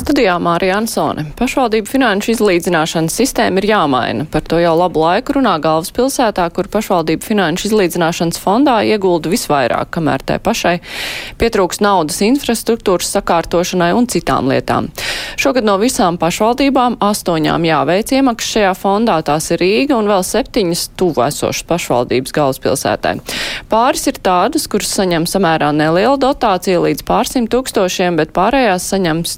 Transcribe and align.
Studijā 0.00 0.38
Mārija 0.40 0.78
Ansone. 0.80 1.26
Pašvaldību 1.36 1.90
finanšu 1.90 2.30
izlīdzināšanas 2.32 3.12
sistēma 3.20 3.60
ir 3.60 3.66
jāmaina. 3.68 4.24
Par 4.32 4.40
to 4.48 4.56
jau 4.56 4.72
labu 4.78 5.02
laiku 5.02 5.34
runā 5.36 5.58
galvaspilsētā, 5.60 6.46
kur 6.56 6.70
pašvaldību 6.72 7.26
finanšu 7.26 7.68
izlīdzināšanas 7.68 8.40
fondā 8.40 8.78
iegulda 8.88 9.28
visvairāk, 9.28 9.90
kamēr 9.92 10.24
tai 10.24 10.38
pašai 10.40 10.78
pietrūks 11.40 11.82
naudas 11.84 12.22
infrastruktūras 12.24 13.10
sakārtošanai 13.12 13.90
un 13.98 14.08
citām 14.08 14.48
lietām. 14.48 14.88
Šogad 15.40 15.68
no 15.68 15.76
visām 15.82 16.16
pašvaldībām 16.22 16.96
astoņām 17.04 17.68
jāveic 17.68 18.14
iemaksas 18.16 18.56
šajā 18.56 18.72
fondā, 18.80 19.18
tās 19.28 19.50
ir 19.52 19.60
Rīga 19.60 20.00
un 20.00 20.08
vēl 20.08 20.24
septiņas 20.24 20.86
tuvu 20.96 21.26
esošas 21.28 21.68
pašvaldības 21.68 22.36
galvaspilsētai. 22.40 23.14
Pāris 23.68 24.08
ir 24.08 24.22
tādas, 24.24 24.64
kuras 24.64 24.96
saņem 24.96 25.28
samērā 25.28 25.74
nelielu 25.76 26.16
dotāciju 26.24 26.86
līdz 26.88 27.04
pārsimt 27.04 27.52
tūkstošiem, 27.52 28.16
bet 28.16 28.32
pārējās 28.36 28.88
saņems 28.94 29.36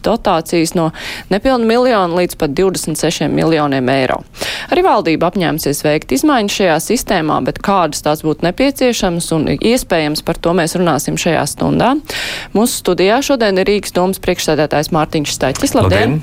dotācijas 0.53 0.75
no 0.75 0.91
nepilnu 1.31 1.67
miljonu 1.67 2.17
līdz 2.17 2.37
pat 2.37 2.51
26 2.51 3.29
miljoniem 3.33 3.89
eiro. 3.89 4.23
Arī 4.71 4.83
valdība 4.85 5.31
apņēmusies 5.31 5.83
veikt 5.85 6.13
izmaiņas 6.13 6.57
šajā 6.59 6.77
sistēmā, 6.81 7.41
bet 7.45 7.61
kādas 7.63 8.03
tās 8.03 8.23
būtu 8.23 8.45
nepieciešamas 8.47 9.33
un 9.33 9.49
iespējams 9.57 10.23
par 10.25 10.37
to 10.37 10.53
mēs 10.53 10.77
runāsim 10.77 11.17
šajā 11.17 11.45
stundā. 11.49 11.95
Mūsu 12.53 12.83
studijā 12.83 13.21
šodien 13.23 13.59
ir 13.59 13.69
Rīgas 13.69 13.95
domas 13.95 14.21
priekšsēdētājs 14.23 14.93
Mārtiņš 14.93 15.35
Staķis. 15.37 15.75
Labdien! 15.75 16.19
labdien. 16.19 16.21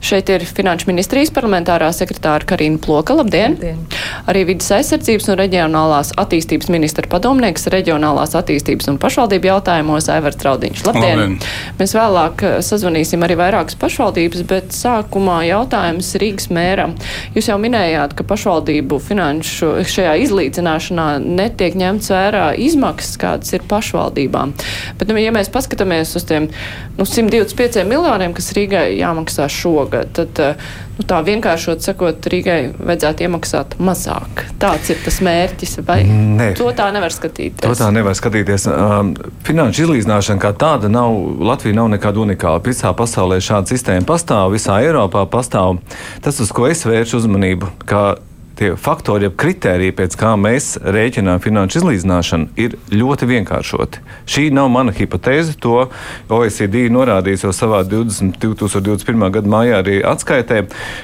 Šeit 0.00 0.30
ir 0.30 0.44
Finanšu 0.46 0.90
ministrijas 0.90 1.32
parlamentārā 1.34 1.90
sekretāra 1.94 2.46
Karina 2.46 2.78
Ploka. 2.78 3.16
Labdien! 3.16 3.56
labdien. 3.56 3.82
Arī 4.30 4.44
vidas 4.48 4.70
aizsardzības 4.78 5.30
un 5.32 5.40
reģionālās 5.40 6.12
attīstības 6.20 6.70
ministra 6.72 7.08
padomnieks 7.10 7.68
reģionālās 7.72 8.36
attīstības 8.38 8.90
un 8.92 9.00
pašvaldību 9.02 9.50
jautājumos 9.50 10.10
Aivars 10.12 10.38
Traudiņš. 10.40 10.84
Labdien! 10.86 11.22
labdien. 11.22 11.38
Mēs 11.80 11.94
vēlāk 11.96 12.44
eh, 12.46 12.56
sazvanīsim 12.64 13.24
arī 13.26 13.38
vairākas 13.56 13.76
pašvaldības, 13.80 14.42
bet 14.50 14.74
sākumā 14.76 15.38
jautājums 15.48 16.10
Rīgas 16.20 16.50
mēram. 16.52 16.92
Jūs 17.32 17.48
jau 17.48 17.56
minējāt, 17.60 18.12
ka 18.16 18.26
pašvaldību 18.28 18.98
finanšu 19.00 19.70
šajā 19.88 20.12
izlīdzināšanā 20.26 21.06
netiek 21.24 21.76
ņemts 21.78 22.12
vērā 22.12 22.50
izmaksas, 22.60 23.16
kādas 23.20 23.54
ir 23.56 23.64
pašvaldībām. 23.68 24.52
Bet, 25.00 25.08
nu, 25.08 25.16
ja 25.22 25.32
mēs 25.32 25.48
paskatāmies 25.52 26.12
uz 26.18 26.26
tiem 26.28 26.50
nu, 26.98 27.06
125 27.08 27.86
miljoniem, 27.88 28.36
kas 28.36 28.52
Rīgai 28.56 28.90
jāmaksā 28.98 29.48
šogad, 29.52 30.12
tad 30.20 30.42
eh, 30.42 30.68
nu, 30.96 31.06
tā 31.08 31.20
vienkāršot 31.26 31.84
sakot, 31.84 32.28
Rīgai 32.32 32.58
vajadzētu 32.76 33.26
iemaksāt 33.26 33.76
mazāk. 33.82 34.44
Tāds 34.62 34.90
ir 34.92 35.00
tas 35.04 35.20
mērķis, 35.24 35.78
vai 35.86 35.98
ne. 36.08 36.50
to 36.58 36.68
tā 36.76 36.88
nevar 36.94 37.14
skatīties? 37.14 37.62
To 37.64 37.74
tā 37.78 37.90
nevar 37.94 38.16
skatīties. 38.18 38.68
Um, 38.72 39.14
finanšu 39.46 39.86
izlīdzināšana 39.86 40.42
kā 40.42 40.52
tāda 40.56 40.90
nav, 40.92 41.16
Latvija 41.46 41.78
nav 41.78 41.90
nekāda 41.94 42.24
unikāla. 42.24 42.64
Visā 42.66 42.92
pasaulē 42.96 43.40
šāda 43.44 43.72
sistēma 43.72 44.08
pastāv, 44.08 44.54
visā 44.56 44.80
Eiropā 44.84 45.26
pastāv. 45.30 45.80
Tas, 46.24 46.40
uz 46.42 46.52
ko 46.54 46.68
es 46.70 46.84
vēršu 46.88 47.22
uzmanību, 47.22 47.72
ka 47.88 48.16
tie 48.56 48.72
faktori, 48.80 49.28
jeb 49.28 49.36
kritēriji, 49.40 49.94
pēc 49.96 50.16
kā 50.18 50.32
mēs 50.40 50.76
rēķinām 50.80 51.40
finanšu 51.44 51.82
izlīdzināšanu, 51.82 52.50
ir 52.60 52.76
ļoti 52.92 53.28
vienkāršoti. 53.30 54.02
Šī 54.32 54.48
nav 54.56 54.70
mana 54.72 54.94
hipotēze. 54.96 55.56
To 55.64 55.88
OECD 56.32 56.86
norādījis 56.92 57.46
jau 57.46 57.54
savā 57.56 57.82
20, 57.86 58.38
2021. 58.42 59.26
gada 59.38 59.52
mājā 59.52 59.80
arī 59.82 59.98
atskaitē, 60.06 60.62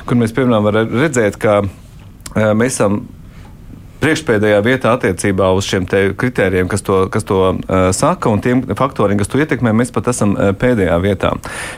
kur 0.09 0.21
mēs 0.21 0.35
piemēram 0.37 0.69
varam 0.69 0.95
redzēt, 1.03 1.37
ka 1.41 1.61
e, 1.63 2.53
mēs 2.57 2.79
esam 2.79 3.03
priekšpēdējā 4.03 4.63
vietā 4.67 4.95
attiecībā 4.97 5.53
uz 5.55 5.67
šiem 5.69 5.87
kritērijiem, 6.19 6.71
kas 6.71 6.83
to, 6.83 7.05
kas 7.13 7.27
to 7.29 7.39
uh, 7.53 7.85
saka, 7.95 8.33
un 8.33 8.43
tiem 8.43 8.65
faktoriem, 8.79 9.21
kas 9.21 9.31
to 9.31 9.39
ietekmē, 9.39 9.75
mēs 9.79 9.95
pat 9.95 10.11
esam 10.11 10.35
uh, 10.35 10.51
pēdējā 10.59 10.97
vietā. 11.05 11.31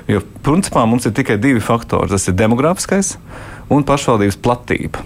Jo 0.08 0.22
principā 0.46 0.86
mums 0.88 1.04
ir 1.04 1.12
tikai 1.16 1.36
divi 1.42 1.60
faktori. 1.64 2.08
Tas 2.14 2.24
ir 2.30 2.38
demografiskais 2.38 3.18
un 3.72 3.84
pašvaldības 3.84 4.40
platība. 4.40 5.04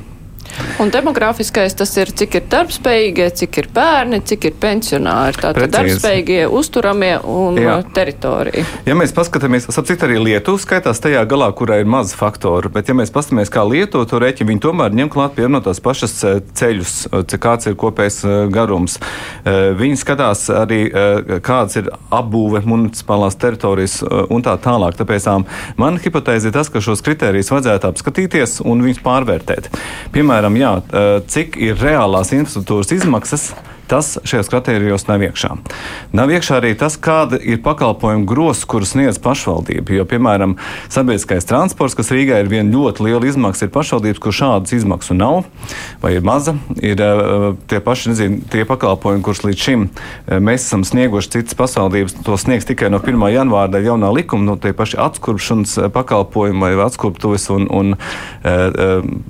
Un 0.78 0.92
demografiskais 0.94 1.74
tas 1.78 1.94
ir, 1.98 2.12
cik 2.14 2.38
ir 2.38 2.46
darbspējīgie, 2.50 3.28
cik 3.40 3.60
ir 3.62 3.70
bērni, 3.74 4.20
cik 4.28 4.48
ir 4.50 4.58
pensionāri. 4.60 5.38
Tātad 5.42 5.72
darbspējīgie, 5.74 6.44
uzturamie 6.54 7.14
un 7.26 7.58
Jā. 7.58 7.78
teritorija. 7.94 8.66
Ja 8.86 8.96
mēs 8.98 9.14
paskatāmies, 9.16 9.68
sapcīt 9.74 10.04
arī 10.06 10.20
Lietuva 10.22 10.60
skaitās 10.62 11.02
tajā 11.02 11.24
galā, 11.28 11.50
kurā 11.56 11.80
ir 11.82 11.88
maz 11.90 12.14
faktoru, 12.16 12.70
bet 12.72 12.90
ja 12.90 12.96
mēs 12.98 13.12
paskatāmies, 13.14 13.50
kā 13.52 13.64
Lietuva 13.66 14.06
to 14.08 14.20
rēķina, 14.22 14.52
viņi 14.52 14.64
tomēr 14.64 14.94
ņem 14.98 15.10
klāt 15.12 15.34
pie 15.36 15.48
no 15.50 15.60
tās 15.64 15.80
pašas 15.82 16.14
eh, 16.24 16.38
ceļus, 16.58 16.94
eh, 17.10 17.24
cik 17.30 17.42
kāds 17.42 17.70
ir 17.70 17.76
kopējs 17.78 18.22
eh, 18.24 18.36
garums. 18.52 18.98
Viņi 19.48 19.96
skatās 19.98 20.44
arī, 20.52 20.78
kāds 21.44 21.78
ir 21.78 21.88
apbūve 22.14 22.60
municipālās 22.68 23.36
teritorijas 23.40 23.98
un 24.04 24.42
tā 24.44 24.54
tālāk. 24.60 24.96
Tāpēc 24.98 25.26
man 25.80 25.98
hipotēze 26.02 26.50
ir 26.50 26.54
tas, 26.54 26.70
ka 26.72 26.82
šos 26.84 27.02
kritērijus 27.06 27.50
vajadzētu 27.52 27.88
apskatīties 27.88 28.58
un 28.68 28.82
viņus 28.84 29.00
pārvērtēt. 29.04 29.70
Piemēram, 30.14 30.47
piemēram, 30.48 30.56
jā, 30.56 31.20
cik 31.28 31.56
ir 31.60 31.76
reālās 31.80 32.32
infrastruktūras 32.32 32.92
izmaksas 32.94 33.50
Tas 33.88 34.18
šajos 34.28 34.50
kritērijos 34.52 35.06
nav 35.08 35.22
iekšā. 35.24 35.54
Nav 36.16 36.32
iekšā 36.32 36.58
arī 36.60 36.74
tas, 36.76 36.98
kāda 37.00 37.38
ir 37.40 37.62
pakalpojumu 37.64 38.26
grozs, 38.28 38.66
kurus 38.68 38.92
sniedz 38.92 39.16
pašvaldība. 39.24 39.96
Jo, 39.96 40.04
piemēram, 40.08 40.58
sabiedriskais 40.92 41.48
transports, 41.48 41.96
kas 41.96 42.12
Rīgā 42.12 42.42
ir 42.42 42.50
viena 42.52 42.68
ļoti 42.68 43.06
liela 43.06 43.24
izmaksa, 43.28 43.64
ir 43.64 43.72
pašvaldības, 43.72 44.20
kur 44.20 44.36
šādas 44.36 44.74
izmaksas 44.76 45.16
nav 45.16 45.46
vai 46.02 46.14
ir 46.18 46.26
maza. 46.26 46.54
Ir 46.84 47.00
uh, 47.00 47.56
tie 47.70 47.80
paši 47.84 48.12
nezinu, 48.12 48.42
tie 48.52 48.66
pakalpojumi, 48.68 49.24
kurus 49.24 49.40
līdz 49.46 49.64
šim 49.64 49.86
uh, 49.88 50.36
mēs 50.36 50.68
esam 50.68 50.84
snieguši 50.84 51.38
citas 51.38 51.56
pašvaldības, 51.58 52.18
to 52.26 52.36
sniegs 52.40 52.68
tikai 52.68 52.92
no 52.92 53.00
1. 53.00 53.24
janvāra 53.32 53.72
dēļ 53.72 53.88
jaunā 53.92 54.12
likuma, 54.14 54.50
no 54.50 54.58
tie 54.60 54.74
paši 54.76 55.00
atskurpšanas 55.06 55.78
uh, 55.80 55.88
pakalpojumi 55.94 56.66
vai 56.66 56.74
atskurptuves 56.84 57.48
un, 57.54 57.66
un 57.72 57.96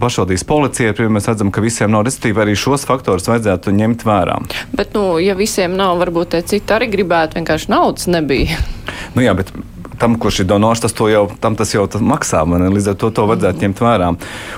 pašvaldības 0.02 0.44
policija. 0.48 0.94
Mēs 1.12 1.28
redzam, 1.30 1.52
ka 1.54 1.62
visiem 1.64 1.92
nav, 1.92 2.04
respektīvi 2.06 2.42
arī 2.42 2.54
šos 2.58 2.84
faktorus 2.88 3.28
vajadzētu 3.30 3.74
ņemt 3.74 4.04
vērā. 4.06 4.38
Bet, 4.72 4.94
nu, 4.96 5.18
ja 5.22 5.36
visiem 5.38 5.76
nav, 5.78 5.96
varbūt 6.02 6.34
tie 6.34 6.42
citi 6.54 6.74
arī 6.74 6.90
gribētu, 6.92 7.38
vienkārši 7.40 7.72
naudas 7.72 8.08
nebija. 8.10 8.60
Nu 9.16 9.24
jā, 9.24 9.34
bet 9.36 9.52
tam, 9.98 10.16
kurš 10.20 10.42
ir 10.42 10.48
donors, 10.48 10.80
tas 10.82 10.94
jau, 10.94 11.24
tas 11.42 11.74
jau 11.74 11.86
tas 11.90 12.02
maksā. 12.04 12.44
Man, 12.48 12.66
līdz 12.72 12.92
ar 12.92 12.98
to 13.00 13.10
to 13.14 13.26
vajadzētu 13.28 13.64
ņemt 13.64 13.82
vērā. 13.82 14.10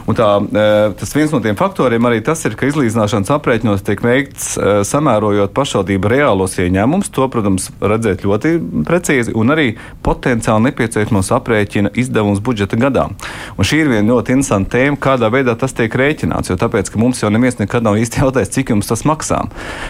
Un 0.09 0.19
tā, 0.19 0.28
e, 0.41 0.67
tas 1.01 1.15
viens 1.17 1.33
no 1.34 1.41
tiem 1.45 1.59
faktoriem 1.59 2.09
arī 2.09 2.21
tas 2.25 2.43
ir, 2.49 2.56
ka 2.59 2.69
izlīdzināšanas 2.69 3.33
aprēķinos 3.37 3.84
tiek 3.87 4.03
veikts 4.05 4.53
e, 4.56 4.73
samērojot 4.89 5.55
pašvaldību 5.56 6.12
reālos 6.12 6.59
ieņēmumus. 6.61 7.12
To, 7.17 7.28
protams, 7.33 7.71
redzēt 7.81 8.25
ļoti 8.27 8.55
precīzi 8.89 9.34
un 9.39 9.55
arī 9.55 9.69
potenciāli 10.06 10.69
nepieciešamos 10.69 11.33
aprēķina 11.37 11.95
izdevumus 12.01 12.43
budžeta 12.45 12.78
gadā. 12.81 13.09
Un 13.57 13.67
šī 13.67 13.83
ir 13.84 13.93
viena 13.93 14.15
ļoti 14.15 14.37
interesanta 14.37 14.77
tēma, 14.77 15.01
kādā 15.01 15.31
veidā 15.33 15.57
tas 15.59 15.75
tiek 15.77 15.95
rēķināts. 15.95 16.53
Jo 16.53 16.59
tāpēc, 16.61 16.93
ka 16.93 17.01
mums 17.01 17.22
jau 17.22 17.31
neviens 17.33 17.59
nekad 17.61 17.87
nav 17.87 17.99
īsti 18.01 18.22
jautājis, 18.22 18.53
cik 18.57 18.75
jums 18.75 18.91
tas 18.91 19.07
maksā. 19.09 19.43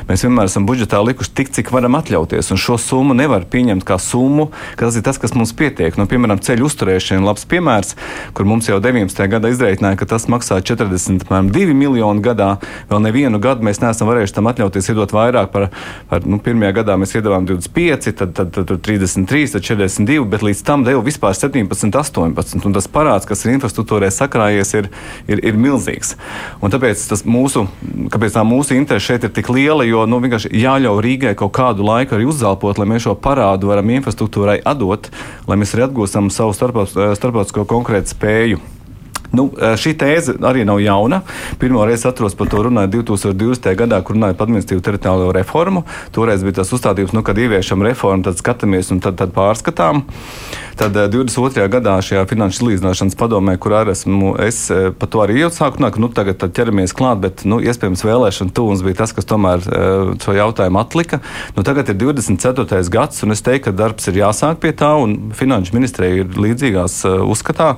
Mēs 0.09 0.25
vienmēr 0.27 0.51
esam 0.51 0.67
budžetā 0.69 1.01
likuši 1.05 1.35
tik, 1.37 1.53
cik 1.57 1.73
varam 1.75 1.99
atļauties. 1.99 2.53
Un 2.55 2.61
šo 2.61 2.79
summu 2.81 3.17
nevar 3.19 3.47
pieņemt 3.51 3.87
kā 3.87 3.99
summu, 4.01 4.51
ka 4.77 4.89
tas 4.89 4.99
ir 4.99 5.05
tas, 5.07 5.19
kas 5.21 5.35
mums 5.37 5.40
pietiek. 5.57 5.97
Nu, 5.97 6.05
piemēram, 6.11 6.41
ceļu 6.45 6.67
uzturēšana 6.69 7.21
ir 7.21 7.27
labs 7.27 7.47
piemērs, 7.49 7.95
kur 8.37 8.49
mums 8.49 8.69
jau 8.69 8.77
19. 8.83 9.25
gadā 9.33 9.51
izreikināja, 9.53 9.99
ka 10.01 10.09
tas 10.13 10.29
maksā 10.31 10.61
42 10.61 11.77
miljonu 11.77 12.21
gadā. 12.25 12.51
Vēl 12.91 13.01
nevienu 13.07 13.41
gadu 13.43 13.65
mēs 13.67 13.81
neesam 13.81 14.11
varējuši 14.11 14.37
tam 14.37 14.51
atļauties 14.51 14.91
iedot 14.93 15.15
vairāk 15.17 15.51
par, 15.55 15.69
par 16.11 16.29
nu, 16.29 16.41
pirmajā 16.45 16.75
gadā 16.81 16.99
mēs 17.01 17.17
iedavām 17.17 17.49
25, 17.49 18.13
tad, 18.21 18.35
tad, 18.37 18.53
tad, 18.55 18.69
tad 18.69 18.85
33, 18.87 19.55
tad 19.57 19.67
42, 19.67 20.29
bet 20.31 20.45
līdz 20.47 20.63
tam 20.67 20.85
deva 20.87 21.01
vispār 21.07 21.37
17, 21.37 21.97
18. 21.97 22.61
Un 22.69 22.77
tas 22.77 22.89
parāds, 22.91 23.29
kas 23.29 23.45
ir 23.47 23.55
infrastruktūrai 23.57 24.13
sakrājies, 24.15 24.75
ir, 24.77 24.91
ir, 25.31 25.43
ir 25.53 25.59
milzīgs. 25.61 26.15
Un 26.61 26.73
tāpēc 26.73 27.07
tas 27.11 27.25
mūsu, 27.25 27.67
kāpēc 28.13 28.37
tā 28.37 28.45
mūsu 28.47 28.77
interese 28.77 29.11
šeit 29.11 29.27
ir 29.27 29.35
tik 29.35 29.51
liela, 29.53 29.87
jo 29.89 30.05
nu, 30.11 30.21
vienkārši 30.23 30.53
jāļauj 30.61 31.03
Rīgai 31.05 31.35
kaut 31.39 31.55
kādu 31.57 31.87
laiku 31.87 32.17
arī 32.17 32.29
uzzelpot, 32.31 32.81
lai 32.81 32.89
mēs 32.91 33.07
šo 33.07 33.17
parādu 33.19 33.71
varam 33.71 33.91
infrastruktūrai 33.97 34.61
atdot, 34.67 35.11
lai 35.49 35.59
mēs 35.61 35.75
arī 35.77 35.87
atgūstam 35.89 36.31
savu 36.35 36.55
starptautisko 36.57 37.67
konkrētu 37.69 38.15
spēju. 38.15 38.61
Nu, 39.37 39.47
šī 39.55 39.95
tēze 39.99 40.35
arī 40.47 40.65
nav 40.67 40.81
jauna. 40.83 41.21
Pirmo 41.61 41.85
reizi 41.87 42.09
atceros 42.09 42.35
par 42.39 42.49
to 42.51 42.65
runāju 42.67 43.03
2020. 43.03 43.69
gadā, 43.79 44.01
kur 44.03 44.17
runāju 44.17 44.37
par 44.39 44.49
administratīvu 44.49 44.83
teritoriālo 44.87 45.31
reformu. 45.37 45.85
Toreiz 46.15 46.43
bija 46.47 46.61
tas 46.61 46.73
uzstādījums, 46.75 47.15
nu, 47.15 47.23
kad 47.27 47.39
ieviešam 47.39 47.85
reformu, 47.87 48.27
tad 48.27 48.41
skatāmies 48.41 48.91
un 48.91 49.03
tad, 49.05 49.19
tad 49.21 49.35
pārskatām. 49.37 50.03
Tad 50.81 50.97
22. 51.13 51.67
gadā 51.69 51.99
šajā 52.01 52.25
finanšu 52.31 52.63
izlīdzināšanas 52.63 53.17
padomē, 53.21 53.59
kur 53.61 53.75
arī 53.77 53.93
esmu, 53.93 54.33
es 54.41 54.63
par 54.99 55.11
to 55.13 55.21
arī 55.21 55.43
iesāku 55.45 55.77
runāt, 55.77 55.93
ka 55.93 56.01
nu, 56.03 56.09
tagad 56.17 56.41
ķeramies 56.57 56.95
klāt, 56.97 57.21
bet 57.21 57.45
nu, 57.45 57.59
iespējams 57.61 58.03
vēlēšana 58.07 58.55
tūns 58.57 58.83
bija 58.87 59.03
tas, 59.03 59.13
kas 59.13 59.29
tomēr 59.29 59.61
šo 60.25 60.35
jautājumu 60.39 60.81
atlika. 60.81 61.21
Nu, 61.53 61.67
tagad 61.67 61.93
ir 61.93 62.01
24. 62.01 62.81
gads, 62.91 63.21
un 63.27 63.37
es 63.37 63.45
teiktu, 63.45 63.69
ka 63.69 63.77
darbs 63.77 64.09
ir 64.09 64.23
jāsāk 64.23 64.63
pie 64.65 64.73
tā, 64.73 64.95
un 64.97 65.35
finanšu 65.37 65.77
ministrija 65.77 66.23
ir 66.25 66.41
līdzīgās 66.41 67.03
uzskatā. 67.29 67.75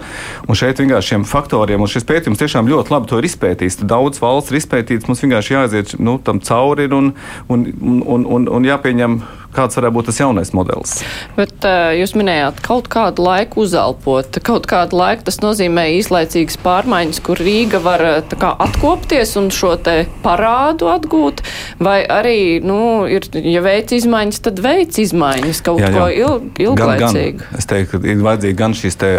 Un 0.46 0.58
šeit 0.58 0.78
vienkārši 0.78 1.16
šiem 1.16 1.26
faktiem 1.26 1.41
faktoriem, 1.42 1.82
un 1.82 1.90
šis 1.90 2.06
pētījums 2.08 2.40
tiešām 2.40 2.70
ļoti 2.70 2.94
labi 2.94 3.10
to 3.10 3.20
ir 3.20 3.28
izpētījis. 3.28 3.80
Daudz 3.90 4.22
valsts 4.22 4.52
ir 4.52 4.60
izpētīts, 4.62 5.08
mums 5.10 5.22
vienkārši 5.24 5.56
jāaiziet 5.56 5.94
nu, 6.02 6.18
tam 6.22 6.40
cauri 6.44 6.88
un, 6.92 7.12
un, 7.52 7.66
un, 7.82 8.26
un, 8.26 8.48
un 8.48 8.68
jāpieņem 8.68 9.20
kāds 9.56 9.78
varētu 9.78 9.96
būt 9.96 10.08
tas 10.10 10.20
jaunais 10.22 10.52
modelis. 10.56 10.94
Bet 11.36 11.66
uh, 11.68 11.92
jūs 11.96 12.14
minējāt 12.18 12.62
kaut 12.64 12.88
kādu 12.92 13.24
laiku 13.26 13.62
uzelpot. 13.66 14.38
Kaut 14.44 14.66
kādu 14.70 14.98
laiku 14.98 15.26
tas 15.28 15.40
nozīmē 15.42 15.88
īslaicīgas 15.98 16.58
pārmaiņas, 16.62 17.20
kur 17.24 17.40
Rīga 17.42 17.82
var 17.84 18.04
kā, 18.30 18.52
atkopties 18.66 19.34
un 19.40 19.50
šo 19.54 19.74
te 19.82 19.96
parādu 20.24 20.88
atgūt, 20.92 21.42
vai 21.82 22.00
arī, 22.04 22.60
nu, 22.64 23.04
ir, 23.10 23.28
ja 23.44 23.62
veic 23.64 23.92
izmaiņas, 23.96 24.42
tad 24.48 24.62
veic 24.64 24.98
izmaiņas 25.02 25.62
kaut 25.66 25.82
jā, 25.82 25.92
jā. 25.92 25.98
ko 25.98 26.08
ilg, 26.12 26.62
ilglaicīgu. 26.66 27.42
Gan, 27.42 27.52
gan, 27.52 27.60
es 27.60 27.68
teiktu, 27.70 28.00
ka 28.02 28.12
ir 28.12 28.24
vajadzīgi 28.24 28.58
gan 28.58 28.76
šīs 28.78 28.98
te 29.00 29.12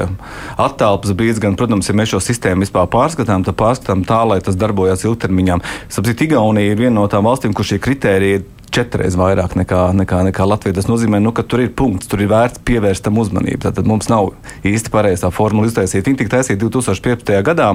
attālpas 0.61 1.15
brīdis, 1.17 1.41
gan, 1.43 1.57
protams, 1.59 1.89
ja 1.89 1.97
mēs 1.97 2.13
šo 2.13 2.21
sistēmu 2.23 2.65
vispār 2.65 2.89
pārskatām, 2.93 3.45
tad 3.45 3.57
pārskatām 3.59 4.05
tā, 4.07 4.23
lai 4.29 4.39
tas 4.45 4.57
darbojas 4.59 5.05
ilgtermiņā. 5.07 5.59
Sapratu, 5.93 6.27
Igaunija 6.27 6.73
ir 6.73 6.79
viena 6.79 6.95
no 7.01 7.07
tām 7.11 7.27
valstīm, 7.27 7.53
kur 7.55 7.67
šie 7.67 7.81
kriteriji 7.83 8.39
ir 8.39 8.45
četras 8.73 9.17
vairāk 9.19 9.55
nekā, 9.59 9.81
nekā, 10.01 10.21
nekā 10.29 10.47
Latvija. 10.49 10.77
Tas 10.79 10.89
nozīmē, 10.89 11.19
nu, 11.23 11.33
ka 11.35 11.45
tur 11.45 11.63
ir 11.63 11.71
punkts, 11.77 12.09
tur 12.11 12.23
ir 12.23 12.31
vērts 12.31 12.63
pievērst 12.65 13.05
tam 13.05 13.19
uzmanību. 13.21 13.61
Tad 13.77 13.87
mums 13.89 14.09
nav 14.11 14.33
īsti 14.67 14.93
pareizā 14.93 15.31
formula 15.33 15.69
iztaisīta. 15.69 16.09
Viņa 16.09 16.21
tika 16.23 16.35
taisīta 16.37 16.61
2015. 16.65 17.33
gadā. 17.45 17.69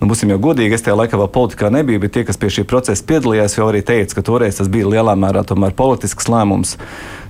Nu, 0.00 0.10
būsim 0.10 0.32
jau 0.34 0.40
godīgi, 0.50 0.76
es 0.76 0.84
tajā 0.84 0.98
laikā 0.98 1.20
vēl 1.20 1.32
politikā 1.32 1.72
nebiju, 1.74 2.02
bet 2.04 2.16
tie, 2.16 2.26
kas 2.28 2.40
pie 2.40 2.52
šī 2.52 2.66
procesa 2.68 3.08
piedalījās, 3.08 3.58
jau 3.58 3.70
arī 3.70 3.84
teica, 3.86 4.18
ka 4.18 4.26
toreiz 4.32 4.60
tas 4.60 4.70
bija 4.72 4.90
lielā 4.90 5.16
mērā 5.18 5.46
politisks 5.76 6.28
lēmums 6.30 6.76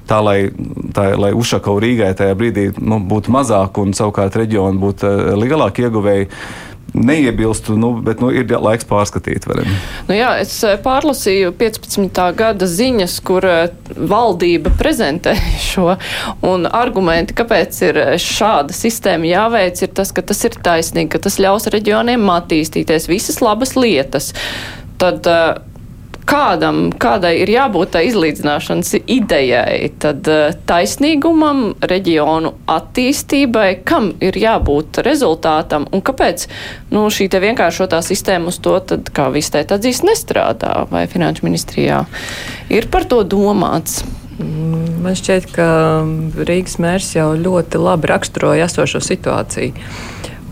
tā, 0.09 0.19
lai, 0.25 0.39
tā, 0.95 1.13
lai 1.19 1.33
Ušakau 1.37 1.79
Rīgai 1.83 2.13
tajā 2.19 2.37
brīdī 2.39 2.69
nu, 2.81 2.99
būtu 3.09 3.33
mazāk 3.35 3.81
un 3.83 3.95
savukārt 3.97 4.37
reģioni 4.41 4.81
būtu 4.83 5.09
uh, 5.09 5.33
lielāki 5.39 5.87
ieguvēji 5.87 6.29
neiebilstu, 6.93 7.77
nu, 7.81 7.93
bet 8.05 8.21
nu, 8.21 8.29
ir 8.35 8.51
laiks 8.53 8.87
pārskatīt. 8.89 9.47
Varam. 9.49 9.69
Nu 10.09 10.17
jā, 10.17 10.35
es 10.43 10.55
eh, 10.67 10.77
pārlasīju 10.83 11.55
15. 11.59 12.21
gada 12.37 12.69
ziņas, 12.69 13.17
kur 13.25 13.47
eh, 13.49 13.65
valdība 13.97 14.75
prezentē 14.79 15.35
šo, 15.71 15.97
un 16.47 16.69
argumenti, 16.69 17.37
kāpēc 17.39 17.83
ir 17.89 18.01
šāda 18.23 18.77
sistēma 18.77 19.31
jāveic, 19.31 19.85
ir 19.87 19.93
tas, 19.97 20.13
ka 20.15 20.25
tas 20.27 20.45
ir 20.49 20.59
taisnīgi, 20.63 21.13
ka 21.15 21.23
tas 21.25 21.41
ļaus 21.43 21.71
reģioniem 21.73 22.29
attīstīties 22.37 23.09
visas 23.11 23.43
labas 23.45 23.77
lietas. 23.79 24.33
Tad, 25.01 25.27
uh, 25.27 25.72
kādam, 26.29 26.87
kādai 27.03 27.35
ir 27.43 27.51
jābūt 27.53 27.93
tai 27.97 28.05
izlīdzināšanas 28.09 28.95
idejai, 29.01 29.91
tad 30.03 30.29
eh, 30.31 30.55
taisnīgumam, 30.69 31.63
reģionu 31.89 32.55
attīstībai, 32.71 33.69
kam 33.89 34.13
ir 34.23 34.39
jābūt 34.39 35.03
rezultātam 35.07 35.87
un 35.93 36.05
kāpēc 36.05 36.47
nu, 36.95 37.07
šī 37.13 37.29
vienkāršotā 37.43 38.03
sistēma 38.05 38.53
uz 38.53 38.61
to, 38.63 38.79
tad, 38.93 39.13
kā 39.15 39.29
viss 39.35 39.53
teikt, 39.53 39.75
atzīst, 39.75 40.07
nestrādā 40.07 40.83
vai 40.91 41.07
finanšu 41.11 41.47
ministrijā. 41.47 42.03
Ir 42.73 42.89
par 42.93 43.09
to 43.09 43.23
domāts. 43.27 44.03
Man 44.43 45.15
šķiet, 45.19 45.49
ka 45.55 45.67
Rīgas 46.49 46.79
mērs 46.83 47.13
jau 47.15 47.33
ļoti 47.39 47.81
labi 47.83 48.11
raksturoja 48.11 48.67
esošo 48.71 49.03
situāciju. 49.05 49.75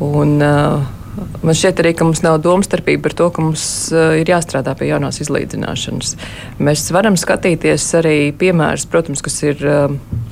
Un, 0.00 0.36
uh, 0.40 0.99
Man 1.42 1.56
šķiet 1.56 1.82
arī, 1.82 1.94
ka 1.96 2.06
mums 2.06 2.22
nav 2.22 2.38
domstarpība 2.44 3.08
par 3.08 3.14
to, 3.18 3.28
ka 3.34 3.42
mums 3.42 3.64
uh, 3.94 4.14
ir 4.20 4.30
jāstrādā 4.30 4.76
pie 4.78 4.92
jaunās 4.92 5.20
izlīdzināšanas. 5.24 6.16
Mēs 6.62 6.86
varam 6.94 7.18
skatīties 7.18 7.86
arī 7.98 8.18
piemērus, 8.36 8.88
protams, 8.90 9.24
kas 9.24 9.40
ir. 9.46 9.64
Uh, 9.66 10.26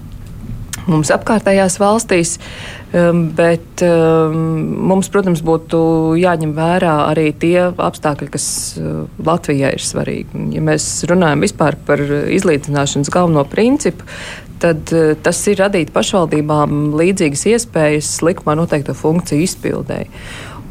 mums 0.88 1.10
apkārtējās 1.12 1.78
valstīs, 1.80 2.36
um, 2.96 3.26
bet 3.36 3.82
um, 3.84 4.38
mums, 4.90 5.10
protams, 5.12 5.42
būtu 5.44 5.80
jāņem 6.20 6.54
vērā 6.56 6.94
arī 7.10 7.28
tie 7.36 7.68
apstākļi, 7.70 8.30
kas 8.32 8.48
uh, 8.80 9.04
Latvijai 9.24 9.74
ir 9.76 9.84
svarīgi. 9.84 10.44
Ja 10.56 10.64
mēs 10.64 10.88
runājam 11.10 11.44
vispār 11.44 11.78
par 11.88 12.02
izlīdzināšanas 12.02 13.12
galveno 13.12 13.44
principu, 13.48 14.08
tad 14.62 14.92
uh, 14.96 15.12
tas 15.22 15.42
ir 15.50 15.60
radīt 15.60 15.92
pašvaldībām 15.94 16.94
līdzīgas 16.98 17.46
iespējas 17.52 18.14
likumā 18.26 18.56
noteikto 18.58 18.96
funkciju 18.96 19.44
izpildēji. 19.44 20.08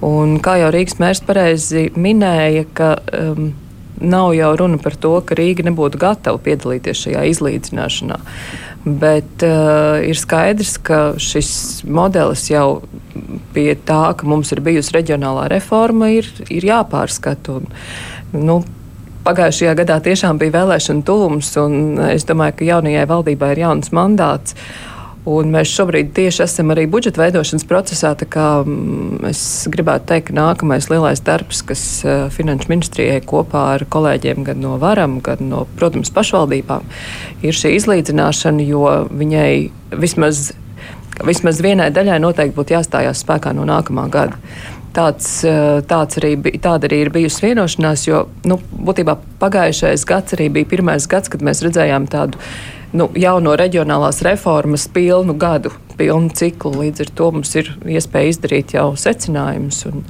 Un, 0.05 0.37
kā 0.43 0.59
jau 0.61 0.69
Rīgas 0.73 0.99
mērs 1.01 1.23
pareizi 1.25 1.87
minēja, 1.97 2.67
ka 2.77 2.91
um, 3.17 3.49
nav 3.97 4.33
jau 4.37 4.51
runa 4.59 4.77
par 4.81 4.95
to, 5.01 5.15
ka 5.25 5.37
Rīga 5.37 5.65
nebūtu 5.65 5.99
gatava 6.01 6.37
piedalīties 6.43 7.01
šajā 7.07 7.25
izlīdzināšanā. 7.31 8.19
Bet 8.87 9.43
uh, 9.43 9.97
ir 10.05 10.19
skaidrs, 10.19 10.77
ka 10.85 11.01
šis 11.19 11.83
modelis 11.83 12.45
jau 12.51 12.83
pie 13.55 13.73
tā, 13.87 14.13
ka 14.17 14.29
mums 14.29 14.53
ir 14.53 14.61
bijusi 14.63 14.93
reģionālā 14.99 15.47
reforma, 15.51 16.11
ir, 16.13 16.29
ir 16.53 16.67
jāpārskata. 16.69 17.61
Nu, 18.37 18.61
Pagājušajā 19.27 19.73
gadā 19.75 19.97
tiešām 19.99 20.37
bija 20.39 20.53
vēlēšana 20.53 21.03
tuvums, 21.03 21.49
un 21.59 21.97
es 22.13 22.23
domāju, 22.23 22.53
ka 22.61 22.67
jaunajai 22.69 23.01
valdībai 23.09 23.49
ir 23.57 23.59
jauns 23.65 23.91
mandāts. 23.91 24.55
Un 25.27 25.49
mēs 25.51 25.67
šobrīd 25.75 26.13
tieši 26.15 26.45
esam 26.45 26.71
arī 26.71 26.85
budžeta 26.87 27.19
veidošanas 27.19 27.65
procesā. 27.67 28.13
Mm, 28.15 29.25
es 29.27 29.41
gribētu 29.71 30.07
teikt, 30.07 30.29
ka 30.29 30.37
nākamais 30.37 30.87
lielais 30.87 31.19
darbs, 31.19 31.59
kas 31.67 31.81
uh, 32.05 32.29
Finanšu 32.31 32.71
ministrijai 32.71 33.19
kopā 33.27 33.65
ar 33.73 33.83
kolēģiem 33.91 34.45
gan 34.47 34.61
no 34.63 34.77
varam, 34.79 35.19
gan 35.25 35.43
no, 35.49 35.65
protams, 35.79 36.13
pašvaldībām, 36.15 36.87
ir 37.43 37.59
šī 37.59 37.73
izlīdzināšana, 37.75 38.63
jo 38.69 38.85
viņai 39.11 39.51
vismaz, 39.99 40.53
vismaz 41.27 41.59
vienai 41.65 41.89
daļai 41.91 42.21
noteikti 42.23 42.55
būtu 42.55 42.77
jāstājās 42.77 43.25
spēkā 43.25 43.51
no 43.57 43.67
nākamā 43.67 44.07
gada 44.13 44.39
tāds, 44.95 45.27
uh, 45.43 45.81
tāds 45.91 46.21
arī, 46.21 46.37
tāda 46.63 46.87
arī 46.87 47.03
ir 47.03 47.11
bijusi 47.13 47.49
vienošanās, 47.49 48.07
jo 48.07 48.23
nu, 48.47 48.61
būtībā 48.71 49.19
pagājušais 49.43 50.07
gads 50.07 50.39
arī 50.39 50.47
bija 50.55 50.71
pirmais 50.71 51.05
gads, 51.11 51.29
kad 51.33 51.43
mēs 51.43 51.65
redzējām 51.67 52.07
tādu 52.15 52.39
nu, 52.95 53.09
jauno 53.17 53.55
reģionālās 53.59 54.21
reformas 54.25 54.87
pilnu 54.93 55.35
gadu, 55.39 55.73
pilnu 55.97 56.31
ciklu. 56.37 56.75
Līdz 56.83 57.05
ar 57.05 57.15
to 57.19 57.31
mums 57.35 57.55
ir 57.59 57.73
iespēja 57.87 58.35
izdarīt 58.35 58.77
jau 58.77 58.91
secinājumus. 58.99 59.83
Un, 59.89 60.05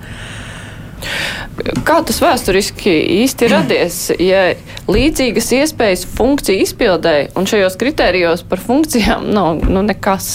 Kā 1.86 2.00
tas 2.06 2.18
vēsturiski 2.22 2.92
īsti 3.22 3.48
radies, 3.52 3.98
ja 4.18 4.56
līdzīgas 4.90 5.50
iespējas 5.60 6.06
funkciju 6.18 6.64
izpildē 6.66 7.14
un 7.38 7.46
šajos 7.50 7.78
kritērijos 7.82 8.44
par 8.50 8.62
funkcijām 8.62 9.28
nav 9.34 9.62
nu, 9.70 9.84
nekas? 9.86 10.30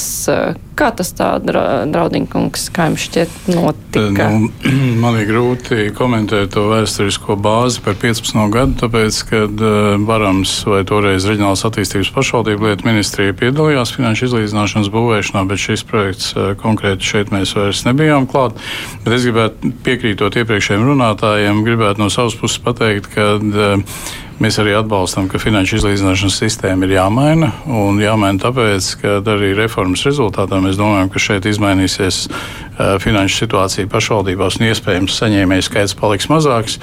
Kā 0.73 0.89
tas 0.97 1.11
tā, 1.13 1.35
draudīgums, 1.45 2.63
kā 2.73 2.87
jums 2.89 3.03
šķiet, 3.05 3.33
notika? 3.53 4.29
Nu, 4.33 4.49
man 5.03 5.19
ir 5.21 5.29
grūti 5.29 5.91
komentēt 5.97 6.55
to 6.55 6.65
vēsturisko 6.71 7.37
bāzi 7.37 7.83
par 7.85 7.99
15 8.01 8.55
gadu, 8.55 8.79
tāpēc, 8.81 9.19
kad 9.29 9.65
uh, 9.65 10.01
Barams 10.09 10.55
vai 10.69 10.81
toreiz 10.89 11.29
Reģionālās 11.29 11.67
attīstības 11.69 12.13
pašvaldību 12.17 12.71
lietu 12.71 12.89
ministrija 12.89 13.37
piedalījās 13.37 13.93
finanšu 13.99 14.31
izlīdzināšanas 14.31 14.91
būvēšanā, 14.95 15.45
bet 15.51 15.61
šis 15.61 15.85
projekts 15.89 16.33
uh, 16.39 16.53
konkrēti 16.63 17.11
šeit 17.11 17.35
mēs 17.35 17.53
vairs 17.59 17.85
nebijām 17.89 18.27
klāt. 18.31 18.57
Bet 19.05 19.19
es 19.19 19.29
gribētu 19.29 19.75
piekrītot 19.85 20.41
iepriekšējiem 20.41 20.89
runātājiem, 20.89 21.65
gribētu 21.69 22.07
no 22.07 22.09
savas 22.13 22.39
puses 22.41 22.63
pateikt, 22.65 23.13
ka 23.13 23.35
Mēs 24.41 24.57
arī 24.63 24.73
atbalstam, 24.79 25.29
ka 25.31 25.41
finanšu 25.43 25.77
izlīdzināšanas 25.79 26.39
sistēma 26.41 26.87
ir 26.87 26.97
jāmaina. 26.97 27.51
Un 27.69 28.01
jāmaina 28.01 28.41
tāpēc, 28.43 28.89
ka 29.03 29.19
arī 29.35 29.53
reformas 29.59 30.07
rezultātā 30.09 30.59
mēs 30.63 30.79
domājam, 30.81 31.11
ka 31.13 31.21
šeit 31.23 31.47
izmainīsies 31.51 32.25
finanšu 33.03 33.43
situācija 33.45 33.91
pašvaldībās 33.93 34.57
un 34.59 34.71
iespējams 34.71 35.19
saņēmēju 35.21 35.67
skaits 35.69 35.95
paliks 35.99 36.31
mazāks. 36.33 36.79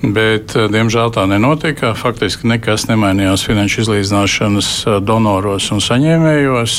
Bet, 0.00 0.54
diemžēl 0.56 1.12
tā 1.12 1.26
nenotika. 1.28 1.92
Faktiski 1.98 2.48
nekas 2.48 2.86
nemainījās 2.88 3.44
finanšu 3.44 3.82
izlīdzināšanas 3.84 4.70
donoros 5.04 5.68
un 5.74 5.82
saņēmējos. 5.84 6.76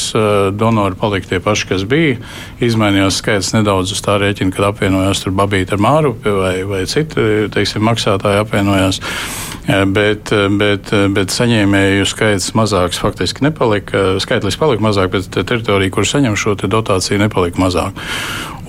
Donori 0.58 0.98
palika 0.98 1.30
tie 1.30 1.42
paši, 1.44 1.68
kas 1.70 1.86
bija. 1.90 2.18
Izmainījās 2.66 3.22
skaits 3.22 3.54
nedaudz 3.54 3.94
uz 3.94 4.02
tā 4.02 4.18
rēķina, 4.22 4.54
kad 4.56 4.72
apvienojās 4.72 5.22
tur 5.22 5.38
Babīta 5.38 5.78
ar 5.78 5.86
Mārupi 5.86 6.34
vai, 6.34 6.56
vai 6.66 6.82
citi 6.90 7.48
teiksim, 7.54 7.86
maksātāji 7.86 8.42
apvienojās. 8.42 9.02
Bet, 9.72 10.32
bet, 10.60 10.90
bet 11.16 11.32
saņēmēju 11.32 12.08
skaits 12.10 12.52
mazāks 12.58 13.00
faktiski 13.00 13.46
nepalika. 13.46 14.18
Skaitlis 14.24 14.58
palika 14.60 14.84
mazāk, 14.84 15.12
bet 15.14 15.30
teritorija, 15.32 15.94
kur 15.94 16.08
saņem 16.08 16.36
šo 16.40 16.58
dotāciju, 16.62 17.22
nepalika 17.22 17.62
mazāk. 17.62 18.02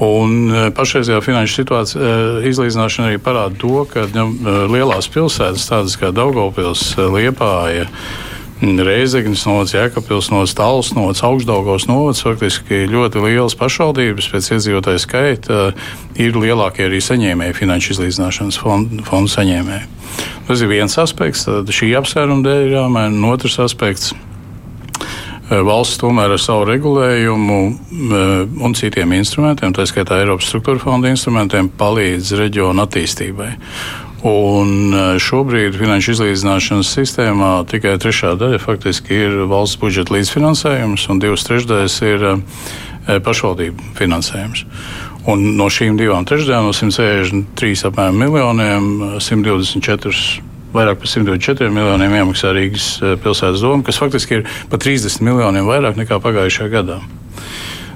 Un 0.02 0.52
pašreizējā 0.75 1.21
finanšu 1.23 1.61
situācija 1.61 2.12
izlīdzināšana 2.50 3.11
arī 3.11 3.21
parāda 3.23 3.59
to, 3.61 3.85
ka 3.90 4.06
nu, 4.14 4.28
lielās 4.73 5.11
pilsētas, 5.12 5.68
tādas 5.71 5.99
kā 6.00 6.11
Daugopils, 6.14 6.94
Liepāja, 6.97 7.88
Reizeknas 8.62 9.42
novads, 9.42 9.73
Jēkabpils 9.75 10.28
novads, 10.31 10.52
Tāls 10.54 10.92
novads, 10.95 11.23
Augstdaugos 11.26 11.88
novads, 11.90 12.23
faktiski 12.23 12.85
ļoti 12.92 13.25
lielas 13.25 13.57
pašvaldības 13.59 14.28
pēc 14.31 14.50
iedzīvotāju 14.54 15.02
skaita 15.02 15.62
ir 16.23 16.38
lielākie 16.38 16.87
arī 16.87 17.00
saņēmēji, 17.02 17.57
finanšu 17.59 17.97
izlīdzināšanas 17.97 18.61
fondu, 18.62 19.02
fondu 19.09 19.33
saņēmēji. 19.35 19.88
Tas 20.47 20.62
ir 20.62 20.71
viens 20.71 20.95
aspekts, 21.02 21.42
tad 21.49 21.75
šī 21.75 21.90
apsvēruma 21.99 22.47
dēļ 22.47 22.69
ir 22.69 22.76
jāmaina. 22.76 23.33
Otrs 23.35 23.59
aspekts 23.66 24.12
valsts 25.50 25.99
tomēr 26.00 26.37
ar 26.37 26.40
savu 26.40 26.69
regulējumu 26.71 27.59
un 28.62 28.78
citiem 28.78 29.19
instrumentiem, 29.19 29.75
tā 29.75 29.88
skaitā 29.90 30.23
Eiropas 30.23 30.49
struktūra 30.52 30.81
fonda 30.87 31.11
instrumentiem, 31.11 31.73
palīdz 31.83 32.37
reģionu 32.38 32.87
attīstībai. 32.87 33.50
Un 34.23 34.95
šobrīd 35.19 35.75
finanšu 35.75 36.12
izlīdzināšanas 36.14 36.91
sistēmā 36.95 37.50
tikai 37.71 37.97
trešā 37.99 38.37
daļa 38.38 38.61
faktiski 38.62 39.17
ir 39.19 39.41
valsts 39.50 39.81
budžeta 39.83 40.14
līdzfinansējums, 40.14 41.09
un 41.11 41.23
divas 41.23 41.43
trešdaļas 41.49 41.97
ir 42.07 42.26
pašvaldību 43.26 43.88
finansējums. 43.99 44.62
Un 45.33 45.43
no 45.59 45.67
šīm 45.71 45.99
divām 45.99 46.26
trešdaļām, 46.26 46.71
no 46.71 46.75
163 46.75 47.87
apmēram 47.91 48.23
miljoniem, 48.23 48.88
124 49.23 50.14
vairāk 50.73 51.02
par 51.02 51.11
124 51.11 51.75
miljoniem 51.75 52.14
iemaksā 52.23 52.55
Rīgas 52.57 52.87
pilsētas 53.23 53.62
doma, 53.62 53.83
kas 53.87 53.99
faktiski 54.00 54.38
ir 54.38 54.47
par 54.71 54.81
30 54.83 55.26
miljoniem 55.26 55.67
vairāk 55.69 55.99
nekā 55.99 56.23
pagājušajā 56.23 56.73
gadā. 56.73 57.00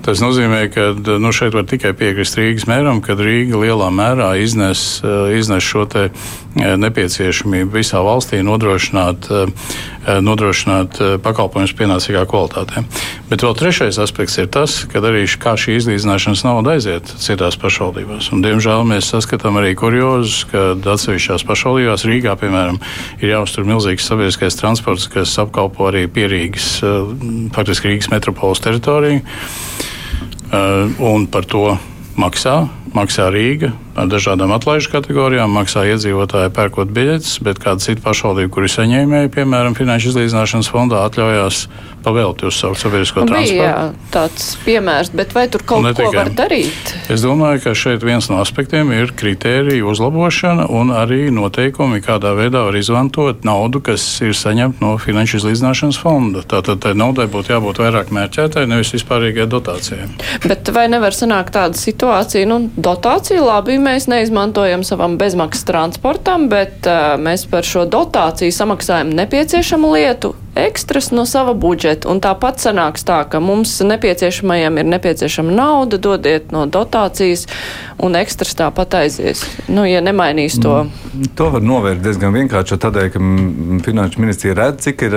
Tas 0.07 0.21
nozīmē, 0.23 0.69
ka 0.71 0.93
nu, 1.19 1.33
šeit 1.35 1.57
var 1.57 1.65
tikai 1.67 1.91
piekrist 1.99 2.37
Rīgas 2.39 2.69
mēram, 2.71 3.01
ka 3.03 3.17
Rīga 3.19 3.59
lielā 3.59 3.89
mērā 3.91 4.29
iznes, 4.39 5.01
eh, 5.03 5.33
iznes 5.35 5.67
šo 5.67 5.83
eh, 5.99 6.13
nepieciešamību 6.55 7.75
visā 7.75 7.99
valstī 8.07 8.39
nodrošināt, 8.47 9.27
eh, 9.27 10.21
nodrošināt 10.23 11.01
pakalpojumus 11.27 11.75
pienācīgā 11.75 12.23
kvalitātē. 12.31 12.85
Bet 13.27 13.43
vēl 13.43 13.57
trešais 13.59 13.99
aspekts 13.99 14.39
ir 14.39 14.47
tas, 14.47 14.85
ka 14.87 15.03
arī 15.03 15.25
kā 15.27 15.57
šī 15.59 15.75
izlīdzināšanas 15.81 16.45
nauda 16.47 16.77
aiziet 16.77 17.11
citās 17.11 17.59
pašvaldībās. 17.59 18.31
Un, 18.31 18.47
diemžēl 18.47 18.87
mēs 18.87 19.11
saskatām 19.11 19.59
arī 19.59 19.75
kuriozus, 19.75 20.47
ka 20.53 20.79
atsevišķās 20.79 21.43
pašvaldībās 21.51 22.07
Rīgā, 22.07 22.39
piemēram, 22.39 22.79
ir 23.19 23.35
jāuztur 23.35 23.67
milzīgs 23.67 24.07
sabiedriskais 24.07 24.55
transports, 24.55 25.11
kas 25.11 25.35
apkalpo 25.43 25.91
arī 25.91 26.07
pierīgas, 26.07 26.79
faktiski 27.59 27.91
Rīgas 27.91 28.15
metropoles 28.15 28.63
teritoriju. 28.63 29.27
Eh, 30.53 31.03
un 31.03 31.27
par 31.27 31.45
to 31.45 31.73
maksā. 32.17 32.69
Maksā 32.95 33.27
Rīga 33.35 33.73
ar 33.97 34.11
dažādām 34.13 34.53
atlaižu 34.57 34.93
kategorijām, 34.93 35.53
maksā 35.57 35.87
iedzīvotāji 35.93 36.53
pērkot 36.57 36.93
biļetes, 36.97 37.39
bet 37.47 37.61
kāda 37.63 37.83
cita 37.83 38.05
pašvaldība, 38.05 38.53
kuri 38.53 38.71
saņēmēji, 38.73 39.33
piemēram, 39.37 39.77
Finanšu 39.79 40.13
izlīdzināšanas 40.13 40.71
fondā, 40.73 41.03
atļaujās 41.09 41.67
pavēlti 42.07 42.47
uzsaukt 42.47 42.79
sabiedrisko 42.79 43.25
nu, 43.25 43.31
transportu. 43.33 43.59
Jā, 43.59 44.11
tāds 44.15 44.53
piemērs, 44.63 45.11
bet 45.17 45.33
vai 45.35 45.47
tur 45.51 45.65
kaut 45.67 45.89
ko 45.99 46.11
var 46.15 46.31
darīt? 46.37 46.93
Es 47.11 47.25
domāju, 47.25 47.63
ka 47.65 47.75
šeit 47.79 48.05
viens 48.07 48.29
no 48.31 48.39
aspektiem 48.43 48.93
ir 48.95 49.11
kritērija 49.17 49.87
uzlabošana 49.91 50.69
un 50.77 50.93
arī 50.95 51.27
noteikumi, 51.35 52.03
kādā 52.07 52.35
veidā 52.39 52.63
var 52.69 52.79
izmantot 52.79 53.43
naudu, 53.49 53.83
kas 53.89 54.05
ir 54.23 54.37
saņemta 54.39 54.85
no 54.85 54.95
Finanšu 55.03 55.41
izlīdzināšanas 55.41 55.99
fonda. 56.03 56.45
Tātad 56.47 56.85
tai 56.85 56.95
naudai 56.99 57.27
būtu 57.33 57.55
jābūt 57.57 57.83
vairāk 57.83 58.13
mērķētai, 58.15 58.67
nevis 58.71 58.95
vispārīgai 58.95 59.49
dotācijai. 59.51 60.07
Bet 60.47 60.71
vai 60.77 60.87
nevar 60.93 61.17
sanākt 61.17 61.57
tāda 61.57 61.79
situācija, 61.81 62.47
nu, 62.47 62.61
dotācija 62.77 63.43
labi, 63.43 63.81
mēs 63.87 64.09
neizmantojam 64.11 64.83
savam 64.87 65.17
bezmaksas 65.21 65.67
transportam, 65.69 66.49
bet 66.53 66.89
uh, 66.91 67.15
mēs 67.21 67.47
par 67.51 67.67
šo 67.67 67.87
dotāciju 67.91 68.55
samaksājam 68.55 69.15
nepieciešamu 69.17 69.95
lietu 69.95 70.35
ekstras 70.57 71.11
no 71.11 71.27
sava 71.27 71.55
budžeta. 71.55 72.09
Un 72.09 72.21
tāpat 72.25 72.63
sanāks 72.65 73.05
tā, 73.07 73.21
ka 73.29 73.41
mums 73.45 73.77
nepieciešamajam 73.85 74.81
ir 74.81 74.89
nepieciešama 74.89 75.53
nauda, 75.53 76.01
dodiet 76.01 76.53
no 76.55 76.65
dotācijas, 76.67 77.45
un 78.03 78.17
ekstras 78.17 78.57
tāpat 78.57 78.97
aizies. 79.03 79.45
Nu, 79.69 79.85
ja 79.89 80.01
nemainīs 80.05 80.57
to. 80.63 80.87
Mm, 80.87 81.29
to 81.37 81.51
var 81.53 81.65
novērst 81.65 82.03
diezgan 82.05 82.35
vienkārši 82.37 82.81
tādēļ, 82.87 83.11
ka 83.13 83.23
Finanšu 83.87 84.23
ministrija 84.23 84.57
redz, 84.57 84.87
cik 84.87 85.05
ir 85.07 85.17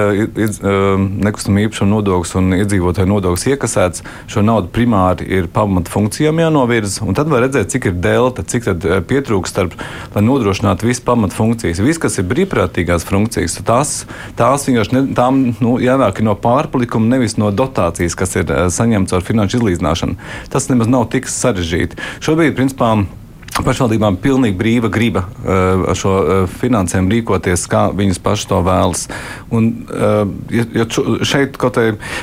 nekustamā 1.23 1.63
īpašuma 1.65 1.93
nodoklis 1.93 2.35
un 2.39 2.59
iedzīvotāju 2.59 3.09
nodoklis 3.09 3.47
iekasēts. 3.53 4.03
Šo 4.29 4.43
naudu 4.45 4.71
primāri 4.75 5.27
ir 5.39 5.47
pamata 5.53 5.91
funkcijām 5.91 6.43
jānovirza, 6.43 7.05
un 7.07 7.17
tad 7.17 7.31
var 7.31 7.45
redzēt, 7.47 7.71
cik 7.71 7.89
ir 7.91 7.97
delta, 8.03 8.43
cik 8.43 8.58
pietrūkst 9.07 9.55
starp, 9.55 9.79
lai 10.15 10.25
nodrošinātu 10.25 10.89
visu 10.89 11.05
pamata 11.07 11.37
funkcijas. 11.37 11.79
Viss, 11.85 12.01
kas 12.01 12.19
ir 12.19 12.27
brīvprātīgās 12.27 13.07
funkcijas, 13.07 13.59
tās, 13.67 13.95
tās 14.39 14.67
vienkārši 14.67 14.97
ne, 14.97 15.05
tā 15.15 15.29
tām 15.29 15.53
nu, 15.61 15.77
jānāk 15.81 16.23
no 16.25 16.35
pārpalikuma, 16.39 17.13
nevis 17.13 17.37
no 17.39 17.51
dotācijas, 17.53 18.17
kas 18.17 18.35
ir 18.39 18.49
uh, 18.49 18.67
saņemts 18.73 19.15
ar 19.15 19.25
finanšu 19.25 19.61
izlīdzināšanu. 19.61 20.17
Tas 20.53 20.69
nemaz 20.71 20.89
nav 20.89 21.09
tik 21.13 21.29
sarežģīti. 21.29 21.99
Šobrīd, 22.25 22.55
principā, 22.57 22.95
pašvaldībām 23.57 24.17
ir 24.17 24.23
pilnīgi 24.23 24.57
brīva 24.59 24.89
griba 24.93 25.25
uh, 25.25 25.89
ar 25.91 25.97
šo 25.97 26.13
uh, 26.19 26.41
finansējumu 26.61 27.11
rīkoties, 27.13 27.65
kā 27.71 27.87
viņas 27.95 28.21
pašas 28.23 28.49
to 28.51 28.59
vēlas. 28.65 29.05
Un, 29.55 29.69
uh, 29.89 30.21
ja, 30.53 30.65
ja 30.81 30.85
šeit 31.27 31.57
kā, 31.59 31.71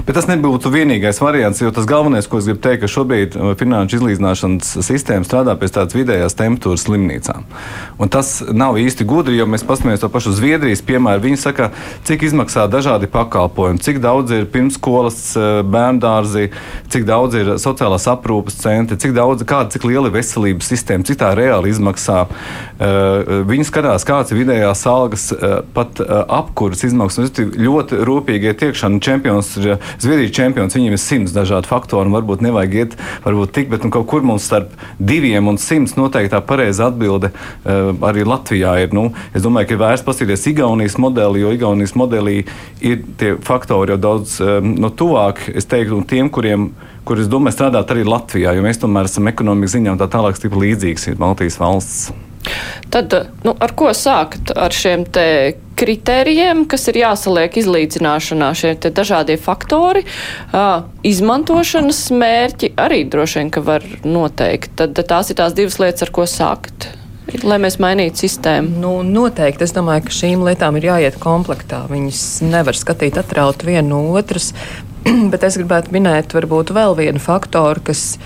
bet 0.07 0.17
tas 0.17 0.29
nebūtu 0.31 0.73
vienīgais 0.73 1.21
variants, 1.23 1.61
jo 1.63 1.73
tas 1.75 1.89
galvenais, 1.89 2.29
ko 2.31 2.41
es 2.41 2.49
gribu 2.49 2.63
teikt, 2.65 2.85
ka 2.85 2.91
šobrīd 2.91 3.37
finanšu 3.61 4.01
izlīdzināšanas 4.01 4.73
sistēma 4.87 5.27
strādā 5.29 5.57
pēc 5.59 5.77
tādas 5.77 5.97
vidējās 5.97 6.37
temperatūras 6.39 6.87
slimnīcām. 6.87 7.47
Un 8.03 8.13
tas 8.13 8.39
nav 8.53 8.79
īsti 8.81 9.07
gudri, 9.09 9.39
jo 9.41 9.49
mēs 9.51 9.65
paskatāmies 9.67 10.03
to 10.03 10.11
pašu 10.13 10.35
Zviedrijas 10.37 10.85
piemēru. 10.87 11.25
Viņi 11.27 11.41
saka, 11.41 11.71
cik 12.09 12.27
izmaksā 12.29 12.67
dažādi 12.71 13.09
pakalpojumi, 13.13 13.83
cik 13.83 14.01
daudz 14.05 14.35
ir 14.37 14.49
pirmskolas 14.53 15.21
bērnu 15.67 16.03
dārzi, 16.03 16.51
cik 16.93 17.07
daudz 17.09 17.39
ir 17.41 17.53
sociālās 17.63 18.09
aprūpes 18.11 18.59
centri, 18.61 18.99
cik 19.01 19.15
daudz, 19.17 19.45
kāda, 19.49 19.73
cik 19.75 19.87
liela 19.89 20.11
ir 20.11 20.17
veselības 20.19 20.71
sistēma, 20.73 21.07
cik 21.17 21.23
tā 21.25 21.33
reāli 21.37 21.73
izmaksā. 21.73 22.27
Uh, 22.77 23.45
viņi 23.49 23.65
skatās, 23.65 24.05
kāds 24.05 24.33
ir 24.33 24.43
vidējās 24.43 24.83
algas, 24.91 25.31
uh, 25.33 25.63
pat 25.73 26.01
uh, 26.03 26.25
apkuras 26.29 26.85
izmaksas. 26.85 27.33
Ļoti 27.57 28.03
rūpīgi 28.05 28.51
iet 28.51 28.65
iekšā. 28.69 28.91
Nu, 28.93 29.01
čempions 29.01 29.55
ir 29.57 29.79
Zviedrijas 30.03 30.35
čempions, 30.37 30.77
viņiem 30.77 30.93
ir 30.93 31.01
simts 31.01 31.33
dažādi 31.33 31.71
faktori. 31.71 32.13
Varbūt 32.13 32.45
nevajag 32.45 32.77
iet, 32.77 32.97
varbūt 33.25 33.55
tik, 33.57 33.71
bet 33.73 33.87
nu, 33.87 33.93
kaut 33.95 34.09
kur 34.11 34.27
mums 34.27 34.45
starp 34.45 34.75
diviem 35.01 35.49
un 35.49 35.57
simts 35.61 35.97
noteikti 35.97 36.35
tā 36.35 36.43
pareiza 36.45 36.91
atbilde 36.91 37.33
arī 37.65 38.27
Latvijā 38.29 38.77
ir. 38.85 38.93
Nu, 38.97 39.09
es 39.33 39.45
domāju, 39.45 39.71
ka 39.71 39.77
ir 39.77 39.81
vērts 39.81 40.05
paskatīties 40.07 40.49
Igaunijas 40.53 40.99
modeli, 41.01 41.41
jo 41.45 41.55
Igaunijas 41.57 41.97
modelī 41.97 42.43
ir 42.85 43.01
tie 43.21 43.35
faktori 43.47 43.95
jau 43.95 44.01
daudz 44.11 44.37
no 44.67 44.93
tuvāk, 44.93 45.47
es 45.57 45.69
teiktu, 45.71 46.03
tiem, 46.11 46.31
kuriem 46.33 46.71
kur 47.07 47.23
es 47.23 47.31
domāju 47.31 47.57
strādāt 47.57 47.93
arī 47.95 48.07
Latvijā, 48.07 48.55
jo 48.57 48.65
mēs 48.67 48.83
tomēr 48.83 49.09
esam 49.09 49.31
ekonomikas 49.31 49.77
ziņā 49.79 49.95
un 49.95 50.01
tā 50.03 50.11
tālāk 50.11 50.39
stipri 50.39 50.69
līdzīgas 50.69 51.11
ir 51.13 51.21
Baltijas 51.21 51.61
valsts. 51.63 52.11
Tad, 52.95 53.15
nu, 53.43 53.55
ar 53.59 53.73
ko 53.75 53.91
sākt 53.97 54.53
ar 54.55 54.75
šiem 54.75 55.03
te 55.11 55.27
kritērijiem, 55.77 56.65
kas 56.71 56.87
ir 56.93 57.01
jāsaliek 57.03 57.57
izlīdzināšanā, 57.61 58.53
šie 58.57 58.75
dažādie 58.87 59.37
faktori, 59.41 60.05
uh, 60.07 60.87
izmantošanas 61.07 62.05
mērķi 62.15 62.73
arī 62.81 63.03
droši 63.11 63.43
vien, 63.43 63.51
ka 63.53 63.65
var 63.67 63.87
noteikt. 64.07 64.77
Tad 64.79 65.03
tās 65.11 65.33
ir 65.33 65.41
tās 65.43 65.59
divas 65.59 65.81
lietas, 65.83 66.07
ar 66.07 66.15
ko 66.15 66.29
sākt. 66.31 66.89
Lai 67.43 67.57
mēs 67.59 67.81
mainītu 67.83 68.23
sistēmu? 68.23 68.77
Nu, 68.79 68.91
noteikti. 69.03 69.67
Es 69.67 69.75
domāju, 69.75 70.05
ka 70.07 70.15
šīm 70.15 70.45
lietām 70.47 70.77
ir 70.79 70.87
jāiet 70.93 71.17
komplektā. 71.19 71.83
Viņas 71.91 72.21
nevar 72.47 72.79
skatīt 72.79 73.19
atraut 73.19 73.67
vienu 73.67 73.89
no 73.91 74.15
otras. 74.15 74.53
Bet 75.33 75.45
es 75.47 75.57
gribētu 75.61 75.95
minēt 75.95 76.35
varbūt 76.35 76.73
vēl 76.75 76.97
vienu 76.99 77.21
faktoru, 77.23 77.83
kas 77.87 78.17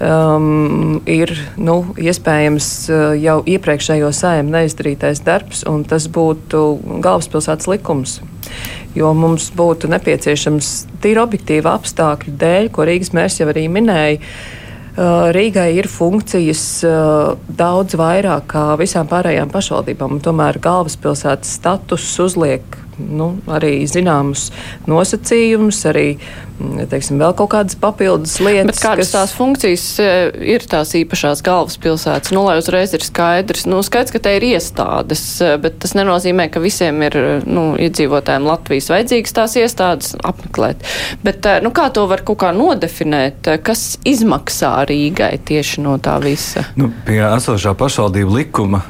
um, 0.00 1.00
ir 1.08 1.32
nu, 1.60 1.80
iespējams 2.00 2.70
uh, 2.88 3.02
jau 3.20 3.40
iepriekšējo 3.44 4.10
sēmu 4.16 4.54
neizdarītais 4.54 5.20
darbs, 5.26 5.64
un 5.68 5.84
tas 5.88 6.08
būtu 6.12 6.62
galvaspilsētas 7.04 7.68
likums. 7.70 8.20
Jo 8.96 9.12
mums 9.14 9.50
būtu 9.54 9.90
nepieciešams 9.92 10.70
tīri 11.02 11.20
objektīva 11.22 11.76
apstākļu 11.78 12.34
dēļ, 12.40 12.72
ko 12.74 12.88
Rīgas 12.88 13.12
mērs 13.14 13.38
jau 13.42 13.50
arī 13.52 13.68
minēja. 13.70 14.18
Uh, 14.90 15.28
Rīgai 15.34 15.68
ir 15.78 15.86
funkcijas 15.92 16.64
uh, 16.88 17.36
daudz 17.46 17.94
vairāk 18.00 18.48
kā 18.50 18.64
visām 18.80 19.08
pārējām 19.10 19.52
pašvaldībām, 19.52 20.16
un 20.16 20.24
tomēr 20.24 20.58
galvaspilsētas 20.64 21.58
status 21.60 22.08
uzliek 22.24 22.80
nu, 23.08 23.32
arī 23.50 23.72
zināmus 23.90 24.48
nosacījumus, 24.90 25.82
arī 25.90 26.06
teiksim, 26.90 27.18
vēl 27.20 27.34
kaut 27.38 27.50
kādas 27.54 27.76
papildus 27.80 28.36
lietas. 28.42 28.74
Bet 28.74 28.82
kādas 28.82 29.08
kas... 29.08 29.14
tās 29.14 29.34
funkcijas 29.36 29.84
e, 30.02 30.08
ir 30.54 30.64
tās 30.68 30.92
īpašās 30.98 31.42
galvaspilsētas? 31.46 32.32
Nu, 32.34 32.44
lai 32.46 32.58
uzreiz 32.60 32.94
ir 32.96 33.04
skaidrs, 33.06 33.66
nu, 33.70 33.80
skaidrs, 33.86 34.14
ka 34.14 34.22
te 34.26 34.34
ir 34.38 34.46
iestādes, 34.52 35.22
e, 35.44 35.54
bet 35.62 35.78
tas 35.82 35.94
nenozīmē, 35.98 36.50
ka 36.52 36.62
visiem 36.62 37.00
ir 37.06 37.16
nu, 37.46 37.64
iedzīvotājiem 37.80 38.48
Latvijas 38.48 38.90
vajadzīgas 38.92 39.36
tās 39.36 39.56
iestādes 39.60 40.12
apmeklēt. 40.20 40.84
Bet 41.24 41.48
e, 41.48 41.56
nu, 41.64 41.72
kā 41.76 41.88
to 41.94 42.06
var 42.10 42.24
kaut 42.26 42.42
kā 42.44 42.52
nodefinēt, 42.56 43.52
kas 43.66 43.96
izmaksā 44.08 44.74
Rīgai 44.90 45.32
tieši 45.48 45.84
no 45.86 45.96
tā 46.02 46.18
visa? 46.22 46.66
Nu, 46.78 46.90
pie 47.06 47.22
esošā 47.24 47.74
pašvaldību 47.78 48.36
likuma 48.36 48.82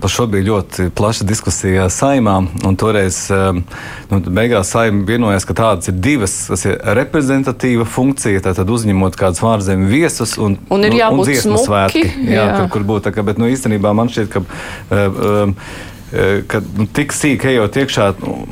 par 0.00 0.12
šo 0.12 0.26
bija 0.30 0.50
ļoti 0.50 0.90
plaša 0.96 1.26
diskusija 1.28 1.88
saimā, 1.92 2.38
un 2.66 2.78
toreiz 2.78 3.24
nu, 3.30 4.20
beigās 4.20 4.70
saimnieks 4.74 5.06
vienojās, 5.06 5.46
ka 5.46 5.56
tādas 5.56 5.90
ir 5.90 5.98
divas. 6.02 6.34
Tas 6.50 6.64
ir 6.68 6.76
reprezentatīva 7.06 7.86
funkcija, 7.88 8.44
tātad 8.50 8.70
uzņemot 8.74 9.16
kādus 9.18 9.42
ārzemju 9.46 9.90
viesus 9.90 10.36
un, 10.42 10.58
un, 10.68 10.86
ir 10.86 11.00
jābūt 11.00 11.24
un 11.24 11.32
dziesmu 11.32 11.60
svētki. 11.64 12.06
Jā, 12.26 12.38
jā. 12.42 12.46
Kur, 12.58 12.72
kur 12.76 12.88
būtu 12.94 13.14
ka, 13.16 13.24
bet 13.26 13.40
nu, 13.42 13.50
īstenībā 13.52 13.94
man 13.96 14.12
šķiet, 14.12 14.32
ka. 14.34 14.46
Uh, 14.90 15.20
uh, 15.52 15.84
Kad 16.46 16.62
nu, 16.78 16.84
tik 16.94 17.10
sīk 17.10 17.42
ejot 17.50 17.76
iekšā, 17.82 18.04
nu, 18.22 18.44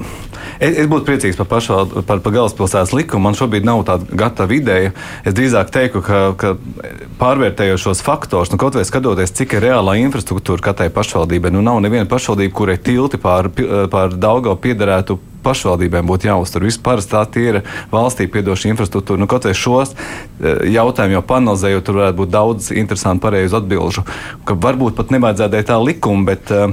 Es, 0.63 0.77
es 0.85 0.89
būtu 0.91 1.07
priecīgs 1.09 1.39
par, 1.39 1.49
pašval, 1.51 2.03
par, 2.07 2.21
par 2.23 2.35
galvaspilsētas 2.35 2.95
likumu. 2.95 3.25
Man 3.27 3.37
šobrīd 3.39 3.67
nav 3.67 3.83
tāda 3.89 4.19
gatava 4.25 4.55
ideja. 4.55 4.93
Es 5.27 5.35
drīzāk 5.37 5.73
teiktu, 5.75 6.03
ka, 6.05 6.21
ka 6.39 6.55
pārvērtējot 7.21 7.83
šos 7.83 8.03
faktors, 8.05 8.53
nu, 8.53 8.61
kaut 8.61 8.79
vai 8.79 8.87
skatoties, 8.87 9.35
cik 9.35 9.57
ir 9.57 9.69
reālā 9.69 9.97
infrastruktūra 10.05 10.69
katrai 10.71 10.91
pašvaldībai, 10.95 11.53
nu 11.55 11.65
nav 11.65 11.81
neviena 11.85 12.09
pašvaldība, 12.11 12.55
kurai 12.55 12.79
tilti 12.79 13.21
pār, 13.23 13.51
pār 13.91 14.19
Daugau 14.21 14.55
piederētu 14.61 15.19
pašvaldībēm 15.45 16.09
būtu 16.09 16.31
jāuztur. 16.31 16.67
Vispār 16.67 17.03
tā 17.05 17.25
ir 17.41 17.61
valstī 17.93 18.27
piedoša 18.31 18.73
infrastruktūra. 18.73 19.21
Nu, 19.21 19.29
kaut 19.31 19.47
vai 19.49 19.55
šos 19.59 19.95
e, 19.95 20.57
jautājumus 20.75 21.19
jau 21.19 21.27
panelizējot, 21.29 21.85
tur 21.87 22.01
varētu 22.01 22.21
būt 22.23 22.33
daudz 22.35 22.73
interesantu, 22.75 23.27
pareizu 23.27 23.61
atbilžu. 23.61 24.07
Ka 24.49 24.57
varbūt 24.57 24.99
pat 24.99 25.15
nevajadzētu 25.15 25.57
dēt 25.57 25.71
tā 25.71 25.79
likuma, 25.83 26.27
bet 26.33 26.53
uh, 26.55 26.73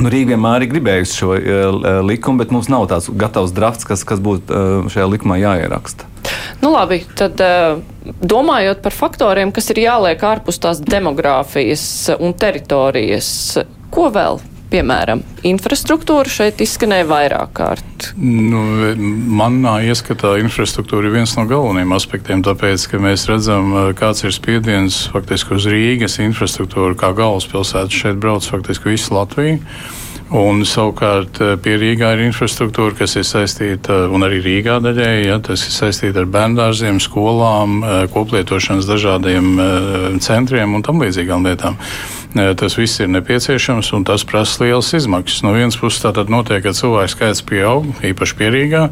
Nu, 0.00 0.08
Rīga 0.08 0.32
vienmēr 0.32 0.64
ir 0.64 0.70
gribējusi 0.72 1.18
šo 1.20 1.34
uh, 1.36 1.88
likumu, 2.06 2.40
bet 2.40 2.52
mums 2.54 2.70
nav 2.72 2.86
tāds 2.88 3.10
gatavs 3.12 3.52
drafts, 3.52 3.84
kas, 3.84 4.06
kas 4.08 4.22
būtu 4.24 4.48
uh, 4.48 4.86
šajā 4.92 5.08
likumā 5.12 5.36
jāieraksta. 5.42 6.08
Nu, 6.62 6.70
labi, 6.72 7.02
tad 7.18 7.40
domājot 8.22 8.80
par 8.84 8.94
faktoriem, 8.96 9.52
kas 9.52 9.68
ir 9.74 9.82
jāliek 9.82 10.22
ārpus 10.24 10.62
tās 10.62 10.80
demogrāfijas 10.80 11.84
un 12.16 12.32
teritorijas, 12.38 13.28
ko 13.92 14.08
vēl 14.14 14.40
piemēram, 14.72 15.22
infrastruktūra 15.46 16.32
šeit 16.32 16.62
izskanēja 16.64 17.06
vairāk 17.10 17.54
kārt? 17.58 18.10
Nu, 18.16 18.62
manā 19.38 19.78
ieskatā 19.86 20.34
infrastruktūra 20.42 21.08
ir 21.08 21.18
viens 21.18 21.36
no 21.38 21.46
galvenajiem 21.50 21.96
aspektiem, 21.96 22.44
tāpēc, 22.46 22.88
ka 22.90 23.00
mēs 23.02 23.28
redzam, 23.30 23.72
kāds 23.98 24.24
ir 24.26 24.34
spiediens 24.34 25.04
faktiski 25.12 25.58
uz 25.58 25.68
Rīgas 25.70 26.18
infrastruktūru, 26.24 26.96
kā 26.98 27.12
galvaspilsētu 27.16 28.02
šeit 28.04 28.22
brauc 28.22 28.48
faktiski 28.48 28.94
visu 28.94 29.16
Latviju. 29.16 29.60
Un 30.32 30.62
savukārt 30.64 31.36
pie 31.60 31.74
Rīgā 31.76 32.14
ir 32.14 32.22
infrastruktūra, 32.30 32.94
kas 32.96 33.18
ir 33.20 33.26
saistīta, 33.28 34.06
un 34.08 34.24
arī 34.24 34.38
Rīgā 34.40 34.78
daļēji, 34.80 35.26
ja, 35.28 35.36
tas 35.44 35.66
ir 35.66 35.74
saistīta 35.74 36.22
ar 36.22 36.30
bērngārziem, 36.32 37.02
skolām, 37.04 37.82
koplietošanas 38.14 38.88
dažādiem 38.88 39.50
centriem 40.24 40.72
un 40.72 40.86
tam 40.86 41.04
līdzīgām 41.04 41.44
lietām. 41.50 41.76
Tas 42.32 42.78
viss 42.78 43.00
ir 43.02 43.10
nepieciešams 43.12 43.90
un 43.92 44.06
tas 44.08 44.24
prasa 44.24 44.64
lielas 44.64 44.92
izmaksas. 44.96 45.42
No 45.44 45.52
vienas 45.52 45.76
puses, 45.76 46.00
tā 46.00 46.14
tad 46.16 46.32
notiek, 46.32 46.62
ka 46.64 46.72
cilvēku 46.76 47.12
skaits 47.12 47.44
pieaug, 47.44 47.90
īpaši 48.08 48.38
pierīgā, 48.38 48.86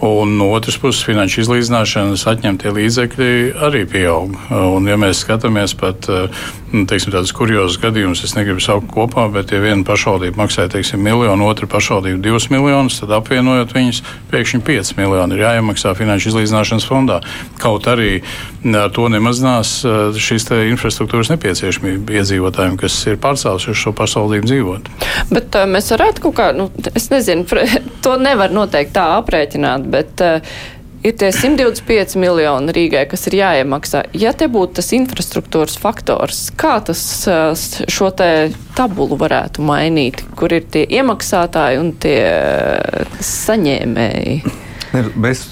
Un 0.00 0.38
no 0.38 0.46
otras 0.56 0.78
puses, 0.80 1.02
finanšu 1.04 1.42
izlīdzināšanas 1.42 2.22
atņemtie 2.30 2.72
līdzekļi 2.72 3.32
arī 3.66 3.82
pieaug. 3.90 4.32
Un, 4.48 4.88
ja 4.88 4.96
mēs 5.00 5.20
skatāmies 5.26 5.74
pat 5.76 6.08
nu, 6.72 6.86
teiksim, 6.88 7.12
tādus 7.12 7.34
kuriozus 7.36 7.76
gadījumus, 7.82 8.22
es 8.24 8.32
negribu 8.36 8.62
saukt 8.64 8.88
kopā, 8.94 9.26
bet, 9.34 9.52
ja 9.52 9.60
viena 9.60 9.84
pašvaldība 9.84 10.40
maksā 10.40 10.68
teiksim, 10.72 11.02
miljonu, 11.04 11.44
otra 11.50 11.68
pašvaldība 11.70 12.22
divus 12.24 12.48
miljonus, 12.52 13.00
tad 13.02 13.12
apvienojot 13.18 13.74
viņus, 13.76 14.00
pēkšņi 14.30 14.62
5 14.70 14.94
miljoni 15.00 15.36
ir 15.36 15.44
jāiemaksā 15.44 15.92
finanšu 15.98 16.32
izlīdzināšanas 16.32 16.88
fondā. 16.88 17.20
Kaut 17.60 17.88
arī 17.90 18.22
ar 18.64 18.92
to 18.94 19.08
nemazinās 19.12 19.80
šīs 20.16 20.48
infrastruktūras 20.70 21.32
nepieciešamība 21.34 22.20
iedzīvotājiem, 22.20 22.78
kas 22.80 22.96
ir 23.10 23.20
pārcēlušies 23.20 23.74
uz 23.74 23.84
šo 23.84 23.94
pašvaldību 24.00 24.48
dzīvot. 24.48 24.90
Bet 25.32 25.60
mēs 25.70 25.90
varētu 25.92 26.24
kaut 26.24 26.38
kā, 26.38 26.50
nu, 26.56 26.70
es 26.94 27.10
nezinu, 27.12 27.44
to 28.04 28.16
nevar 28.20 28.54
noteikti 28.54 28.96
tā 28.96 29.06
aprēķināt 29.18 29.89
bet 29.92 30.22
uh, 30.24 30.38
ir 31.06 31.16
tie 31.20 31.30
125 31.34 32.16
miljoni 32.20 32.74
Rīgai, 32.76 33.04
kas 33.10 33.26
ir 33.30 33.38
jāiemaksā. 33.40 34.04
Ja 34.16 34.32
te 34.36 34.48
būtu 34.52 34.78
tas 34.80 34.90
infrastruktūras 34.96 35.78
faktors, 35.80 36.46
kā 36.60 36.78
tas 36.86 37.02
uh, 37.30 37.52
šo 37.90 38.10
te 38.16 38.30
tabulu 38.78 39.18
varētu 39.20 39.64
mainīt, 39.66 40.24
kur 40.38 40.54
ir 40.56 40.66
tie 40.72 40.86
iemaksātāji 41.00 41.80
un 41.82 41.94
tie 42.02 42.18
saņēmēji? 43.34 44.68
Mēs 44.90 45.44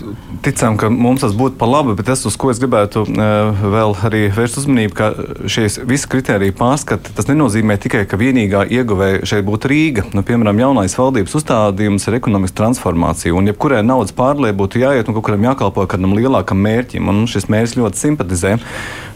ticam, 0.43 0.75
ka 0.81 0.89
mums 0.91 1.23
tas 1.23 1.35
būtu 1.37 1.59
par 1.61 1.71
labu, 1.71 1.95
bet 1.99 2.09
tas, 2.11 2.25
uz 2.27 2.35
ko 2.39 2.51
es 2.51 2.59
gribētu 2.59 3.05
uh, 3.05 3.61
vēl 3.75 3.95
arī 4.09 4.23
vērst 4.35 4.59
uzmanību, 4.63 4.95
ka 4.99 5.11
šīs 5.47 5.79
visi 5.87 6.09
kriteriji 6.11 6.57
pārskati, 6.59 7.13
tas 7.15 7.29
nenozīmē 7.31 7.77
tikai, 7.79 8.03
ka 8.11 8.19
vienīgā 8.19 8.65
ieguvēja 8.75 9.23
šeit 9.31 9.47
būtu 9.47 9.71
Rīga. 9.71 10.07
Nu, 10.17 10.25
piemēram, 10.27 10.59
jaunais 10.65 10.97
valdības 10.99 11.37
uzstādījums 11.39 12.09
ir 12.09 12.19
ekonomiska 12.19 12.59
transformācija, 12.65 13.37
un 13.39 13.51
jebkurai 13.53 13.85
naudas 13.87 14.17
pārlē 14.17 14.51
būtu 14.59 14.83
jāiet 14.83 15.07
un 15.07 15.19
kaut 15.19 15.29
kuram 15.31 15.47
jākalpo 15.47 15.87
kādam 15.91 16.19
lielākam 16.19 16.59
mērķim, 16.65 17.13
un 17.13 17.23
šis 17.31 17.47
mērķis 17.53 17.79
ļoti 17.79 18.03
simpatizē. 18.03 18.57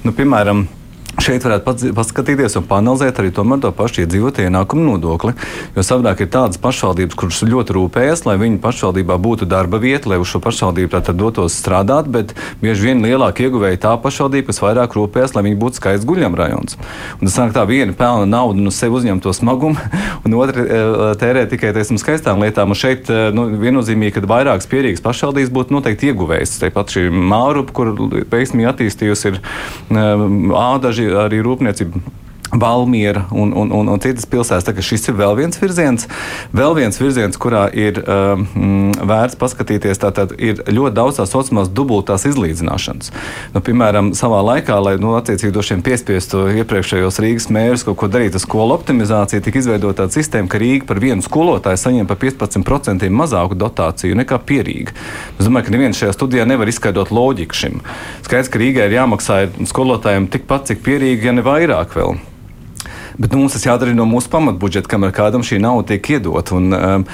Nu, 0.06 0.14
piemēram, 0.14 0.68
Šeit 1.20 1.44
varētu 1.44 1.92
paskatīties 1.92 2.55
un 2.57 2.64
panelizēt 2.64 3.18
arī 3.20 3.31
to 3.37 3.44
pašu 3.77 4.01
iedzīvotāju 4.03 4.48
ienākumu 4.48 4.94
nodokli. 4.94 5.35
Jo 5.77 5.85
savādāk 5.85 6.22
ir 6.25 6.31
tādas 6.33 6.57
pašvaldības, 6.62 7.16
kuras 7.18 7.42
ļoti 7.44 7.75
rūpējas, 7.77 8.25
lai 8.25 8.38
viņu 8.40 8.61
pašvaldībā 8.62 9.18
būtu 9.20 9.44
darba 9.44 9.77
vieta, 9.83 10.09
lai 10.09 10.18
uz 10.22 10.31
šo 10.33 10.40
pašvaldību 10.40 10.88
tātad 10.94 11.18
dotos 11.20 11.53
strādāt, 11.61 12.09
bet 12.09 12.33
bieži 12.62 12.88
vien 12.88 13.05
lielāk 13.05 13.42
ieguvēja 13.44 13.83
tā 13.85 13.92
pašvaldība, 14.01 14.48
kas 14.48 14.62
vairāk 14.64 14.96
rūpējas, 14.96 15.35
lai 15.37 15.44
viņi 15.51 15.59
būtu 15.61 15.83
skaists 15.83 16.09
guļam 16.09 16.38
rajons. 16.38 16.79
Un 17.20 17.29
tas 17.29 17.37
sanāk 17.37 17.53
tā 17.59 17.66
viena 17.68 17.92
pelna 17.92 18.25
naudu 18.33 18.64
no 18.64 18.72
sevi 18.72 18.96
uzņem 19.03 19.20
to 19.20 19.37
smagumu, 19.37 19.77
un 20.25 20.38
otra 20.40 20.64
e, 20.64 21.12
tērē 21.20 21.44
tikai 21.53 21.75
teiksim, 21.77 22.01
skaistām 22.01 22.40
lietām. 22.40 22.72
Un 22.72 22.79
šeit 22.79 23.12
e, 23.12 23.29
nu, 23.37 23.51
viennozīmīgi, 23.61 24.16
ka 24.16 24.25
vairākas 24.33 24.70
pierīgas 24.70 25.05
pašvaldības 25.05 25.53
būtu 25.53 25.77
noteikti 25.77 26.09
ieguvējis. 26.09 26.57
Tāpat 26.64 26.96
šī 26.96 27.07
mārupa, 27.12 27.77
kur 27.77 27.92
veiksmīgi 28.33 28.70
attīstījusi 28.72 29.33
ir 29.35 29.40
e, 29.42 30.09
ādaži 31.02 31.18
arī 31.18 31.40
rūpniecība 31.42 32.00
Valmiera 32.52 33.26
un, 33.30 33.52
un, 33.56 33.72
un, 33.72 33.88
un 33.88 34.00
citas 34.02 34.26
pilsētas. 34.28 34.80
Šis 34.84 35.08
ir 35.08 35.16
vēl 35.16 35.36
viens 35.38 35.56
virziens, 35.60 36.04
vēl 36.52 36.74
viens 36.76 36.98
virziens 37.00 37.38
kurā 37.40 37.64
ir 37.72 38.02
um, 38.02 38.90
vērts 38.92 39.38
paskatīties. 39.40 40.00
Tātad 40.02 40.34
ir 40.36 40.60
ļoti 40.68 40.96
daudz 40.98 41.20
tās 41.20 41.32
saucamās 41.32 41.70
dubultās 41.72 42.26
izlīdzināšanas. 42.28 43.12
Nu, 43.54 43.62
piemēram, 43.64 44.12
savā 44.18 44.42
laikā, 44.50 44.76
lai 44.84 44.96
nu, 45.00 45.14
attiecīgi 45.16 45.54
došiem 45.54 45.84
piespiestu 45.86 46.44
iepriekšējos 46.60 47.20
Rīgas 47.24 47.48
mērus 47.54 47.86
kaut 47.86 48.00
ko 48.02 48.10
darīt 48.12 48.36
ar 48.36 48.44
skolu 48.44 48.76
optimizāciju, 48.76 49.44
tika 49.44 49.62
izveidota 49.62 50.02
tāda 50.02 50.16
sistēma, 50.18 50.50
ka 50.52 50.60
Rīga 50.60 50.88
par 50.88 51.00
vienu 51.02 51.24
skolotāju 51.24 51.80
saņem 51.80 52.10
par 52.10 52.20
15% 52.20 53.08
mazāku 53.12 53.58
dotāciju 53.58 54.18
nekā 54.20 54.40
Pierīga. 54.48 54.96
Es 55.38 55.46
domāju, 55.46 55.68
ka 55.68 55.76
neviens 55.76 56.00
šajā 56.00 56.16
studijā 56.16 56.44
nevar 56.48 56.68
izskaidrot 56.68 57.14
loģiku 57.14 57.58
šim. 57.62 57.80
Skaidrs, 58.26 58.52
ka 58.52 58.60
Rīgai 58.60 58.90
ir 58.90 58.98
jāmaksā 58.98 59.40
skolotājiem 59.70 60.28
tikpat, 60.32 60.68
cik 60.72 60.84
Pierīga, 60.84 61.30
ja 61.30 61.36
ne 61.38 61.46
vairāk 61.46 61.96
vēl. 61.96 62.20
Bet 63.18 63.33
nu, 63.33 63.42
mums 63.42 63.57
tas 63.57 63.66
jādara 63.66 63.94
no 63.96 64.07
mūsu 64.09 64.31
pamatbudžeta, 64.33 64.88
kamēr 64.90 65.12
kādam 65.16 65.44
šī 65.46 65.61
nauda 65.62 65.92
tiek 65.92 66.11
iedota. 66.16 66.57
Un, 66.57 66.72
um, 66.72 67.05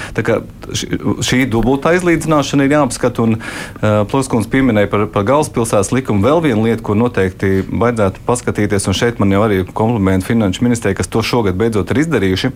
šī 1.25 1.43
dubultā 1.51 1.95
izlīdzināšana 1.99 2.67
ir 2.67 2.75
jāapskata. 2.77 3.25
Un 3.25 3.39
uh, 3.39 4.03
Pluskunds 4.11 4.51
pieminēja 4.53 4.91
par, 4.93 5.07
par 5.13 5.27
galvaspilsētas 5.29 5.93
likumu 5.95 6.25
vēl 6.27 6.43
vienu 6.45 6.67
lietu, 6.67 6.85
ko 6.87 6.97
noteikti 6.99 7.65
vajadzētu 7.69 8.25
paskatīties. 8.29 8.89
Un 8.91 8.99
šeit 8.99 9.23
man 9.23 9.35
jau 9.35 9.43
arī 9.47 9.63
komplimenti 9.67 10.29
finanšu 10.31 10.67
ministrijai, 10.67 10.99
kas 10.99 11.11
to 11.11 11.23
šogad 11.27 11.59
beidzot 11.59 11.91
ir 11.93 12.03
izdarījuši. 12.05 12.53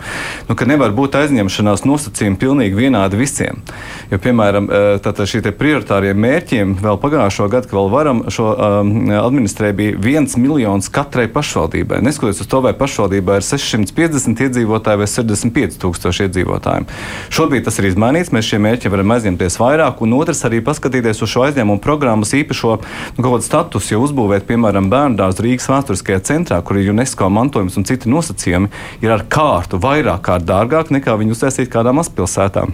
Nu, 0.49 0.57
ka 0.59 0.67
nevar 0.69 0.95
būt 0.95 1.17
aizņemšanās 1.19 1.85
nosacījumi 1.87 2.39
pilnīgi 2.41 2.79
vienādi 2.79 3.19
visiem. 3.19 3.63
Jo, 4.11 4.21
piemēram, 4.23 4.69
uh, 4.69 5.25
šie 5.33 5.43
prioritārie 5.57 6.13
mērķiem 6.17 6.77
vēl 6.83 6.99
pagājušo 7.01 7.49
gadu, 7.51 7.69
kad 7.69 7.77
vēl 7.77 7.91
varam 7.91 8.23
šo 8.33 8.49
um, 8.53 8.93
administrēt, 9.17 9.75
bija 9.77 9.99
viens 10.01 10.35
miljons 10.39 10.89
katrai 10.93 11.27
pašvaldībai. 11.31 12.01
Neskatoties 12.05 12.43
uz 12.43 12.49
to, 12.49 12.61
vai 12.65 12.73
pašvaldībai 12.77 13.32
ir 13.39 13.47
650 13.47 14.43
iedzīvotāji 14.47 15.01
vai 15.01 15.07
65 15.09 15.79
tūkstoši 15.81 16.27
iedzīvotāji. 16.27 16.87
Šobrīd 17.33 17.67
tas 17.67 17.79
ir 17.81 17.89
izmainīts, 17.89 18.31
mēs 18.35 18.49
šiem 18.51 18.65
mērķiem 18.67 18.93
varam 18.93 19.15
aizņemties 19.17 19.59
vairāk, 19.61 20.03
un 20.05 20.15
otrs 20.19 20.43
arī 20.47 20.61
paskatīties 20.65 21.23
uz 21.23 21.33
šo 21.33 21.45
aizņēmumu 21.47 21.81
programmas 21.83 22.33
īpašo 22.37 22.77
nu, 23.17 23.33
statusu, 23.43 23.95
jo 23.95 24.03
uzbūvēt, 24.07 24.47
piemēram, 24.49 24.89
bērnu 24.93 25.19
dārzu 25.19 25.47
Rīgas 25.47 25.69
vēsturiskajā 25.71 26.23
centrā, 26.29 26.61
kur 26.61 26.79
ir 26.79 26.93
UNESCO 26.93 27.29
mantojums 27.33 27.77
un 27.79 27.87
citi 27.89 28.11
nosacījumi, 28.11 28.71
ir 29.03 29.13
ar 29.17 29.27
kārtu 29.29 29.81
vairāk 29.81 30.25
kārt 30.29 30.49
dārgāk 30.49 30.93
nekā 30.93 31.17
viņu 31.19 31.37
uztaisīt 31.37 31.71
kādā 31.73 31.95
mazpilsētā. 31.95 32.67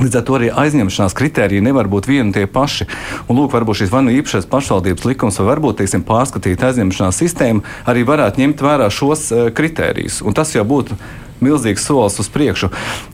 Līdz 0.00 0.16
ar 0.16 0.22
to 0.24 0.36
arī 0.38 0.48
aizņemšanās 0.48 1.12
kritēriji 1.18 1.60
nevar 1.64 1.88
būt 1.92 2.06
vieni 2.08 2.30
un 2.30 2.32
tie 2.32 2.46
paši. 2.48 2.86
Un, 3.26 3.36
lūk, 3.36 3.52
varbūt 3.52 3.82
šis 3.82 3.90
vai 3.92 4.00
nu 4.06 4.14
īpašais 4.16 4.48
pašvaldības 4.48 5.04
likums, 5.04 5.36
vai 5.42 5.50
varbūt 5.50 5.82
teiksim, 5.82 6.06
pārskatīta 6.08 6.70
aizņemšanās 6.70 7.18
sistēma 7.20 7.74
arī 7.90 8.06
varētu 8.08 8.40
ņemt 8.40 8.64
vērā 8.64 8.88
šos 8.88 9.26
uh, 9.34 9.50
kritērijus. 9.52 10.22
Un 10.24 10.36
tas 10.36 10.54
jau 10.56 10.64
būtu 10.64 10.96
milzīgs 11.44 11.84
solis 11.84 12.16
uz 12.20 12.32
priekšu. 12.32 12.70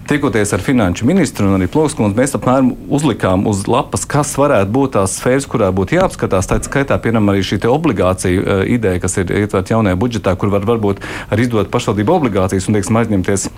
Tikoties 0.07 0.55
ar 0.55 0.63
finanšu 0.63 1.07
ministru 1.11 1.49
un 1.51 1.59
arī 1.59 1.67
Plokskundu, 1.71 2.15
mēs 2.19 2.39
apmēram 2.39 2.73
uzlikām 2.87 3.47
uz 3.51 3.67
lapas, 3.71 4.07
kas 4.07 4.37
varētu 4.39 4.71
būt 4.79 4.95
tās 4.95 5.19
sfēras, 5.19 5.51
kurā 5.51 5.73
būtu 5.75 5.99
jāapskatās. 5.99 6.47
Tā 6.51 6.63
skaitā, 6.63 6.99
piemēram, 7.03 7.35
arī 7.35 7.43
šī 7.47 7.65
obligācija 7.67 8.43
uh, 8.43 8.67
ideja, 8.71 9.03
kas 9.03 9.19
ir 9.19 9.35
ietverta 9.43 9.75
jaunajā 9.75 9.99
budžetā, 9.99 10.39
kur 10.39 10.55
var 10.55 10.67
varbūt 10.71 11.03
arī 11.35 11.49
izdot 11.49 11.75
pašvaldību 11.75 12.21
obligācijas 12.21 12.71
un, 12.71 12.79
teiksim, 12.79 13.03
aizņemties 13.03 13.51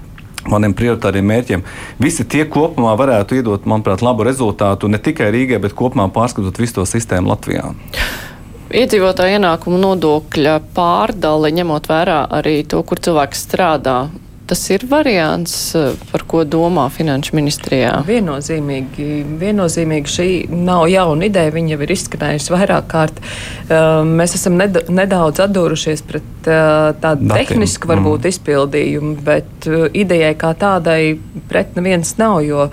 maniem 0.50 0.74
prioritāriem 0.76 1.26
mērķiem. 1.28 1.64
Visi 2.02 2.26
tie 2.28 2.44
kopumā 2.50 2.94
varētu 2.98 3.38
iedot, 3.38 3.68
manuprāt, 3.68 4.04
labu 4.04 4.26
rezultātu 4.28 4.90
ne 4.90 5.00
tikai 5.02 5.30
Rīgai, 5.34 5.60
bet 5.62 5.76
kopumā 5.78 6.08
pārskatot 6.14 6.58
visu 6.60 6.80
to 6.80 6.86
sistēmu 6.88 7.32
Latvijā. 7.32 7.72
Iedzīvotāju 8.68 9.38
ienākumu 9.38 9.78
nodokļa 9.80 10.58
pārdali, 10.76 11.54
ņemot 11.56 11.86
vērā 11.88 12.18
arī 12.36 12.58
to, 12.68 12.82
kur 12.84 13.00
cilvēks 13.00 13.46
strādā, 13.46 14.00
tas 14.48 14.62
ir 14.72 14.84
variants, 14.88 15.54
par 16.12 16.24
ko 16.30 16.42
domā 16.48 16.86
Finanšu 16.92 17.36
ministrijā? 17.36 17.92
Viennozīmīgi, 18.08 19.08
viennozīmīgi 19.40 20.14
šī 20.14 20.28
nav 20.52 20.86
jauna 20.92 21.28
ideja, 21.28 21.52
viņa 21.54 21.74
jau 21.74 21.80
ir 21.84 21.92
izskanējusi 21.94 22.54
vairāk 22.54 22.88
kārt. 22.92 23.20
Mēs 24.08 24.38
esam 24.38 24.58
nedaudz 24.58 25.42
atdūrušies 25.44 26.04
pret 26.08 26.48
tādu 26.48 27.28
Datim. 27.28 27.34
tehnisku 27.36 27.90
varbūt 27.90 28.24
mm. 28.24 28.32
izpildījumu, 28.32 29.14
bet 29.26 29.68
idejai 29.92 30.34
kā 30.40 30.54
tādai 30.58 31.02
pret 31.50 31.76
neviens 31.78 32.16
nav, 32.20 32.40
jo 32.46 32.70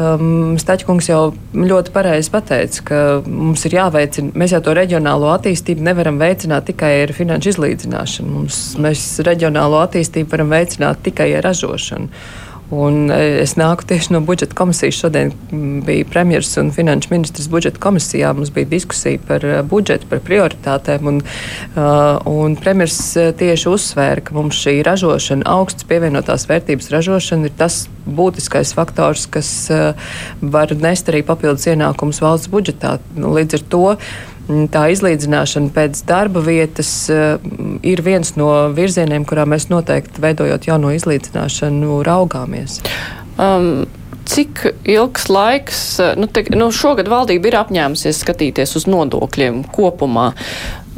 Um, 0.00 0.56
Staķkungs 0.60 1.08
jau 1.10 1.20
ļoti 1.56 1.92
pareizi 1.92 2.30
pateica, 2.32 2.84
ka 2.86 2.98
mums 3.26 3.64
ir 3.66 3.74
jāveicina, 3.76 4.32
mēs 4.38 4.54
jau 4.54 4.60
to 4.64 4.74
reģionālo 4.76 5.28
attīstību 5.34 5.84
nevaram 5.84 6.20
veicināt 6.20 6.68
tikai 6.70 6.92
ar 7.02 7.12
finanšu 7.16 7.52
izlīdzināšanu. 7.54 8.30
Mums, 8.36 8.60
mēs 8.80 9.02
reģionālo 9.26 9.82
attīstību 9.82 10.30
varam 10.32 10.54
veicināt 10.54 11.02
tikai 11.06 11.32
ar 11.38 11.44
ražošanu. 11.50 12.08
Un 12.70 13.08
e, 13.10 13.42
es 13.42 13.56
nāku 13.58 13.82
tieši 13.90 14.14
no 14.14 14.20
budžeta 14.22 14.54
komisijas. 14.54 14.98
Šodien 15.02 15.32
bija 15.86 16.06
premjerministrs 16.06 16.60
un 16.62 16.70
finanšu 16.74 17.10
ministrs 17.10 17.48
budžeta 17.50 17.82
komisijā. 17.82 18.30
Mums 18.36 18.52
bija 18.54 18.68
diskusija 18.70 19.18
par 19.26 19.44
e, 19.46 19.56
budžetu, 19.66 20.06
par 20.10 20.22
prioritātēm. 20.26 21.08
Un, 21.10 21.20
uh, 21.20 22.20
un 22.30 22.54
premjerministrs 22.60 23.36
tieši 23.40 23.70
uzsvēra, 23.72 24.22
ka 24.24 24.36
mums 24.36 24.58
šī 24.62 24.80
ražošana, 24.86 25.46
augsts 25.50 25.86
pievienotās 25.90 26.46
vērtības 26.50 26.92
ražošana, 26.94 27.50
ir 27.50 27.56
tas 27.58 27.82
būtiskais 28.06 28.72
faktors, 28.74 29.26
kas 29.30 29.50
var 30.40 30.72
nest 30.78 31.10
arī 31.10 31.20
papildus 31.26 31.66
ienākumus 31.70 32.22
valsts 32.22 32.50
budžetā. 32.50 32.98
Līdz 33.18 33.58
ar 33.58 33.66
to 33.70 33.84
tā 34.72 34.86
izlīdzināšana 34.94 35.72
pēc 35.74 36.02
darba 36.08 36.42
vietas 36.44 36.90
eh, 37.12 37.38
ir 37.86 38.02
viens 38.06 38.34
no 38.40 38.50
virzieniem, 38.74 39.26
kurā 39.28 39.46
mēs 39.48 39.68
noteikti 39.70 40.22
veidojot 40.22 40.68
jauno 40.70 40.92
izlīdzināšanu 40.96 42.02
raugāmies. 42.06 42.82
Um. 43.38 43.88
Cik 44.30 44.60
ilgs 44.86 45.24
laiks, 45.32 45.78
nu, 46.20 46.28
te, 46.30 46.44
nu, 46.54 46.68
šogad 46.70 47.08
valdība 47.10 47.48
ir 47.50 47.56
apņēmusies 47.64 48.20
skatīties 48.22 48.76
uz 48.78 48.84
nodokļiem 48.86 49.64
kopumā. 49.74 50.28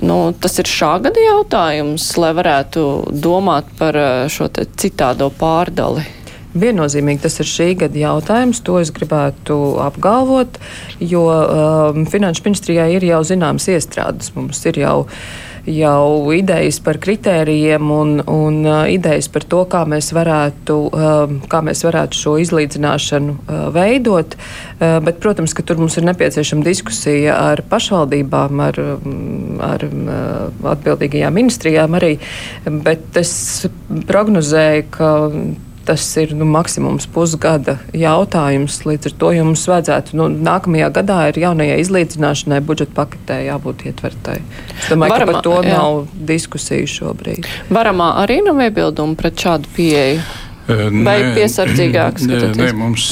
Nu, 0.05 0.17
tas 0.37 0.59
ir 0.61 0.69
šā 0.69 0.91
gada 1.07 1.23
jautājums, 1.23 2.11
lai 2.21 2.35
varētu 2.37 2.83
domāt 3.25 3.71
par 3.79 3.97
eh, 3.97 4.11
šo 4.33 4.51
citādo 4.53 5.31
pārdali. 5.39 6.05
Viennozīmīgi 6.53 7.25
tas 7.25 7.39
ir 7.41 7.49
šī 7.49 7.69
gada 7.85 8.03
jautājums. 8.03 8.61
To 8.67 8.77
es 8.83 8.93
gribētu 8.95 9.59
apgalvot, 9.85 10.59
jo 11.01 11.25
um, 11.31 12.05
Finanšu 12.13 12.45
ministrijā 12.49 12.91
ir 12.93 13.07
jau 13.09 13.23
zināmas 13.27 13.71
iestrādes. 13.73 14.35
Mums 14.37 14.61
ir 14.69 14.83
jau 14.85 14.99
jau 15.67 16.33
idejas 16.35 16.81
par 16.83 16.99
kritērijiem 17.03 17.91
un, 17.95 18.17
un 18.27 18.57
uh, 18.67 18.81
idejas 18.91 19.29
par 19.31 19.45
to, 19.47 19.63
kā 19.71 19.85
mēs 19.89 20.11
varētu, 20.15 20.79
uh, 20.91 21.35
kā 21.51 21.63
mēs 21.63 21.85
varētu 21.87 22.19
šo 22.19 22.35
izlīdzināšanu 22.43 23.37
uh, 23.37 23.65
veidot. 23.75 24.35
Uh, 24.35 24.99
bet, 25.07 25.21
protams, 25.23 25.55
ka 25.55 25.63
tur 25.67 25.79
mums 25.79 25.97
ir 25.99 26.07
nepieciešama 26.09 26.67
diskusija 26.67 27.39
ar 27.53 27.63
pašvaldībām, 27.71 28.63
ar, 28.67 28.81
um, 28.83 29.61
ar 29.63 29.87
uh, 29.87 30.73
atbildīgajām 30.75 31.39
ministrijām 31.39 31.99
arī. 31.99 32.17
Bet 32.67 33.23
es 33.23 33.35
prognozēju, 34.09 34.89
ka 34.91 35.13
tas 35.87 36.05
ir 36.21 36.35
nu, 36.37 36.47
maksimums 36.49 37.09
pusgada 37.13 37.79
jautājums. 37.97 38.81
Līdz 38.87 39.11
ar 39.11 39.17
to 39.23 39.33
jums 39.37 39.65
vajadzētu 39.71 40.19
nu, 40.19 40.29
nākamajā 40.33 40.93
gadā 41.01 41.19
ir 41.31 41.41
jaunajai 41.45 41.81
izlīdzināšanai 41.83 42.61
budžeta 42.67 42.97
paketē 43.01 43.41
jābūt 43.49 43.87
ietvertai. 43.91 44.39
Es 44.79 44.93
domāju, 44.93 45.17
Varamā, 45.17 45.27
ka 45.27 45.33
par 45.33 45.49
to 45.49 45.59
jā. 45.63 45.75
nav 45.75 46.07
diskusiju 46.33 46.95
šobrīd. 46.99 47.51
Varamā 47.73 48.15
arī 48.23 48.41
nav 48.47 48.63
iebildumu 48.67 49.19
pret 49.19 49.39
šādu 49.47 49.71
pieeju. 49.77 50.23
Vai 50.67 51.17
nē, 51.19 51.33
piesardzīgāks? 51.35 52.27
Nē, 52.31 52.39
nē, 52.55 52.69
mums 52.79 53.07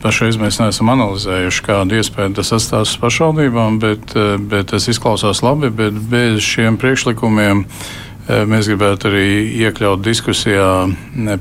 pašreiz 0.00 0.38
mēs 0.40 0.56
neesam 0.62 0.88
analizējuši, 0.94 1.64
kādu 1.66 1.98
iespēju 2.00 2.38
tas 2.38 2.54
atstās 2.56 2.94
pašvaldībām, 3.02 3.76
bet, 3.82 4.16
bet 4.48 4.72
tas 4.72 4.88
izklausās 4.88 5.44
labi, 5.44 5.68
bet 5.74 5.98
bez 6.10 6.40
šiem 6.46 6.80
priekšlikumiem. 6.80 7.66
Mēs 8.24 8.70
gribētu 8.70 9.10
arī 9.10 9.24
iekļaut 9.66 10.00
diskusijā 10.00 10.68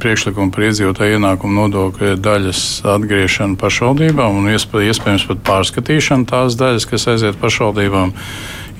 priekšlikumu 0.04 0.52
par 0.52 0.66
iedzīvotāju 0.68 1.16
ienākumu 1.16 1.56
nodokļu 1.62 2.18
daļas 2.20 2.64
atgriešanu 2.92 3.56
pašvaldībām 3.62 4.42
un 4.42 4.50
iespējams 4.52 5.24
pat 5.30 5.46
pārskatīšanu 5.48 6.28
tās 6.28 6.58
daļas, 6.60 6.88
kas 6.92 7.08
aiziet 7.14 7.40
pašvaldībām. 7.40 8.12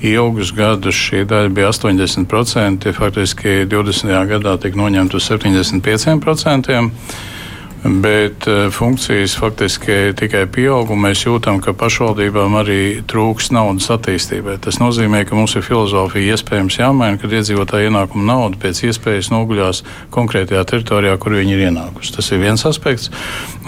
Ilgus 0.04 0.50
gadus 0.52 0.98
šī 1.00 1.22
daļa 1.30 1.54
bija 1.56 1.70
80%, 1.72 2.92
faktiski 2.92 3.62
20. 3.72 4.12
gadā 4.34 4.58
tika 4.60 4.76
noņemta 4.82 5.16
uz 5.16 5.30
75% 5.30 6.82
bet 7.84 8.46
eh, 8.46 8.70
funkcijas 8.70 9.36
faktiski 9.36 10.14
tikai 10.16 10.46
pieaug, 10.48 10.88
un 10.90 11.02
mēs 11.04 11.26
jūtam, 11.26 11.60
ka 11.64 11.74
pašvaldībām 11.76 12.56
arī 12.56 12.78
trūks 13.08 13.50
naudas 13.52 13.90
attīstībai. 13.92 14.56
Tas 14.64 14.80
nozīmē, 14.80 15.24
ka 15.28 15.36
mums 15.36 15.56
ir 15.58 15.66
filozofija 15.66 16.36
iespējams 16.36 16.78
jāmaina, 16.80 17.20
kad 17.20 17.34
iedzīvotāji 17.36 17.90
ienākuma 17.90 18.24
nauda 18.32 18.60
pēc 18.62 18.86
iespējas 18.88 19.28
noguļās 19.34 19.82
konkrētajā 20.14 20.64
teritorijā, 20.70 21.18
kur 21.20 21.36
viņi 21.36 21.58
ir 21.58 21.66
ienākusi. 21.68 22.14
Tas 22.16 22.32
ir 22.32 22.40
viens 22.40 22.64
aspekts. 22.64 23.12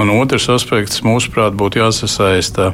Un 0.00 0.14
otrs 0.16 0.48
aspekts, 0.54 1.04
mūsuprāt, 1.04 1.52
būtu 1.58 1.84
jāsasaista 1.84 2.72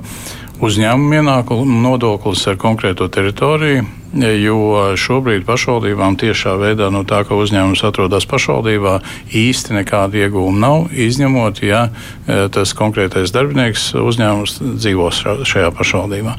uzņēmuma 0.62 1.18
ienākuma 1.22 1.81
nodoklis 1.83 2.46
ar 2.51 2.61
konkrēto 2.61 3.09
teritoriju, 3.11 3.83
jo 4.12 4.92
šobrīd 5.01 5.46
pašvaldībām 5.48 6.18
tiešā 6.20 6.53
veidā 6.61 6.90
no 6.92 7.01
tā, 7.09 7.22
ka 7.25 7.37
uzņēmums 7.38 7.81
atrodas 7.88 8.27
pašvaldībā, 8.29 8.98
īsti 9.33 9.79
nekāda 9.79 10.20
iegūma 10.27 10.61
nav, 10.61 10.92
izņemot, 10.92 11.62
ja 11.64 11.87
e, 11.88 12.44
tas 12.53 12.75
konkrētais 12.77 13.33
darbinieks 13.33 13.88
uzņēmums 13.96 14.59
dzīvos 14.77 15.22
šajā 15.48 15.72
pašvaldībā. 15.79 16.37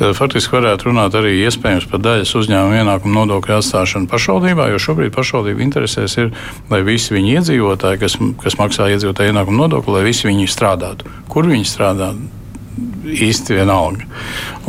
Tad 0.00 0.16
faktiski 0.18 0.56
varētu 0.56 0.90
runāt 0.90 1.20
arī 1.20 1.36
iespējams 1.44 1.90
par 1.92 2.02
daļas 2.08 2.34
uzņēmuma 2.40 2.80
ienākuma 2.80 3.20
nodokļu 3.20 3.58
atstāšanu 3.60 4.10
pašvaldībā, 4.10 4.70
jo 4.72 4.80
šobrīd 4.80 5.14
pašvaldību 5.14 5.66
interesēs 5.68 6.16
ir, 6.24 6.34
lai 6.72 6.82
visi 6.88 7.14
viņi 7.14 7.36
iedzīvotāji, 7.36 8.02
kas, 8.02 8.18
kas 8.40 8.58
maksā 8.62 8.90
iedzīvotāju 8.96 9.36
ienākumu 9.36 9.66
nodokli, 9.66 9.98
lai 9.98 10.08
visi 10.08 10.30
viņi 10.30 10.48
strādātu. 10.50 11.18
Kur 11.28 11.52
viņi 11.52 11.68
strādā? 11.68 12.14
Īsti 13.04 13.56
vienalga. 13.56 14.06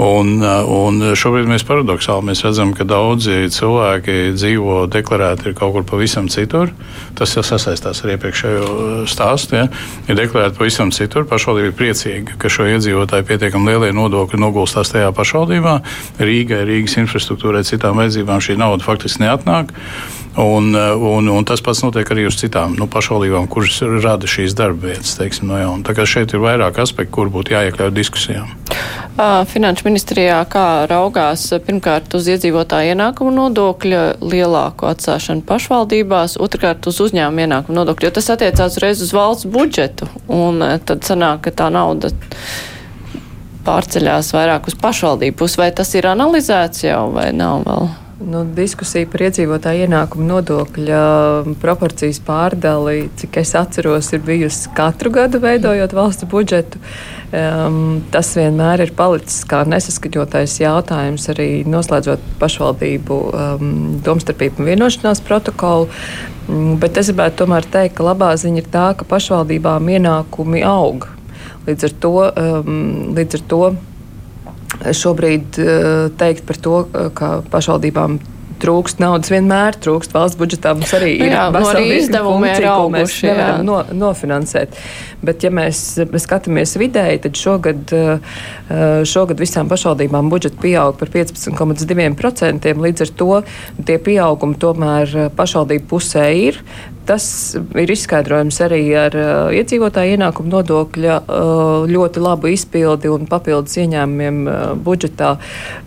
Un, 0.02 0.38
uh, 0.40 0.64
un 0.66 1.14
šobrīd 1.18 1.50
mēs 1.50 1.66
paradoxāli 1.68 2.30
mēs 2.30 2.44
redzam, 2.46 2.72
ka 2.76 2.86
daudzi 2.88 3.50
cilvēki 3.52 4.34
dzīvo 4.38 4.86
deklarēti 4.92 5.54
kaut 5.58 5.76
kur 5.76 5.88
pavisam 5.88 6.30
citur. 6.32 6.72
Tas 7.18 7.36
jau 7.36 7.44
sasaistās 7.46 8.04
ar 8.04 8.14
iepriekšējo 8.16 8.70
stāstu. 9.12 9.60
Ja? 9.60 9.68
Ir 10.08 10.20
deklarēti 10.20 10.58
pavisam 10.60 10.94
citur. 10.96 11.28
Pašvaldība 11.30 11.72
ir 11.72 11.78
priecīga, 11.78 12.38
ka 12.42 12.52
šo 12.52 12.70
iedzīvotāju 12.72 13.28
pietiekami 13.28 13.74
lielie 13.74 13.92
nodokļi 13.98 14.40
nogulstās 14.42 14.94
tajā 14.96 15.12
pašvaldībā. 15.18 15.78
Rīgai, 16.22 16.64
Rīgas 16.70 16.98
infrastruktūrai, 17.04 17.66
citām 17.68 18.00
vajadzībām 18.02 18.42
šī 18.44 18.58
nauda 18.62 18.88
faktiski 18.88 19.26
neatnāk. 19.26 19.76
Un, 20.38 20.76
un, 20.76 21.28
un 21.28 21.44
tas 21.44 21.60
pats 21.60 21.82
notiek 21.84 22.08
arī 22.14 22.24
uz 22.30 22.38
citām 22.40 22.78
nu, 22.80 22.88
pašvaldībām, 22.88 23.50
kuras 23.52 23.82
rada 24.04 24.30
šīs 24.32 24.56
darba 24.56 24.94
vietas. 24.94 25.18
Teiksim, 25.20 25.50
no 25.52 25.60
jauna. 25.60 25.84
Tā 25.84 25.96
kā 25.98 26.06
šeit 26.08 26.32
ir 26.32 26.44
vairāk 26.44 26.80
aspektu, 26.80 27.12
kur 27.18 27.32
būtu 27.34 27.52
jāiekļauj 27.52 27.92
diskusijām. 27.98 28.54
Finanšu 29.52 29.84
ministrijā 29.90 30.38
kā 30.50 30.88
raugās 30.88 31.44
pirmkārt 31.66 32.16
uz 32.16 32.30
iedzīvotāju 32.32 32.94
ienākumu 32.94 33.34
nodokļa 33.36 34.04
lielāku 34.24 34.88
atstāšanu 34.88 35.44
pašvaldībās, 35.50 36.38
otrkārt 36.42 36.88
uz 36.88 37.02
uzņēmumu 37.04 37.44
ienākumu 37.44 37.76
nodokļu, 37.82 38.08
jo 38.08 38.16
tas 38.16 38.32
attiecās 38.32 38.80
reiz 38.82 39.04
uz 39.04 39.12
valsts 39.14 39.50
budžetu. 39.52 40.08
Un 40.32 40.64
tad 40.88 41.04
sanāk, 41.08 41.44
ka 41.44 41.54
tā 41.60 41.68
nauda 41.76 42.14
pārceļās 43.68 44.32
vairāk 44.34 44.72
uz 44.72 44.80
pašvaldību 44.80 45.42
pusi. 45.44 45.60
Vai 45.60 45.74
tas 45.76 45.92
ir 46.00 46.08
analizēts 46.10 46.88
jau 46.88 47.10
vai 47.18 47.30
nav 47.36 47.68
vēl? 47.68 47.92
Nu, 48.22 48.44
diskusija 48.46 49.08
par 49.10 49.24
iedzīvotāju 49.26 49.88
ienākumu 49.88 50.28
nodokļa 50.28 51.02
proporcijas 51.62 52.20
pārdali, 52.26 53.08
cik 53.18 53.40
es 53.42 53.54
atceros, 53.58 54.12
ir 54.14 54.22
bijusi 54.26 54.70
katru 54.78 55.10
gadu 55.16 55.40
veidojot 55.42 55.96
valsts 55.98 56.28
budžetu. 56.30 56.82
Um, 57.32 58.02
tas 58.14 58.30
vienmēr 58.38 58.84
ir 58.86 58.94
palicis 58.98 59.42
kā 59.50 59.64
nesaskaņotais 59.70 60.60
jautājums, 60.62 61.30
arī 61.34 61.50
noslēdzot 61.66 62.28
pašvaldību 62.42 63.20
um, 63.32 63.72
domstarpību 64.06 64.62
un 64.62 64.70
vienošanās 64.70 65.24
protokolu. 65.26 65.90
Um, 66.46 66.76
bet 66.82 67.00
es 67.02 67.10
gribētu 67.10 67.42
tomēr 67.46 67.66
teikt, 67.74 67.98
ka 67.98 68.10
labā 68.12 68.36
ziņa 68.38 68.62
ir 68.62 68.70
tā, 68.74 68.90
ka 69.00 69.08
pašvaldībām 69.10 69.90
ienākumi 69.96 70.62
aug. 70.68 71.10
Līdz 71.66 71.90
ar 71.90 71.98
to, 72.06 72.18
um, 72.30 72.84
līdz 73.18 73.40
ar 73.40 73.50
to 73.50 73.64
šobrīd 74.80 75.60
eh, 75.62 75.90
teikt 76.20 76.46
par 76.48 76.62
to, 76.62 76.78
ka 77.18 77.40
pašvaldībām 77.52 78.20
trūkst 78.62 79.00
naudas, 79.02 79.32
vienmēr 79.34 79.78
trūkst 79.82 80.14
valsts 80.14 80.38
budžetā. 80.40 80.76
Mums 80.78 80.92
arī 80.94 81.16
Nu 81.18 81.26
ir 81.26 81.34
jā, 81.34 81.46
nu 81.56 81.70
arī 81.72 81.86
izdevumi 81.98 82.50
ir 82.52 82.60
funkcija, 82.60 82.76
ko 82.78 82.92
mēs 82.94 83.16
auguši, 83.16 83.64
no, 83.66 83.78
nofinansēt. 84.04 84.78
Bet, 85.26 85.46
ja 85.46 85.52
mēs 85.54 85.82
skatāmies 86.24 86.76
vidēji, 86.82 87.24
tad 87.26 87.38
šogad, 87.42 87.94
uh, 87.94 88.38
šogad 89.10 89.42
visām 89.42 89.70
pašvaldībām 89.72 90.30
budžets 90.34 90.62
pieaug 90.62 90.98
par 91.00 91.10
15,2%. 91.14 92.72
Līdz 92.86 93.06
ar 93.06 93.14
to 93.22 93.32
tie 93.90 93.98
pieaugumi 94.02 94.58
tomēr 94.62 95.18
pašvaldību 95.38 95.90
pusē 95.90 96.28
ir. 96.38 96.62
Tas 97.12 97.26
ir 97.76 97.92
izskaidrojams 97.92 98.62
arī 98.64 98.86
ar 98.96 99.16
uh, 99.20 99.30
iedzīvotāju 99.52 100.16
ienākumu 100.16 100.48
nodokļa 100.54 101.16
uh, 101.20 101.90
ļoti 101.92 102.22
labu 102.24 102.52
izpildi 102.54 103.12
un 103.12 103.26
papildus 103.28 103.76
ieņēmumiem 103.84 104.38
uh, 104.48 104.60
budžetā. 104.80 105.36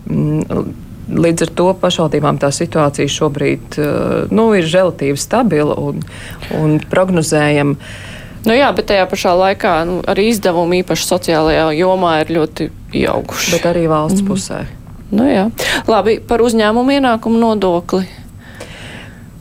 Mm, 0.04 0.74
Līdz 1.04 1.44
ar 1.44 1.50
to 1.52 1.66
pašvaldībām 1.82 2.38
tā 2.40 2.48
situācija 2.52 3.12
šobrīd 3.12 3.76
uh, 3.80 4.32
nu, 4.32 4.46
ir 4.56 4.68
relatīvi 4.68 5.20
stabila 5.20 5.76
un, 5.80 6.04
un 6.56 6.76
prognozējama. 6.92 7.76
Nu 8.44 8.56
jā, 8.56 8.68
bet 8.76 8.90
tajā 8.92 9.04
pašā 9.08 9.32
laikā 9.40 9.74
nu, 9.88 9.98
arī 10.08 10.26
izdevumi 10.28 10.82
īpaši 10.82 11.08
sociālajā 11.08 11.70
jomā 11.78 12.18
ir 12.20 12.34
ļoti 12.36 12.68
pieauguši. 12.92 13.54
Bet 13.56 13.68
arī 13.72 13.86
valsts 13.88 14.20
mm. 14.20 14.28
pusē. 14.28 14.60
Nu 15.14 15.28
jā. 15.28 15.46
Labi, 15.88 16.18
par 16.20 16.44
uzņēmumu 16.44 16.98
ienākumu 16.98 17.40
nodokli. 17.40 18.04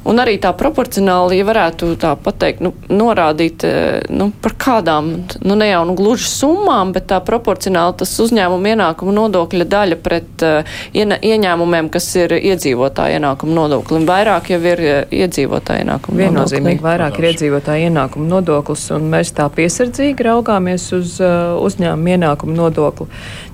Un 0.03 0.19
arī 0.19 0.35
tā 0.41 0.51
proporcionāli, 0.57 1.37
ja 1.39 1.45
varētu 1.47 1.93
tā 1.99 2.11
pateikt, 2.19 2.59
nu, 2.65 2.73
norādīt, 2.91 3.63
eh, 3.63 4.01
nu, 4.11 4.31
par 4.43 4.55
kādām, 4.59 5.11
nu, 5.39 5.55
ne 5.55 5.69
jau 5.69 5.83
nu, 5.87 5.95
gluži 5.95 6.27
summām, 6.27 6.91
bet 6.95 7.07
tā 7.11 7.21
proporcionāli 7.23 7.95
tas 8.01 8.11
uzņēmuma 8.19 8.73
ienākuma 8.73 9.15
nodokļa 9.15 9.67
daļa 9.71 9.99
pret 10.03 10.43
uh, 10.43 10.75
ieņēmumiem, 10.93 11.89
kas 11.93 12.09
ir 12.19 12.35
iedzīvotāja 12.35 13.21
ienākuma 13.21 13.55
nodoklim. 13.61 14.07
Vairāk 14.09 14.51
jau 14.51 14.59
ir 14.73 14.83
uh, 14.83 14.99
iedzīvotāja 15.07 15.85
ienākuma 15.85 16.17
nodoklis. 16.17 16.25
Viennozīmīgi 16.25 16.83
vairāk 16.83 17.21
ir 17.21 17.29
iedzīvotāja 17.31 17.87
ienākuma 17.87 18.27
nodoklis, 18.35 18.89
un 18.95 19.07
mēs 19.13 19.31
tā 19.37 19.47
piesardzīgi 19.55 20.27
raugāmies 20.27 20.89
uz 20.99 21.15
uh, 21.23 21.55
uzņēmuma 21.63 22.17
ienākuma 22.17 22.59
nodokli. 22.59 23.07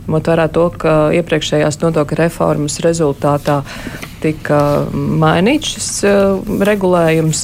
Ņemot 0.09 0.25
vērā 0.25 0.47
to, 0.49 0.63
ka 0.73 0.91
iepriekšējās 1.13 1.75
nodokļu 1.83 2.15
reformas 2.17 2.79
rezultātā 2.81 3.59
tika 4.23 4.57
mainīts 4.89 5.75
šis 5.75 5.89
uh, 6.09 6.55
regulējums, 6.65 7.43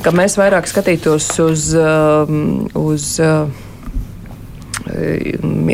ka 0.00 0.14
mēs 0.16 0.38
vairāk 0.40 0.64
skatītos 0.70 1.28
uz, 1.44 1.66
uh, 1.76 2.24
uz 2.80 3.10
uh, 3.20 3.52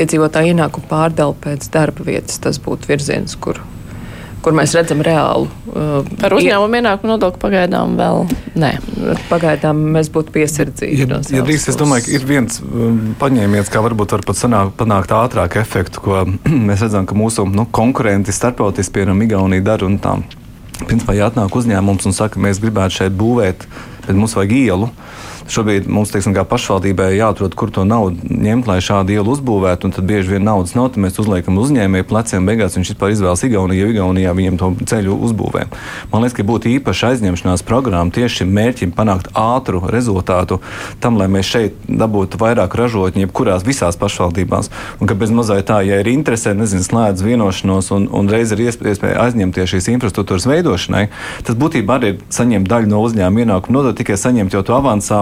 iedzīvotāju 0.03 0.57
ienākumu 0.57 0.91
pārdali 0.91 1.39
pēc 1.47 1.71
darba 1.71 2.11
vietas. 2.11 2.43
Tas 2.43 2.59
būtu 2.59 2.91
virziens, 2.91 3.39
kur 3.39 3.63
kur 4.47 4.55
mēs 4.55 4.77
redzam 4.77 5.01
reālu. 5.03 5.49
Uh, 5.73 6.07
Par 6.21 6.37
uzņēmumu 6.37 6.79
ienākumu 6.79 7.17
nodokli 7.17 7.43
pagaidām 7.43 7.97
vēl 7.99 8.29
nē. 8.63 8.71
Pagaidām 9.27 9.81
mēs 9.97 10.07
būtu 10.15 10.31
piesardzīgi. 10.37 11.01
Ja, 11.03 11.09
no 11.11 11.19
ja 11.35 11.43
drīkst, 11.43 11.73
es 11.73 11.79
domāju, 11.81 12.07
ka 12.07 12.15
ir 12.15 12.27
viens 12.29 12.61
um, 12.63 13.01
paņēmiens, 13.19 13.73
kā 13.75 13.83
varbūt 13.83 14.15
var 14.15 14.23
pat 14.29 14.39
sanāk, 14.39 14.71
panākt 14.79 15.15
ātrāku 15.17 15.59
efektu, 15.59 16.05
ko 16.05 16.23
mēs 16.69 16.87
redzam, 16.87 17.09
ka 17.11 17.19
mūsu 17.19 17.49
nu, 17.51 17.67
konkurenti 17.75 18.35
starptautiski, 18.35 19.01
piemēram, 19.01 19.25
Igaunija 19.27 19.67
dara 19.67 19.89
un 19.91 19.99
tā. 19.99 20.15
Principā, 20.85 21.17
ja 21.19 21.27
atnāk 21.27 21.57
uzņēmums 21.59 22.07
un 22.07 22.15
saka, 22.15 22.39
mēs 22.39 22.63
gribētu 22.63 23.01
šeit 23.01 23.19
būvēt, 23.19 23.67
bet 24.07 24.15
mums 24.15 24.37
vajag 24.39 24.55
ielu, 24.61 24.93
Šobrīd 25.47 25.87
mums, 25.87 26.11
teiksim, 26.11 26.35
kā 26.35 26.43
pašvaldībai 26.49 27.13
jāatrod, 27.15 27.55
kur 27.59 27.71
to 27.71 27.85
naudu 27.87 28.27
ņemt, 28.27 28.67
lai 28.67 28.79
šādu 28.83 29.15
ielu 29.15 29.31
uzbūvētu. 29.37 29.93
Tad 29.95 30.07
bieži 30.09 30.35
vien 30.35 30.47
naudas 30.47 30.75
nav, 30.75 30.89
tad 30.91 31.05
mēs 31.05 31.21
uzliekam 31.23 31.61
uzņēmēju 31.63 32.07
pleciem. 32.11 32.49
Beigās 32.49 32.75
viņš 32.79 32.93
vispār 32.93 33.15
izvēlas 33.15 33.45
Igauniju, 33.47 33.87
jo 33.87 33.93
Igaunijā 33.95 34.35
viņiem 34.37 34.59
to 34.61 34.73
ceļu 34.91 35.15
uzbūvē. 35.29 35.67
Man 36.13 36.25
liekas, 36.25 36.37
ka 36.37 36.47
būtu 36.47 36.71
īpaša 36.75 37.13
aizņemšanās 37.15 37.65
programma 37.67 38.15
tieši 38.15 38.43
šim 38.43 38.53
mērķim 38.57 38.95
panākt 38.97 39.31
ātru 39.39 39.85
rezultātu 39.93 40.59
tam, 41.01 41.21
lai 41.21 41.29
mēs 41.31 41.51
šeit 41.53 41.79
dabūtu 41.87 42.41
vairāk 42.43 42.75
ražotņu, 42.79 43.27
jebkurās 43.27 43.67
visās 43.67 43.99
pašvaldībās. 44.01 44.71
Un 45.01 45.11
ka 45.11 45.15
bez 45.19 45.31
mazai 45.35 45.61
tā, 45.67 45.81
ja 45.87 46.01
ir 46.03 46.11
interese, 46.11 46.55
nezinu, 46.59 46.85
slēdz 46.87 47.23
vienošanos 47.27 47.93
un, 47.95 48.09
un 48.11 48.31
reiz 48.33 48.53
ir 48.55 48.67
iespēja 48.67 49.23
aizņemties 49.27 49.73
šīs 49.77 49.91
infrastruktūras 49.95 50.49
veidošanai, 50.51 51.07
tas 51.47 51.59
būtībā 51.59 52.01
arī 52.01 52.15
ir 52.15 52.21
saņemt 52.35 52.71
daļu 52.71 52.91
no 52.91 53.03
uzņēmuma 53.07 53.45
ienākuma 53.45 53.79
nodokļa, 53.79 53.99
tikai 54.03 54.19
saņemt 54.21 54.57
jau 54.57 54.65
to 54.67 54.77
avansā 54.77 55.21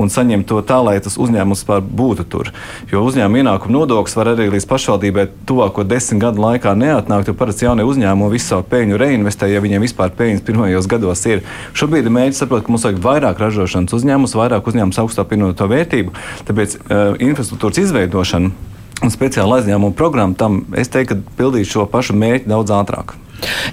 un 0.00 0.12
saņemt 0.12 0.48
to 0.50 0.60
tā, 0.66 0.80
lai 0.84 0.96
tas 1.04 1.18
uzņēmums 1.20 1.64
vispār 1.64 1.80
būtu 1.84 2.26
tur. 2.28 2.50
Jo 2.92 3.04
uzņēmuma 3.08 3.40
ienākuma 3.42 3.78
nodoklis 3.78 4.16
var 4.18 4.32
arī 4.34 4.50
līdz 4.52 4.66
pašvaldībai 4.70 5.26
tuvāko 5.48 5.84
desmit 5.88 6.22
gadu 6.22 6.44
laikā 6.44 6.74
neatnākt, 6.78 7.30
jo 7.30 7.36
parasti 7.38 7.68
jaunie 7.68 7.86
uzņēmumi 7.88 8.34
visu 8.34 8.52
savu 8.52 8.66
peļņu 8.70 9.00
reinvestē, 9.00 9.48
ja 9.52 9.62
viņiem 9.64 9.86
vispār 9.86 10.12
peļņas 10.18 10.44
pirmajos 10.44 10.90
gados 10.90 11.24
ir. 11.30 11.42
Šobrīd 11.72 12.04
ir 12.04 12.14
mēģinājums 12.14 12.44
saprast, 12.44 12.66
ka 12.66 12.74
mums 12.74 12.86
vajag 12.88 13.02
vairāk 13.04 13.42
ražošanas 13.42 13.96
uzņēmumus, 13.96 14.36
vairāk 14.38 14.70
uzņēmumus 14.70 15.00
augstā 15.04 15.24
pievienoto 15.28 15.68
vērtību, 15.70 16.14
tāpēc 16.48 16.78
uh, 16.78 17.18
infrastruktūras 17.24 17.82
izveidošana 17.86 18.52
un 19.04 19.12
speciāla 19.12 19.60
aizņēmuma 19.60 19.96
programma 19.98 20.36
tam, 20.38 20.62
es 20.78 20.92
teiktu, 20.92 21.20
pildīs 21.38 21.70
šo 21.72 21.88
pašu 21.90 22.16
mērķi 22.18 22.50
daudz 22.50 22.72
ātrāk. 22.74 23.16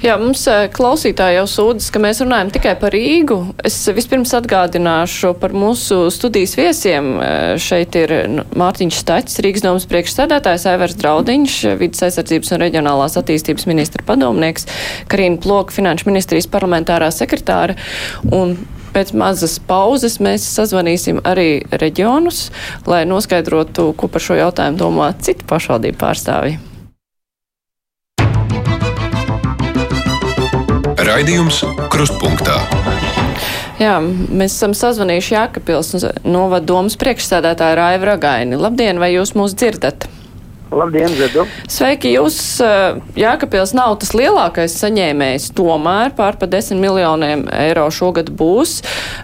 Jā, 0.04 0.16
mums 0.22 0.44
eh, 0.50 0.66
klausītāji 0.74 1.38
jau 1.40 1.46
sūdzas, 1.50 1.92
ka 1.94 2.02
mēs 2.04 2.22
runājam 2.24 2.52
tikai 2.56 2.74
par 2.82 2.96
Rīgu. 2.96 3.38
Es 3.68 3.78
vispirms 3.94 4.34
atgādināšu 4.38 5.34
par 5.42 5.56
mūsu 5.58 6.04
studijas 6.14 6.56
viesiem. 6.60 7.12
Eh, 7.22 7.54
šeit 7.62 7.96
ir 8.00 8.16
Mārtiņš 8.58 9.00
Staķis, 9.04 9.40
Rīgas 9.46 9.66
domas 9.66 9.88
priekšsēdētājs, 9.92 10.68
Aivars 10.72 10.98
Draudiņš, 11.02 11.58
vidas 11.82 12.06
aizsardzības 12.10 12.56
un 12.56 12.66
reģionālās 12.66 13.18
attīstības 13.22 13.68
ministra 13.70 14.06
padomnieks, 14.08 14.68
Karina 15.12 15.42
Ploka, 15.42 15.76
finanšu 15.76 16.10
ministrijas 16.12 16.50
parlamentārā 16.52 17.12
sekretāra. 17.16 17.78
Un 18.32 18.58
Pēc 18.92 19.14
mazas 19.16 19.54
pauzes 19.64 20.18
mēs 20.20 20.44
sazvanīsim 20.52 21.22
arī 21.24 21.62
reģionus, 21.72 22.50
lai 22.92 23.06
noskaidrotu, 23.08 23.94
ko 23.96 24.12
par 24.12 24.26
šo 24.26 24.36
jautājumu 24.36 24.82
domā 24.82 25.14
citu 25.24 25.48
pašvaldību 25.48 26.02
pārstāvji. 26.02 26.60
Raidījums 31.12 31.58
Krustpunktā. 31.92 32.54
Jā, 33.82 33.98
mēs 34.00 34.54
esam 34.54 34.72
sazvanījuši 34.78 35.34
Jākapils 35.34 35.90
novada 36.24 36.64
domas 36.70 36.96
priekšsēdētāju 37.02 37.76
Raivu 37.82 38.08
Ragaini. 38.08 38.60
Labdien, 38.62 39.02
vai 39.02 39.10
jūs 39.12 39.34
mūs 39.36 39.58
dzirdat? 39.60 40.08
Labdien, 40.72 41.12
Zedu! 41.12 41.44
Sveiki! 41.68 42.14
Jūs, 42.16 42.36
Jākapils, 43.20 43.74
nav 43.76 43.98
tas 44.00 44.14
lielākais 44.16 44.72
saņēmējs, 44.80 45.50
tomēr 45.58 46.14
pār 46.16 46.38
pa 46.40 46.48
10 46.48 46.80
miljoniem 46.80 47.44
eiro 47.52 47.90
šogad 47.92 48.30
būs. 48.40 48.78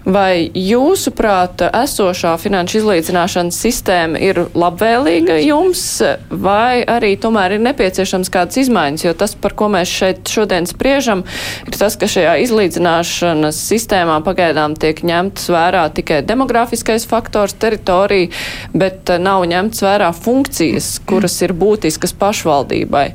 Vai 0.03 0.49
jūsuprāt, 0.51 1.63
esošā 1.69 2.33
finanšu 2.41 2.81
izlīdzināšanas 2.81 3.60
sistēma 3.63 4.19
ir 4.19 4.41
labvēlīga 4.60 5.38
jums, 5.45 5.86
vai 6.27 6.83
arī 6.83 7.13
tomēr 7.15 7.55
ir 7.55 7.63
nepieciešams 7.69 8.31
kādas 8.33 8.60
izmaiņas? 8.65 9.07
Jo 9.07 9.15
tas, 9.15 9.38
par 9.39 9.55
ko 9.55 9.71
mēs 9.71 9.88
šeit 10.01 10.27
šodien 10.27 10.67
spriežam, 10.67 11.23
ir 11.63 11.79
tas, 11.79 11.95
ka 11.95 12.12
šajā 12.12 12.36
izlīdzināšanas 12.43 13.62
sistēmā 13.71 14.19
pagaidām 14.27 14.75
tiek 14.75 14.99
ņemts 14.99 15.47
vērā 15.55 15.88
tikai 15.95 16.19
demografiskais 16.27 17.07
faktors, 17.07 17.55
teritorija, 17.55 18.36
bet 18.75 19.15
nav 19.23 19.47
ņemts 19.47 19.88
vērā 19.88 20.12
funkcijas, 20.12 20.97
kuras 21.07 21.37
ir 21.45 21.54
būtiskas 21.58 22.13
pašvaldībai. 22.17 23.08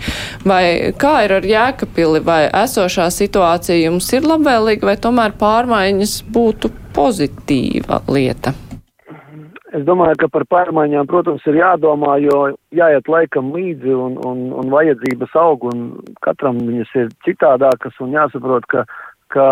Vai 0.49 0.65
kā 0.99 1.15
ir 1.27 1.37
ar 1.39 1.47
Jēkabili, 1.47 2.23
vai 2.25 2.43
esošā 2.65 3.09
situācija 3.13 3.87
jums 3.87 4.11
ir 4.17 4.29
labvēlīga, 4.29 4.93
vai 4.93 4.99
tomēr 5.01 5.37
pārmaiņas 5.41 6.19
būtu 6.33 6.73
pozitīva 6.97 8.03
lieta? 8.13 8.55
Es 9.73 9.87
domāju, 9.89 10.19
ka 10.21 10.29
par 10.29 10.45
pārmaiņām, 10.53 11.07
protams, 11.09 11.45
ir 11.49 11.57
jādomā, 11.57 12.19
jo 12.21 12.41
jāiet 12.77 13.09
laikam 13.09 13.55
līdzi 13.57 13.95
un, 13.97 14.19
un, 14.29 14.43
un 14.61 14.73
vajadzības 14.73 15.37
aug, 15.41 15.65
un 15.71 15.87
katram 16.25 16.59
viņas 16.61 16.91
ir 17.01 17.09
citādākas, 17.25 17.97
un 18.05 18.13
jāsaprot, 18.13 18.69
ka, 18.69 18.85
ka 19.33 19.47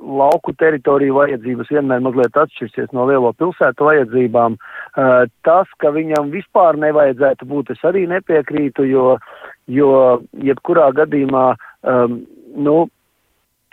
lauku 0.00 0.52
teritoriju 0.58 1.16
vajadzības 1.16 1.70
vienmēr 1.72 2.02
mazliet 2.04 2.36
atšķirsies 2.36 2.92
no 2.96 3.06
lielo 3.08 3.32
pilsētu 3.38 3.88
vajadzībām. 3.88 4.56
Uh, 4.56 5.24
tas, 5.46 5.70
ka 5.80 5.92
viņam 5.94 6.30
vispār 6.34 6.78
nevajadzētu 6.80 7.48
būt, 7.48 7.72
es 7.72 7.82
arī 7.86 8.06
nepiekrītu, 8.10 8.86
jo, 8.90 9.16
jo 9.66 9.90
jebkurā 10.44 10.90
gadījumā, 11.00 11.46
um, 11.88 12.20
nu, 12.56 12.76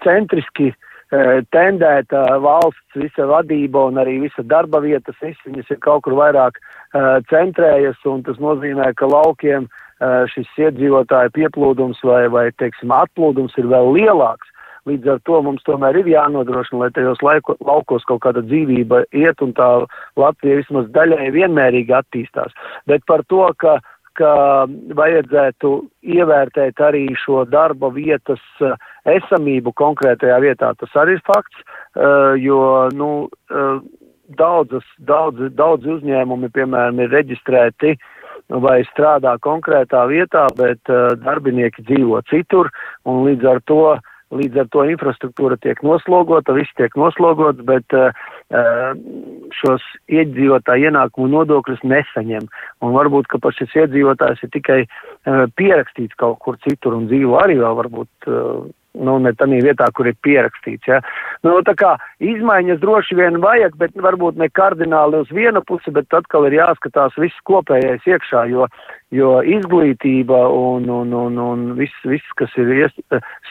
centriski 0.03 0.71
uh, 0.71 1.43
tendēta 1.55 2.23
valsts 2.43 2.99
visa 2.99 3.27
vadība 3.29 3.89
un 3.91 3.99
arī 4.01 4.21
visa 4.23 4.47
darba 4.47 4.79
vietas, 4.83 5.19
viņas 5.19 5.75
ir 5.75 5.81
kaut 5.83 6.07
kur 6.07 6.15
vairāk 6.19 6.59
uh, 6.59 7.19
centrējas, 7.31 7.99
un 8.07 8.23
tas 8.23 8.39
nozīmē, 8.39 8.93
ka 8.95 9.11
laukiem 9.11 9.69
šis 10.33 10.49
iedzīvotāju 10.59 11.31
pieplūdums 11.31 12.01
vai, 12.03 12.25
vai, 12.27 12.49
teiksim, 12.59 12.91
atplūdums 12.91 13.53
ir 13.61 13.69
vēl 13.71 13.93
lielāks. 13.95 14.49
Līdz 14.89 15.13
ar 15.13 15.19
to 15.23 15.39
mums 15.45 15.63
tomēr 15.63 16.01
ir 16.01 16.09
jānodrošina, 16.11 16.81
lai 16.81 16.91
tajos 16.95 17.21
laiko, 17.23 17.55
laukos 17.63 18.03
kaut 18.09 18.19
kāda 18.25 18.43
dzīvība 18.43 19.05
iet 19.15 19.39
un 19.45 19.53
tā 19.55 19.67
Latvija 20.19 20.59
vismaz 20.59 20.89
daļai 20.95 21.29
vienmērīgi 21.31 21.95
attīstās. 21.95 22.51
Bet 22.89 23.05
par 23.07 23.23
to, 23.31 23.45
ka 23.63 23.79
ka 24.17 24.31
vajadzētu 24.93 25.69
ievērtēt 26.15 26.81
arī 26.85 27.07
šo 27.17 27.43
darba 27.49 27.89
vietas 27.95 28.41
uh, 28.61 28.75
esamību 29.09 29.73
konkrētajā 29.79 30.37
vietā. 30.43 30.69
Tas 30.77 30.93
arī 31.01 31.17
ir 31.17 31.23
fakts, 31.25 31.63
uh, 31.65 32.35
jo, 32.37 32.59
nu, 32.93 33.09
uh, 33.49 33.79
daudzas, 34.37 34.85
daudz, 35.01 35.41
daudz 35.57 35.89
uzņēmumi, 35.97 36.51
piemēram, 36.53 37.01
ir 37.01 37.13
reģistrēti 37.13 37.95
vai 38.61 38.83
strādā 38.91 39.33
konkrētā 39.41 40.03
vietā, 40.11 40.45
bet 40.57 40.89
darbinieki 41.23 41.85
dzīvo 41.87 42.19
citur, 42.29 42.69
un 43.09 43.23
līdz 43.25 43.47
ar 43.49 43.61
to 43.69 43.81
uh, 43.95 44.01
līdz 44.39 44.63
ar 44.63 44.69
to 44.73 44.85
infrastruktūra 44.91 45.57
tiek 45.61 45.79
noslogota, 45.85 46.55
viss 46.57 46.73
tiek 46.79 46.95
noslogots, 46.99 47.63
bet 47.67 47.97
uh, 47.97 48.11
šos 49.61 49.85
iedzīvotāju 50.11 50.89
ienākumu 50.89 51.29
nodokļus 51.33 51.83
nesaņem. 51.87 52.47
Un 52.83 52.95
varbūt, 52.97 53.29
ka 53.31 53.53
šis 53.57 53.75
iedzīvotājs 53.83 54.45
ir 54.45 54.53
tikai 54.53 54.79
uh, 54.85 55.45
pierakstīts 55.59 56.19
kaut 56.19 56.39
kur 56.43 56.59
citur 56.65 56.97
un 56.99 57.09
dzīvo 57.11 57.39
arī 57.41 57.59
vēl 57.61 57.83
varbūt. 57.83 58.29
Uh, 58.29 58.71
nu, 58.93 59.17
ne 59.21 59.33
tādā 59.37 59.59
vietā, 59.63 59.87
kur 59.95 60.07
ir 60.09 60.17
pierakstīts. 60.25 60.87
Ja. 60.89 60.99
Nu, 61.45 61.55
tā 61.65 61.75
kā 61.77 61.95
izmaiņas 62.23 62.81
droši 62.81 63.17
vien 63.17 63.39
vajag, 63.43 63.77
bet 63.79 63.95
varbūt 63.97 64.37
ne 64.41 64.49
kardināli 64.53 65.23
uz 65.23 65.31
vienu 65.33 65.63
pusi, 65.65 65.93
bet 65.95 66.13
atkal 66.13 66.47
ir 66.49 66.59
jāskatās 66.59 67.17
viss 67.21 67.45
kopējais 67.49 68.05
iekšā, 68.09 68.45
jo 68.53 68.67
jo 69.13 69.37
izglītība 69.45 70.39
un, 70.49 70.87
un, 70.89 71.13
un, 71.13 71.37
un 71.41 71.65
viss, 71.77 71.95
viss, 72.09 72.35
kas 72.39 72.53
ir 72.59 72.71
ies, 72.73 72.93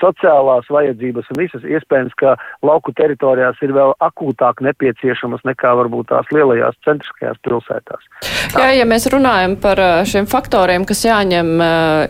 sociālās 0.00 0.68
vajadzības 0.72 1.30
un 1.32 1.40
visas 1.42 1.66
iespējams, 1.66 2.14
ka 2.18 2.34
lauku 2.66 2.94
teritorijās 2.98 3.60
ir 3.62 3.74
vēl 3.76 3.94
akūtāk 4.02 4.62
nepieciešamas 4.66 5.44
nekā 5.48 5.74
varbūt 5.78 6.10
tās 6.12 6.30
lielajās 6.34 6.78
centriskajās 6.86 7.38
pilsētās. 7.46 8.08
Tā. 8.52 8.64
Jā, 8.64 8.70
ja 8.80 8.86
mēs 8.88 9.06
runājam 9.12 9.56
par 9.62 9.80
šiem 10.08 10.26
faktoriem, 10.30 10.86
kas 10.88 11.04
jāņem 11.06 11.52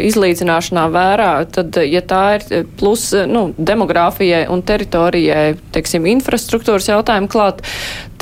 izlīdzināšanā 0.09 0.87
vērā, 0.95 1.33
tad, 1.53 1.77
ja 1.85 2.03
tā 2.09 2.23
ir 2.38 2.71
plus 2.81 3.11
nu, 3.29 3.51
demogrāfijai 3.59 4.47
un 4.53 4.65
teritorijai, 4.67 5.59
teiksim, 5.75 6.09
infrastruktūras 6.17 6.88
jautājumu 6.93 7.31
klāt, 7.33 7.62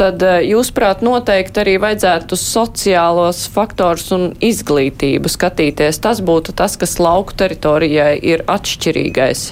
tad 0.01 0.25
jūsuprāt 0.47 1.05
noteikti 1.05 1.61
arī 1.63 1.77
vajadzētu 1.83 2.39
sociālos 2.41 3.45
faktors 3.53 4.09
un 4.17 4.31
izglītību 4.41 5.29
skatīties, 5.29 6.01
tas 6.01 6.25
būtu 6.25 6.57
tas, 6.57 6.79
kas 6.81 6.97
lauku 7.03 7.37
teritorijai 7.37 8.15
ir 8.33 8.47
atšķirīgais. 8.49 9.51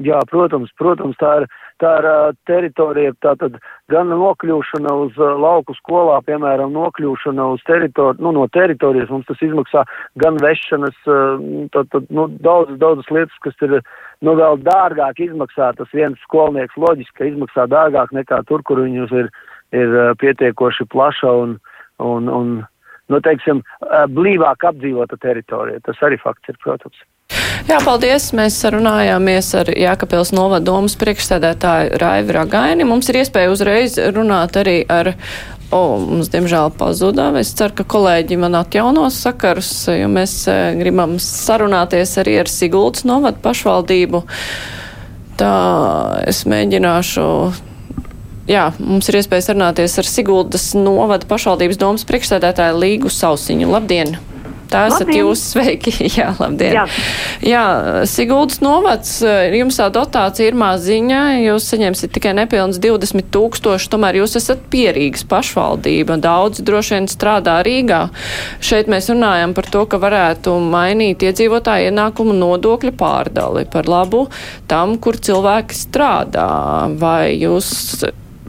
Jā, 0.00 0.22
protams, 0.24 0.70
protams, 0.80 1.18
tā 1.20 1.30
ir, 1.42 1.44
tā 1.82 1.90
ir 2.00 2.06
uh, 2.08 2.36
teritorija, 2.48 3.12
tātad 3.20 3.58
gan 3.92 4.08
nokļūšana 4.08 4.94
uz 5.02 5.18
uh, 5.20 5.34
lauku 5.36 5.76
skolā, 5.76 6.16
piemēram, 6.24 6.72
nokļūšana 6.72 7.50
uz 7.52 7.60
teritoriju, 7.68 8.24
nu, 8.24 8.32
no 8.38 8.46
teritorijas 8.56 9.12
mums 9.12 9.28
tas 9.28 9.42
izmaksā 9.44 9.84
gan 10.22 10.40
vešanas, 10.40 10.96
uh, 11.04 11.44
tātad, 11.76 12.08
nu, 12.08 12.24
daudzas, 12.40 12.80
daudzas 12.80 13.12
lietas, 13.12 13.36
kas 13.44 13.68
ir, 13.68 13.82
nu, 14.22 14.34
vēl 14.38 14.60
dārgāk 14.66 15.22
izmaksā, 15.26 15.72
tas 15.78 15.90
viens 15.94 16.20
skolnieks 16.26 16.78
loģiski, 16.80 17.16
ka 17.18 17.30
izmaksā 17.30 17.68
dārgāk 17.70 18.14
nekā 18.16 18.42
tur, 18.48 18.64
kur 18.66 18.82
viņus 18.84 19.14
ir, 19.22 19.30
ir 19.76 19.96
pietiekoši 20.22 20.88
plaša 20.92 21.32
un, 21.44 21.56
un, 22.02 22.28
un 22.30 22.52
nu, 23.12 23.22
teiksim, 23.24 23.64
blīvāk 24.14 24.68
apdzīvota 24.72 25.18
teritorija. 25.22 25.82
Tas 25.86 26.00
arī 26.06 26.20
fakts 26.22 26.52
ir, 26.52 26.60
protams. 26.62 27.02
Jā, 27.68 27.78
paldies. 27.84 28.32
Mēs 28.36 28.58
runājāmies 28.74 29.52
ar 29.60 29.70
Jākapils 29.78 30.32
novadomas 30.34 30.96
priekšsēdētāju 31.00 31.98
Raivi 32.02 32.34
Ragaini. 32.36 32.86
Mums 32.88 33.08
ir 33.12 33.20
iespēja 33.22 33.52
uzreiz 33.52 33.96
runāt 34.12 34.58
arī 34.60 34.80
ar, 34.90 35.12
o, 35.72 35.82
mums 36.00 36.30
diemžēl 36.32 36.72
pazudā. 36.78 37.30
Es 37.40 37.52
ceru, 37.58 37.74
ka 37.80 37.86
kolēģi 37.96 38.38
man 38.40 38.56
atjaunos 38.60 39.18
sakarus, 39.24 39.72
jo 39.90 40.08
mēs 40.12 40.44
gribam 40.78 41.18
sarunāties 41.22 42.16
arī 42.22 42.38
ar 42.42 42.50
Siguldas 42.52 43.06
novadu 43.08 43.42
pašvaldību. 43.44 44.22
Tā 45.40 45.52
es 46.28 46.44
mēģināšu 46.46 47.26
jā, 48.50 48.66
mums 48.82 49.08
ir 49.08 49.20
iespēja 49.20 49.48
sarunāties 49.48 49.96
ar 50.00 50.08
Siguldas 50.08 50.72
novada 50.78 51.28
pašvaldības 51.30 51.80
domas 51.80 52.06
priekšsēdētāju 52.08 52.82
Līgu 52.82 53.12
Sausiņu. 53.12 53.70
Labdien! 53.72 54.18
Tā 54.72 54.86
esat 54.88 55.06
labdien. 55.06 55.20
jūs 55.20 55.44
sveiki. 55.52 55.94
Jā, 56.16 56.30
labdien. 56.38 56.76
Jā, 56.76 56.86
Jā 57.46 57.64
Siguldas 58.08 58.62
novads, 58.64 59.14
jums 59.54 59.78
tā 59.80 59.88
dotācija 59.92 60.50
ir 60.50 60.58
maziņa, 60.58 61.20
jūs 61.42 61.68
saņemsiet 61.72 62.14
tikai 62.16 62.34
nepilns 62.38 62.80
20 62.82 63.28
tūkstoši, 63.34 63.90
tomēr 63.92 64.20
jūs 64.22 64.36
esat 64.40 64.64
pierīgas 64.72 65.26
pašvaldība. 65.28 66.18
Daudz 66.22 66.62
droši 66.64 66.96
vien 66.98 67.10
strādā 67.10 67.58
Rīgā. 67.66 68.04
Šeit 68.64 68.90
mēs 68.92 69.10
runājam 69.12 69.54
par 69.56 69.68
to, 69.72 69.84
ka 69.90 70.00
varētu 70.02 70.56
mainīt 70.72 71.24
iedzīvotāju 71.26 71.92
ienākumu 71.92 72.36
nodokļa 72.38 72.94
pārdali 72.98 73.66
par 73.72 73.90
labu 73.90 74.26
tam, 74.70 74.96
kur 75.02 75.18
cilvēki 75.20 75.76
strādā. 75.76 76.48
Vai 77.02 77.36
jūs 77.36 78.02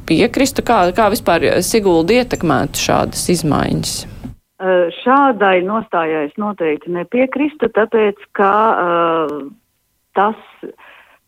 piekristu, 0.08 0.66
kā, 0.66 0.86
kā 0.96 1.10
vispār 1.14 1.50
Sigulda 1.66 2.22
ietekmētu 2.22 2.88
šādas 2.88 3.30
izmaiņas? 3.34 4.13
Šādai 5.02 5.58
nostājai 5.66 6.28
es 6.30 6.36
noteikti 6.40 6.94
nepiekristu, 6.96 7.68
tāpēc, 7.76 8.20
ka 8.38 8.52
uh, 8.72 9.34
tas, 10.16 10.38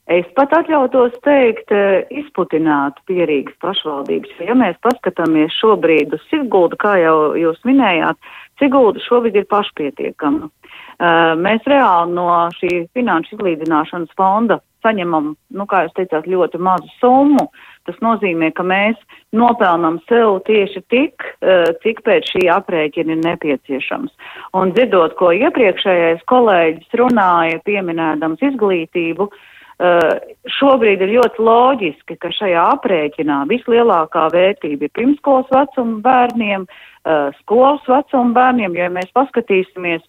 es 0.08 0.28
pat 0.38 0.54
atļautos 0.56 1.18
teikt, 1.26 1.74
izputinātu 2.14 3.04
pierīgas 3.10 3.58
pašvaldības. 3.64 4.38
Ja 4.46 4.56
mēs 4.56 4.80
paskatāmies 4.86 5.56
šobrīd 5.60 6.16
uz 6.16 6.24
Siguldu, 6.30 6.80
kā 6.80 6.96
jau 7.02 7.18
jūs 7.40 7.60
minējāt, 7.68 8.22
Sigulda 8.62 9.04
šobrīd 9.04 9.42
ir 9.42 9.50
pašpietiekama. 9.52 10.48
Uh, 10.96 11.34
mēs 11.36 11.66
reāli 11.68 12.16
no 12.16 12.30
šī 12.56 12.86
finanšu 12.96 13.36
izlīdzināšanas 13.36 14.16
fonda 14.16 14.62
saņemam, 14.86 15.34
nu, 15.34 15.66
kā 15.70 15.86
jūs 15.86 15.96
teicāt, 15.98 16.30
ļoti 16.30 16.62
mazu 16.62 16.90
summu. 17.00 17.50
Tas 17.86 17.98
nozīmē, 18.02 18.50
ka 18.58 18.64
mēs 18.66 18.98
nopelnam 19.36 20.00
sev 20.10 20.40
tieši 20.48 20.82
tik, 20.90 21.26
uh, 21.46 21.70
cik 21.84 22.02
pēc 22.08 22.32
šī 22.34 22.48
aprēķina 22.50 23.14
ir 23.14 23.22
nepieciešams. 23.22 24.32
Un 24.58 24.74
dzirdot, 24.74 25.14
ko 25.20 25.30
iepriekšējais 25.36 26.26
kolēģis 26.32 26.98
runāja, 27.02 27.62
pieminēdams 27.70 28.42
izglītību, 28.50 29.30
uh, 29.30 30.18
šobrīd 30.58 31.06
ir 31.06 31.14
ļoti 31.20 31.46
loģiski, 31.46 32.18
ka 32.18 32.34
šajā 32.34 32.66
aprēķinā 32.80 33.44
vislielākā 33.54 34.26
vērtība 34.34 34.90
ir 34.90 34.96
pirmskolas 34.98 35.54
vecuma 35.54 36.02
bērniem, 36.10 36.66
uh, 36.66 37.30
skolas 37.44 37.86
vecuma 37.86 38.34
bērniem, 38.42 38.82
jo 38.82 38.90
ja 38.90 38.92
mēs 38.98 39.14
paskatīsimies, 39.14 40.02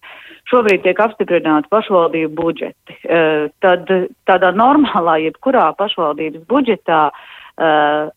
šobrīd 0.49 0.87
tiek 0.89 1.05
apstiprināti 1.05 1.69
pašvaldību 1.75 2.37
budžeti. 2.41 3.01
Tad 3.61 3.91
tādā 4.31 4.53
normālā, 4.55 5.17
jebkurā 5.27 5.73
pašvaldības 5.77 6.47
budžetā 6.47 7.09
uh, 7.11 7.33
uh, 7.61 8.13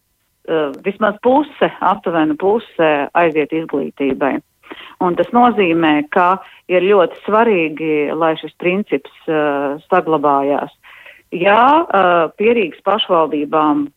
vismaz 0.85 1.17
puse, 1.23 1.71
aptuveni 1.79 2.37
puse 2.39 2.91
aiziet 3.13 3.53
izglītībai. 3.53 4.37
Un 5.01 5.15
tas 5.17 5.29
nozīmē, 5.33 5.93
ka 6.13 6.39
ir 6.69 6.85
ļoti 6.85 7.21
svarīgi, 7.25 7.93
lai 8.13 8.35
šis 8.41 8.53
princips 8.61 9.13
uh, 9.29 9.79
saglabājās. 9.89 10.73
Jā, 11.33 11.63
uh, 11.85 12.29
pierīgas 12.37 12.81
pašvaldībām 12.85 13.87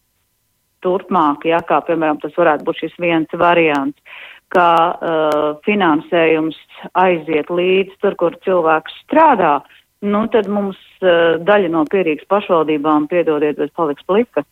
turpmāk, 0.85 1.46
jā, 1.48 1.61
kā 1.66 1.81
piemēram 1.87 2.20
tas 2.22 2.35
varētu 2.37 2.66
būt 2.66 2.83
šis 2.85 2.96
viens 3.00 3.38
variants, 3.38 4.18
ka 4.52 4.68
uh, 4.92 5.44
finansējums 5.64 6.59
aiziet 6.98 7.48
līdz 7.50 7.96
tur, 8.02 8.16
kur 8.20 8.37
cilvēks 8.44 8.98
strādā, 9.05 9.61
nu 10.05 10.26
tad 10.33 10.50
mums 10.50 10.81
uh, 11.00 11.38
daļa 11.40 11.70
no 11.72 11.87
pierīgas 11.88 12.28
pašvaldībām, 12.28 13.09
piedodiet, 13.09 13.57
bet 13.61 13.72
paliks 13.78 14.05
plika. 14.09 14.44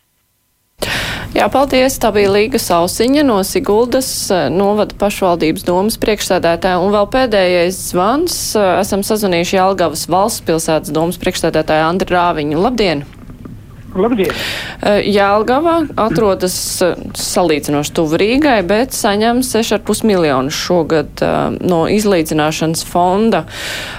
Jā, 1.31 1.47
paldies. 1.47 1.95
Tā 2.03 2.11
bija 2.11 2.33
Līga 2.35 2.59
Sausiņa 2.59 3.23
no 3.23 3.37
Siguldas 3.47 4.09
uh, 4.35 4.49
novada 4.51 4.97
pašvaldības 4.99 5.63
domas 5.69 5.99
priekšsēdētāja. 6.03 6.81
Un 6.83 6.91
vēl 6.91 7.07
pēdējais 7.13 7.79
zvans. 7.93 8.41
Uh, 8.59 8.81
esam 8.83 9.07
sazvanījuši 9.07 9.61
Jelgavas 9.61 10.09
valsts 10.11 10.43
pilsētas 10.49 10.91
domas 10.95 11.23
priekšsēdētāja 11.23 11.87
Andri 11.87 12.11
Rāviņu. 12.17 12.59
Labdien! 12.67 13.07
Labdien! 13.99 14.31
Eh, 14.87 15.01
Jēlgava 15.11 15.81
atrodas 15.99 16.55
eh, 16.85 16.95
salīdzinoši 17.19 17.95
tuvu 17.97 18.21
Rīgai, 18.21 18.61
bet 18.67 18.95
saņem 18.95 19.43
6,5 19.47 20.05
miljonus 20.07 20.55
šogad 20.55 21.23
uh, 21.25 21.57
no 21.59 21.81
izlīdzināšanas 21.91 22.85
fonda. 22.87 23.43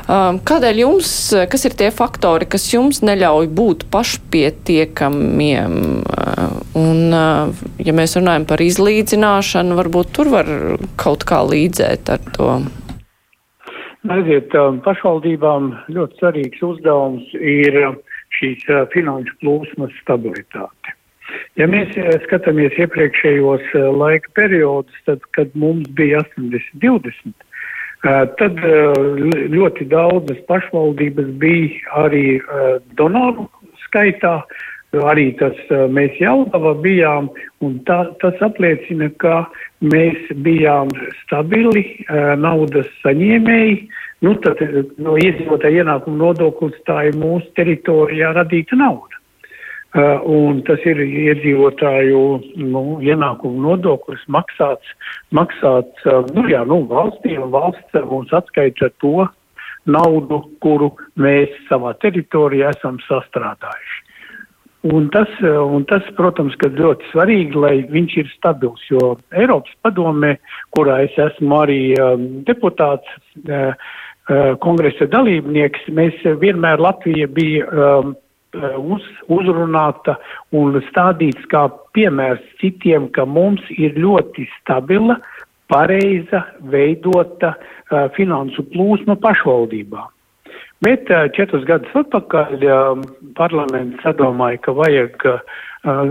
Kādēļ 0.08 0.80
jums, 0.82 1.12
kas 1.52 1.66
ir 1.68 1.76
tie 1.80 1.90
faktori, 1.96 2.48
kas 2.50 2.68
jums 2.72 3.02
neļauj 3.06 3.50
būt 3.56 3.86
pašpietiekamiem? 3.94 5.76
Un, 6.80 7.00
ja 7.86 7.96
mēs 7.96 8.16
runājam 8.20 8.46
par 8.50 8.64
izlīdzināšanu, 8.64 9.78
varbūt 9.80 10.14
tur 10.18 10.32
var 10.34 10.52
kaut 11.00 11.26
kā 11.28 11.42
līdzēt 11.48 12.12
ar 12.16 12.24
to. 12.36 12.52
Aiziet, 14.12 14.54
pašvaldībām 14.86 15.72
ļoti 15.94 16.22
svarīgs 16.22 16.64
uzdevums 16.66 17.36
ir 17.38 17.78
uh, 17.84 18.00
šīs 18.42 18.66
uh, 18.70 18.84
finanšu 18.94 19.38
plūsmas 19.44 19.94
stabilitāti. 20.02 20.98
Ja 21.60 21.68
mēs 21.70 21.94
uh, 22.00 22.12
skatāmies 22.26 22.76
iepriekšējos 22.82 23.72
uh, 23.78 23.88
laika 23.96 24.34
periodus, 24.38 24.98
tad, 25.08 25.24
kad 25.38 25.54
mums 25.56 25.88
bija 25.98 26.26
80-20, 26.34 27.48
Tad 28.02 28.56
ļoti 29.54 29.86
daudzas 29.92 30.40
pašvaldības 30.48 31.28
bija 31.38 32.00
arī 32.02 32.40
donoru 32.98 33.46
skaitā, 33.84 34.40
arī 35.06 35.28
tas 35.38 35.60
mēs 35.70 36.18
Jaunava 36.18 36.74
bijām, 36.82 37.30
un 37.62 37.76
tā, 37.86 38.00
tas 38.24 38.42
apliecina, 38.42 39.12
ka 39.22 39.44
mēs 39.86 40.34
bijām 40.42 40.90
stabili 41.20 41.86
naudas 42.42 42.90
saņēmēji. 43.06 43.78
Nu, 44.22 44.36
tad 44.44 44.60
no 45.02 45.16
iedzīvotāja 45.18 45.82
ienākuma 45.82 46.20
nodoklis 46.28 46.78
tā 46.86 47.08
ir 47.10 47.18
mūsu 47.18 47.48
teritorijā 47.58 48.36
radīta 48.38 48.78
nauda. 48.78 49.18
Uh, 49.92 50.22
un 50.24 50.62
tas 50.64 50.80
ir 50.88 51.02
iedzīvotāju 51.04 52.20
nu, 52.64 52.84
ienākumu 53.04 53.60
nodoklis 53.66 54.22
maksāts, 54.32 54.94
maksāts 55.36 56.06
uh, 56.08 56.22
nu, 56.32 56.46
jā, 56.48 56.62
nu, 56.70 56.78
valstī, 56.88 57.34
un 57.36 57.52
valsts 57.52 57.98
mums 58.08 58.32
atskaita 58.32 58.88
to 59.04 59.26
naudu, 59.90 60.40
kuru 60.64 60.94
mēs 61.20 61.52
savā 61.68 61.92
teritorijā 62.00 62.70
esam 62.72 63.02
sastrādājuši. 63.10 64.00
Un 64.96 65.12
tas, 65.14 65.30
un 65.46 65.84
tas, 65.86 66.08
protams, 66.18 66.56
ka 66.58 66.72
ļoti 66.74 67.12
svarīgi, 67.12 67.60
lai 67.60 67.74
viņš 67.92 68.16
ir 68.18 68.32
stabils, 68.32 68.82
jo 68.90 69.12
Eiropas 69.36 69.76
padomē, 69.86 70.38
kurā 70.74 71.04
es 71.04 71.20
esmu 71.20 71.60
arī 71.66 71.82
um, 72.02 72.24
deputāts, 72.48 73.12
uh, 73.44 73.76
kongresa 74.62 75.08
dalībnieks, 75.12 75.88
mēs 75.92 76.20
vienmēr 76.40 76.80
Latvija 76.80 77.28
bija 77.28 77.66
um, 77.68 78.14
Eh, 78.52 78.72
uz, 78.76 79.04
uzrunāta 79.32 80.18
un 80.60 80.76
stādīts 80.90 81.46
kā 81.48 81.70
piemērs 81.96 82.42
citiem, 82.60 83.06
ka 83.16 83.24
mums 83.24 83.64
ir 83.72 83.96
ļoti 83.96 84.44
stabila, 84.58 85.16
pareiza, 85.72 86.42
veidota 86.68 87.54
uh, 87.56 88.10
finansu 88.18 88.66
plūsma 88.74 89.16
pašvaldībā. 89.24 90.04
Bet 90.84 91.08
uh, 91.08 91.30
četrus 91.32 91.64
gadus 91.64 91.96
atpakaļ 91.96 92.66
uh, 92.68 93.06
parlaments 93.40 94.04
sadomāja, 94.04 94.60
ka 94.68 94.76
vajag 94.76 95.24
uh, 95.32 95.40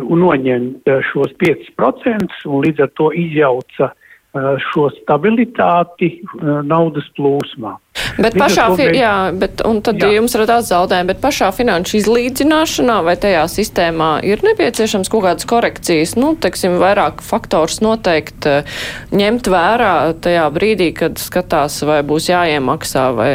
noņemt 0.08 0.88
šos 1.11 1.36
5% 1.44 2.40
un 2.48 2.64
līdz 2.64 2.86
ar 2.86 2.94
to 2.96 3.11
izjauca 3.12 3.90
uh, 3.92 4.54
šo 4.70 4.88
stabilitāti 4.96 6.14
uh, 6.22 6.62
naudas 6.64 7.12
plūsmā. 7.20 7.76
Bet 8.18 8.36
pašā, 8.38 8.66
fi, 8.78 8.88
jā, 8.96 9.14
bet, 9.36 9.61
un 9.66 9.80
tad 9.84 10.00
jā. 10.00 10.11
jums 10.16 10.34
radās 10.38 10.70
zaudējumi, 10.70 11.11
bet 11.12 11.20
pašā 11.22 11.50
finanšu 11.54 11.98
izlīdzināšanā 12.00 12.96
vai 13.06 13.16
tajā 13.20 13.44
sistēmā 13.52 14.11
ir 14.26 14.42
nepieciešams 14.46 15.11
kaut 15.12 15.26
kādas 15.26 15.48
korekcijas, 15.50 16.16
nu, 16.18 16.32
teiksim, 16.40 16.78
vairāk 16.82 17.22
faktors 17.24 17.80
noteikti 17.84 18.56
eh, 18.61 18.80
ņemt 19.14 19.52
vērā 19.52 19.94
tajā 20.24 20.48
brīdī, 20.54 20.90
kad 20.96 21.20
skatās, 21.22 21.80
vai 21.86 22.00
būs 22.06 22.30
jāiemaksā 22.32 23.06
vai 23.16 23.32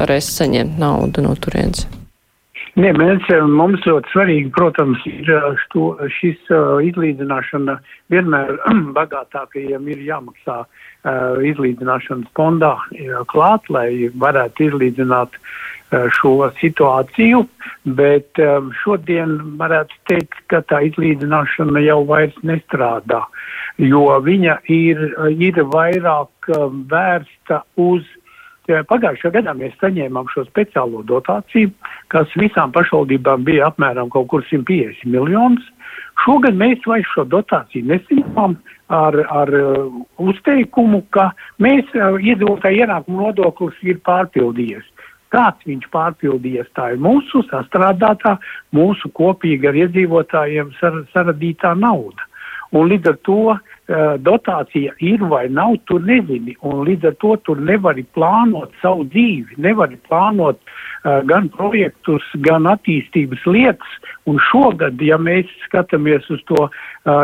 varēs 0.00 0.32
saņemt 0.40 0.80
naudu 0.80 1.24
no 1.26 1.36
turienes. 1.38 1.86
Nē, 2.78 2.92
mēs, 2.94 3.24
eh, 3.34 3.42
mums 3.42 3.82
ļoti 3.86 4.14
svarīgi, 4.14 4.52
protams, 4.54 5.02
ir 5.10 5.32
eh, 5.34 5.48
šo, 5.66 5.88
šis 6.20 6.52
uh, 6.54 6.78
izlīdzināšana 6.90 7.78
vienmēr 8.12 8.54
bagātākajiem 8.98 9.90
ir 9.94 10.06
jāmaksā 10.12 10.62
Uh, 10.62 10.86
izlīdzināšanas 11.06 12.30
fondā 12.36 12.74
klāt, 13.30 13.68
lai 13.70 14.10
varētu 14.18 14.66
izlīdzināt 14.66 15.36
uh, 15.38 15.52
šo 16.12 16.50
situāciju, 16.60 17.44
bet 17.96 18.40
um, 18.42 18.70
šodien 18.82 19.38
varētu 19.60 19.94
teikt, 20.10 20.40
ka 20.52 20.60
tā 20.68 20.82
izlīdzināšana 20.90 21.80
jau 21.86 22.02
vairs 22.08 22.36
nestrādā, 22.42 23.22
jo 23.80 24.04
viņa 24.24 24.58
ir, 24.68 25.00
ir 25.32 25.62
vairāk 25.72 26.52
vērsta 26.92 27.64
uz 27.76 28.04
Pagājušajā 28.68 29.32
gadā 29.32 29.54
mēs 29.56 29.72
saņēmām 29.80 30.26
šo 30.28 30.42
speciālo 30.44 31.00
dotāciju, 31.08 31.70
kas 32.12 32.28
visām 32.36 32.68
pašvaldībām 32.74 33.46
bija 33.46 33.70
apmēram 33.70 34.10
kaut 34.12 34.28
kur 34.28 34.44
150 34.44 35.08
miljonus. 35.08 35.64
Šogad 36.20 36.52
mēs 36.52 36.84
vairs 36.84 37.08
šo 37.14 37.24
dotāciju 37.32 37.88
nesaņemam 37.88 38.58
ar, 38.88 39.16
ar 39.28 39.52
uh, 39.54 39.88
uzteikumu, 40.18 41.02
ka 41.14 41.30
mēs 41.62 41.88
uh, 41.96 42.16
iedzīvotāju 42.16 42.84
ienākumu 42.84 43.26
nodoklis 43.26 43.76
ir 43.84 44.00
pārpildījies. 44.08 44.86
Kāds 45.28 45.66
viņš 45.68 45.90
pārpildījies, 45.92 46.70
tā 46.76 46.94
ir 46.94 47.02
mūsu 47.04 47.42
sastrādātā, 47.50 48.38
mūsu 48.72 49.10
kopīga 49.12 49.68
ar 49.70 49.80
iedzīvotājiem 49.84 50.72
sar, 50.80 51.02
saradītā 51.12 51.74
nauda. 51.76 52.24
Un 52.72 52.88
līdz 52.88 53.12
ar 53.12 53.18
to 53.28 53.42
uh, 53.52 53.60
dotācija 54.20 54.92
ir 55.00 55.22
vai 55.30 55.46
nav, 55.48 55.78
tu 55.88 55.96
nezini. 55.98 56.52
Un 56.68 56.82
līdz 56.84 57.08
ar 57.08 57.14
to 57.24 57.36
tu 57.46 57.54
nevari 57.56 58.04
plānot 58.16 58.74
savu 58.82 59.06
dzīvi, 59.08 59.56
nevari 59.64 59.96
plānot 60.08 60.60
uh, 60.60 61.22
gan 61.28 61.48
projektus, 61.54 62.26
gan 62.44 62.68
attīstības 62.68 63.46
lietas, 63.48 63.96
Un 64.28 64.38
šogad, 64.50 65.00
ja 65.00 65.16
mēs 65.20 65.48
skatāmies 65.64 66.26
uz 66.32 66.40
to 66.50 66.66
uh, 66.66 66.72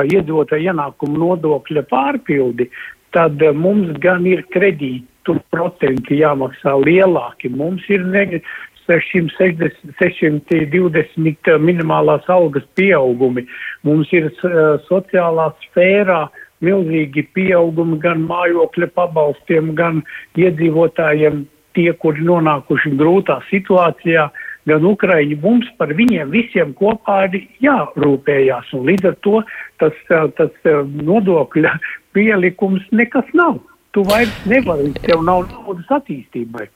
iedzīvotāju 0.09 0.71
ienākumu 0.71 1.21
nodokļa 1.21 1.85
pārpildi, 1.91 2.71
tad 3.17 3.43
uh, 3.43 3.53
mums 3.53 3.93
gan 4.05 4.25
ir 4.29 4.45
kredītu 4.55 5.37
procenti 5.53 6.23
jāmaksā 6.23 6.77
lielāki. 6.87 7.51
Mums 7.53 7.85
ir 7.93 8.07
ne, 8.09 8.41
660, 8.89 9.93
620 10.01 11.53
minimālās 11.61 12.27
algas 12.33 12.65
pieaugumi. 12.79 13.45
Mums 13.85 14.12
ir 14.17 14.31
uh, 14.31 14.81
sociālā 14.89 15.51
sfērā 15.67 16.23
milzīgi 16.65 17.27
pieaugumi 17.37 18.01
gan 18.03 18.25
mājokļa 18.29 18.91
pabalstiem, 18.97 19.75
gan 19.79 20.03
iedzīvotājiem, 20.41 21.45
tie, 21.75 21.91
kuri 22.03 22.25
nonākuši 22.27 22.97
grūtā 22.99 23.41
situācijā. 23.51 24.29
Uh, 24.31 24.51
gan 24.69 24.87
Ukraiņi, 24.89 25.39
mums 25.43 25.69
par 25.79 25.93
viņiem 25.97 26.33
visiem 26.33 26.73
kopā 26.79 27.25
ir 27.29 27.45
jārūpējās, 27.65 28.73
un 28.77 28.89
līdz 28.89 29.11
ar 29.11 29.19
to 29.27 29.43
tas, 29.83 30.01
tas 30.39 30.73
nodokļa 31.11 31.77
pielikums 32.17 32.85
nekas 32.93 33.29
nav. 33.37 33.61
Tu 33.95 34.03
vairs 34.09 34.32
nevari, 34.51 34.90
tev 35.05 35.22
nav 35.22 35.45
naudas 35.53 35.92
attīstībai. 36.01 36.66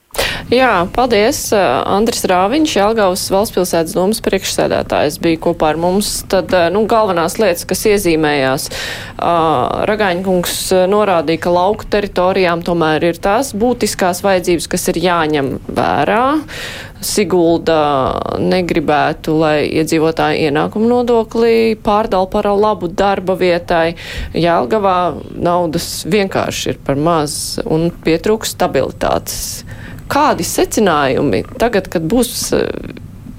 Jā, 0.49 0.87
paldies. 0.95 1.41
Andris 1.53 2.23
Rāviņš, 2.25 2.71
Jelgavas 2.79 3.25
valstspilsētas 3.29 3.93
domas 3.93 4.21
priekšsēdētājs, 4.25 5.19
bija 5.21 5.37
kopā 5.43 5.73
ar 5.73 5.79
mums. 5.81 6.09
Tad, 6.31 6.55
nu, 6.73 6.85
galvenās 6.89 7.35
lietas, 7.41 7.67
kas 7.69 7.85
iezīmējās, 7.91 8.69
Ragaņkungs 9.91 10.55
norādīja, 10.89 11.43
ka 11.43 11.53
lauku 11.53 11.89
teritorijām 11.93 12.63
tomēr 12.65 13.11
ir 13.11 13.21
tās 13.21 13.51
būtiskās 13.53 14.23
vajadzības, 14.25 14.69
kas 14.71 14.89
ir 14.93 15.01
jāņem 15.03 15.53
vērā. 15.67 16.23
Sigulda 16.99 17.79
negribētu, 18.43 19.35
lai 19.39 19.69
iedzīvotāji 19.79 20.49
ienākumu 20.49 20.89
nodokli 20.89 21.77
pārdala 21.83 22.27
par 22.31 22.49
labu 22.51 22.89
darba 22.91 23.37
vietai. 23.39 23.95
Jelgavā 24.35 24.97
naudas 25.31 26.03
vienkārši 26.11 26.73
ir 26.73 26.81
par 26.83 26.99
maz 26.99 27.59
un 27.63 27.87
pietrūks 28.03 28.51
stabilitātes. 28.57 29.39
Kādi 30.11 30.43
secinājumi 30.43 31.45
tagad, 31.61 31.87
kad 31.93 32.03
būs 32.09 32.51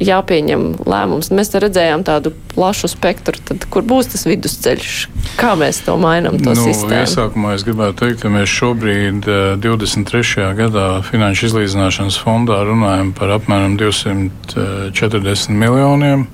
jāpieņem 0.00 0.64
lēmums? 0.88 1.30
Mēs 1.34 1.52
redzējām 1.54 2.04
tādu 2.08 2.32
plašu 2.54 2.90
spektru, 2.90 3.38
tad 3.46 3.64
kur 3.72 3.84
būs 3.86 4.10
tas 4.14 4.26
vidusceļš? 4.28 4.94
Kā 5.40 5.54
mēs 5.60 5.82
to 5.86 5.96
mainām, 6.00 6.38
to 6.40 6.54
nu, 6.56 6.64
sistēmu? 6.64 7.02
Iesākumā 7.04 7.54
es 7.56 7.64
gribētu 7.66 8.04
teikt, 8.04 8.22
ka 8.24 8.32
mēs 8.32 8.50
šobrīd 8.52 9.28
23. 9.62 10.22
Eh, 10.44 10.52
gadā 10.58 10.86
Finanšu 11.06 11.50
izlīdzināšanas 11.50 12.20
fondā 12.20 12.60
runājam 12.68 13.12
par 13.16 13.36
apmēram 13.36 13.76
240 13.80 15.56
miljoniem. 15.56 16.26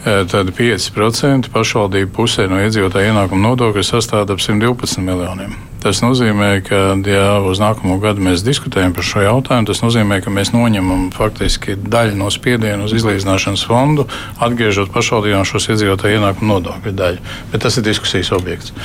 Eh, 0.00 0.22
tad 0.30 0.54
5% 0.56 1.50
pašvaldību 1.52 2.14
pusē 2.16 2.48
no 2.48 2.62
iedzīvotāja 2.64 3.12
ienākuma 3.12 3.50
nodokļa 3.50 3.84
sastāv 3.94 4.30
ap 4.30 4.40
112 4.40 5.04
miljoniem. 5.04 5.69
Tas 5.80 6.02
nozīmē, 6.04 6.50
ka, 6.66 6.78
ja 7.08 7.38
uz 7.40 7.60
nākamo 7.62 7.96
gadu 8.02 8.20
mēs 8.26 8.44
diskutējam 8.44 8.92
par 8.96 9.06
šo 9.06 9.22
jautājumu, 9.24 9.68
tas 9.70 9.80
nozīmē, 9.80 10.20
ka 10.20 10.32
mēs 10.32 10.52
noņemam 10.52 11.06
faktiski 11.14 11.78
daļu 11.80 12.18
no 12.20 12.28
spiediena 12.32 12.84
uz 12.84 12.92
izlīdzināšanas 12.98 13.64
fondu, 13.64 14.04
atgriežot 14.44 14.92
pašvaldībām 14.92 15.48
šos 15.48 15.70
iedzīvotāju 15.72 16.20
ienākumu 16.20 16.52
nodokļu 16.52 16.92
daļu. 17.00 17.24
Bet 17.54 17.64
tas 17.64 17.80
ir 17.80 17.88
diskusijas 17.88 18.32
objekts. 18.36 18.76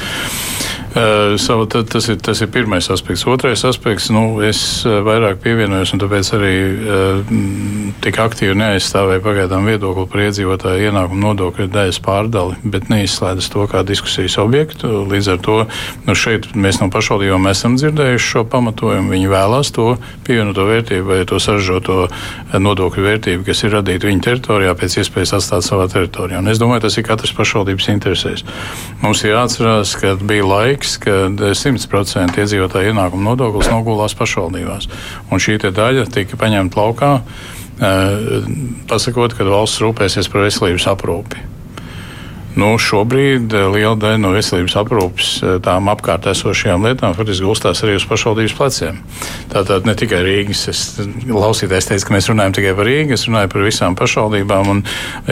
Uh, 0.96 1.36
savu, 1.36 1.66
tas, 1.68 2.06
ir, 2.08 2.16
tas 2.24 2.40
ir 2.40 2.48
pirmais 2.48 2.88
aspekts. 2.88 3.26
Otrais 3.28 3.66
aspekts, 3.68 4.08
nu, 4.16 4.40
es 4.48 4.60
vairāk 4.86 5.42
pievienojos, 5.44 5.92
un 5.92 6.00
tāpēc 6.00 6.30
arī 6.38 6.52
uh, 6.72 7.34
tik 8.00 8.20
aktīvi 8.24 8.56
neaizstāvēju 8.56 9.24
pagaidām 9.26 9.68
viedokli 9.68 10.06
par 10.08 10.24
iedzīvotāju 10.30 10.86
ienākumu 10.88 11.20
nodokļu 11.20 11.68
daļas 11.74 12.00
pārdali, 12.06 12.56
bet 12.64 12.88
neizslēdzu 12.88 13.52
to 13.52 13.66
kā 13.74 13.82
diskusijas 13.84 14.38
objektu. 14.40 15.04
Līdz 15.12 15.32
ar 15.34 15.42
to 15.44 15.58
nu, 16.08 16.16
šeit 16.16 16.48
mēs 16.56 16.80
no 16.80 16.88
pašvaldībām 16.94 17.52
esam 17.52 17.76
dzirdējuši 17.76 18.32
šo 18.32 18.46
pamatojumu. 18.56 19.12
Viņi 19.18 19.34
vēlās 19.36 19.74
to 19.76 19.98
pievienoto 20.24 20.64
vērtību 20.72 21.12
vai 21.12 21.20
to 21.28 21.42
saržoto 21.44 22.06
nodokļu 22.56 23.04
vērtību, 23.10 23.44
kas 23.52 23.66
ir 23.66 23.76
radīta 23.76 24.08
viņu 24.08 24.24
teritorijā, 24.30 24.72
pēc 24.80 25.00
iespējas 25.04 25.36
atstāt 25.42 25.68
savā 25.68 25.92
teritorijā. 25.92 26.40
Un 26.40 26.56
es 26.56 26.64
domāju, 26.64 26.86
tas 26.88 26.96
ir 26.96 27.08
katras 27.12 27.36
pašvaldības 27.36 27.92
interesēs. 27.98 28.48
Mums 29.04 29.28
ir 29.28 29.36
jāatcerās, 29.36 29.98
ka 30.00 30.16
bija 30.24 30.48
laiks 30.48 30.85
liekas, 30.86 30.98
ka 31.02 31.12
100% 31.34 32.38
iedzīvotāju 32.42 32.94
ienākumu 32.94 33.26
nodoklis 33.26 33.70
nogulās 33.72 34.16
pašvaldībās. 34.18 34.88
Un 35.32 35.42
šī 35.42 35.58
daļa 35.66 36.06
tika 36.14 36.38
paņemta 36.38 36.80
laukā, 36.80 37.12
pasakot, 38.88 39.34
ka 39.36 39.44
valsts 39.44 39.82
rūpēsies 39.82 40.30
par 40.32 40.46
veselības 40.46 40.88
aprūpi. 40.94 41.55
Nu, 42.56 42.78
šobrīd 42.80 43.52
eh, 43.52 43.66
liela 43.74 43.98
daļa 44.00 44.20
no 44.24 44.32
veselības 44.32 44.78
aprūpes 44.80 45.32
eh, 45.44 45.56
tām 45.64 45.90
apkārt 45.92 46.30
esošajām 46.32 46.86
lietām 46.88 47.16
faktiski 47.18 47.44
gulstās 47.44 47.84
arī 47.84 47.98
uz 48.00 48.06
pašvaldības 48.08 48.56
pleciem. 48.56 49.02
Tātad 49.52 49.88
ne 49.88 49.96
tikai 50.00 50.22
Rīgas. 50.24 50.62
Es 50.72 50.84
klausītājs 51.26 51.90
teica, 51.90 52.08
ka 52.08 52.16
mēs 52.16 52.30
runājam 52.32 52.56
tikai 52.56 52.72
par 52.78 52.88
Rīgu, 52.88 53.16
es 53.18 53.28
runāju 53.28 53.52
par 53.52 53.66
visām 53.68 53.98
pašvaldībām 54.00 54.72
un 54.72 54.82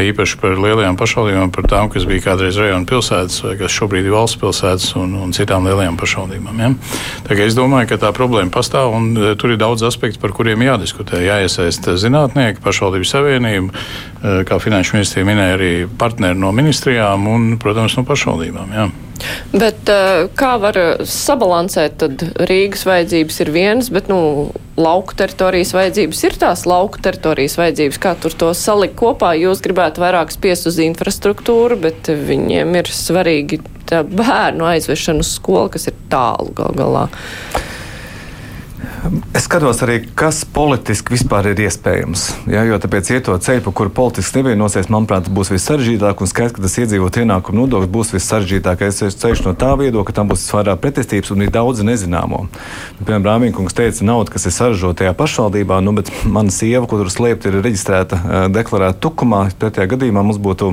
īpaši 0.04 0.40
par 0.42 0.60
lielajām 0.60 1.00
pašvaldībām, 1.00 1.54
par 1.56 1.70
tām, 1.72 1.92
kas 1.94 2.08
bija 2.10 2.26
kādreiz 2.28 2.60
rajona 2.60 2.90
pilsētas 2.92 3.40
vai 3.46 3.56
kas 3.62 3.78
šobrīd 3.80 4.10
ir 4.10 4.18
valsts 4.18 4.42
pilsētas 4.44 4.90
un, 5.00 5.16
un 5.24 5.36
citām 5.36 5.68
lielajām 5.70 6.00
pašvaldībām. 6.00 6.60
Ja? 6.60 6.74
Tagad 7.30 7.48
es 7.48 7.58
domāju, 7.58 7.94
ka 7.94 8.02
tā 8.04 8.12
problēma 8.16 8.52
pastāv 8.52 8.98
un 9.00 9.12
eh, 9.16 9.32
tur 9.40 9.56
ir 9.56 9.62
daudz 9.64 9.88
aspektu, 9.88 10.20
par 10.20 10.36
kuriem 10.36 10.68
jādiskutē. 10.68 11.24
Jāiesaist 11.24 11.88
zinātnieki, 12.04 12.60
pašvaldības 12.64 13.16
savienība, 13.16 13.86
kā 14.24 14.60
finanšu 14.64 14.98
ministrija 14.98 15.28
minēja, 15.28 15.56
arī 15.58 15.72
partneri 16.00 16.40
no 16.40 16.54
ministrijām 16.56 17.28
un, 17.28 17.50
protams, 17.60 17.98
no 18.00 18.06
pašvaldībām. 18.08 18.76
Jā. 18.76 18.88
Bet 19.54 19.90
eh, 19.92 20.26
kā 20.40 20.56
var 20.62 20.78
sabalansēt, 21.08 21.98
tad 22.02 22.24
Rīgas 22.50 22.86
vajadzības 22.88 23.42
ir 23.44 23.52
vienas, 23.54 23.92
bet, 23.94 24.10
nu, 24.12 24.52
lauku 24.80 25.16
teritorijas 25.18 25.74
vajadzības 25.76 26.24
ir 26.28 26.38
tās 26.42 26.66
lauku 26.70 27.02
teritorijas 27.04 27.58
vajadzības. 27.60 28.00
Kā 28.02 28.16
tur 28.20 28.36
to 28.38 28.50
salikt 28.58 28.98
kopā? 29.00 29.34
Jūs 29.38 29.62
gribētu 29.66 30.04
vairāk 30.04 30.34
spiest 30.34 30.68
uz 30.72 30.80
infrastruktūru, 30.84 31.78
bet 31.84 32.10
viņiem 32.10 32.80
ir 32.80 32.90
svarīgi 32.90 33.62
bērnu 33.94 34.66
aizvešana 34.72 35.22
uz 35.22 35.36
skolu, 35.36 35.70
kas 35.76 35.92
ir 35.92 36.00
tālu 36.10 36.56
gal 36.58 36.74
galā. 36.78 37.08
Es 39.36 39.48
skatos 39.50 39.82
arī, 39.84 39.98
kas 40.16 40.44
politiski 40.48 41.12
vispār 41.18 41.50
ir 41.52 41.60
iespējams. 41.66 42.22
Ja, 42.52 42.62
jo 42.64 42.78
tāpēc 42.80 43.10
iet 43.12 43.26
to 43.28 43.36
ceļu, 43.36 43.64
pa 43.66 43.74
kuru 43.76 43.92
politiski 43.92 44.40
nevienosies, 44.40 44.88
manuprāt, 44.94 45.28
būs 45.28 45.52
vissaržģītāk. 45.52 46.24
Un 46.24 46.30
skaidrs, 46.32 46.56
ka 46.56 46.64
tas 46.64 46.78
iedzīvot 46.80 47.20
ienākumu 47.20 47.64
nodoklis 47.66 47.92
būs 47.92 48.14
vissaržģītākais 48.16 49.02
ceļš 49.20 49.44
no 49.48 49.56
tā 49.60 49.74
viedokļa, 49.82 50.08
ka 50.08 50.16
tam 50.22 50.32
būs 50.32 50.46
visvairāk 50.46 50.80
pretestības 50.86 51.34
un 51.36 51.44
ir 51.44 51.52
daudz 51.52 51.84
nezināmo. 51.84 52.46
Piemēram, 53.02 53.28
Rāmīnkungs 53.28 53.76
teica, 53.76 54.08
nauda, 54.08 54.32
kas 54.32 54.48
ir 54.48 54.56
saražota 54.56 55.04
tajā 55.04 55.18
pašvaldībā, 55.20 55.82
nu, 55.84 55.98
bet 56.00 56.14
mana 56.24 56.54
sieva, 56.54 56.88
kur 56.88 57.04
tur 57.04 57.12
slēpta, 57.12 57.52
ir 57.52 57.60
reģistrēta, 57.66 58.24
deklarēta 58.56 59.04
tukumā. 59.04 59.50
Pretējā 59.60 59.96
gadījumā 59.98 60.24
mums 60.24 60.40
būtu 60.40 60.72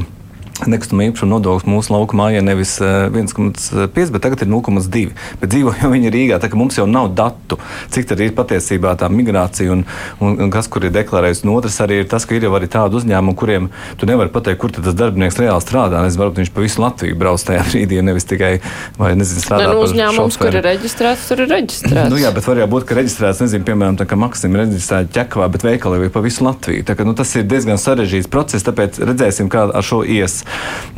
Nekustamā 0.69 1.07
īpašuma 1.09 1.33
nodoklis 1.37 1.69
mūsu 1.69 1.95
lauka 1.95 2.17
mājā 2.19 2.43
nevis 2.45 2.75
1,5, 2.83 3.71
eh, 3.81 4.11
bet 4.13 4.21
tagad 4.21 4.43
ir 4.45 4.51
0,2. 4.51 5.13
Bet 5.41 5.53
dzīvo 5.55 5.73
jau 5.81 5.89
viņi 5.93 6.13
Rīgā, 6.13 6.41
tā 6.43 6.51
ka 6.53 6.59
mums 6.61 6.77
jau 6.77 6.85
nav 6.91 7.09
datu, 7.17 7.57
cik 7.95 8.11
tad 8.11 8.21
ir 8.21 8.35
patiesībā 8.37 8.93
tā 9.01 9.09
migrācija 9.09 9.73
un, 9.73 9.85
un, 10.21 10.37
un 10.45 10.53
kas 10.53 10.69
kur 10.69 10.85
ir 10.85 10.93
deklarēts. 10.93 11.45
Un 11.47 11.55
otrs 11.55 11.81
arī 11.81 12.03
ir 12.03 12.11
tas, 12.11 12.27
ka 12.29 12.37
ir 12.37 12.45
jau 12.45 12.53
arī 12.59 12.69
tādi 12.71 12.99
uzņēmumi, 13.01 13.37
kuriem 13.41 13.71
tu 13.97 14.09
nevari 14.11 14.33
pateikt, 14.33 14.61
kur 14.61 14.75
tas 14.75 14.97
darbinieks 14.97 15.41
reāli 15.41 15.65
strādā. 15.65 16.03
Es 16.09 16.19
varu 16.21 16.37
viņš 16.37 16.53
pa 16.53 16.65
visu 16.65 16.85
Latviju 16.85 17.17
brauc 17.21 17.45
tajā 17.47 17.65
brīdī, 17.71 18.03
nevis 18.05 18.29
tikai, 18.29 18.53
vai 19.01 19.15
nezinu, 19.17 19.45
strādā. 19.45 19.71
Ne, 19.71 19.79
nu, 19.79 19.87
uzņēmums, 19.89 20.39
kur 20.41 20.53
ir 20.53 20.65
reģistrēts, 20.67 21.27
tur 21.31 21.45
ir 21.47 21.51
reģistrēts. 21.55 22.13
Nu, 22.13 22.21
jā, 22.21 22.33
bet 22.37 22.49
var 22.49 22.61
jau 22.63 22.69
būt, 22.77 22.87
ka 22.89 22.99
reģistrēts, 23.01 23.43
nezinu, 23.47 23.67
piemēram, 23.69 23.99
tā 24.01 24.09
kā 24.11 24.19
Maksim 24.21 24.57
reģistrēta 24.61 25.13
ķekavā, 25.17 25.49
bet 25.55 25.65
veikali 25.67 26.01
jau 26.01 26.09
ir 26.09 26.15
pa 26.15 26.25
visu 26.25 26.45
Latviju. 26.45 26.85
Tā, 26.89 26.97
ka, 26.99 27.07
nu, 27.09 27.17
tas 27.17 27.33
ir 27.39 27.47
diezgan 27.49 27.81
sarežģīts 27.81 28.31
process, 28.33 28.67
tāpēc 28.67 29.01
redzēsim, 29.01 29.51
kā 29.53 29.67
ar 29.71 29.87
šo 29.87 30.03
ies. 30.05 30.41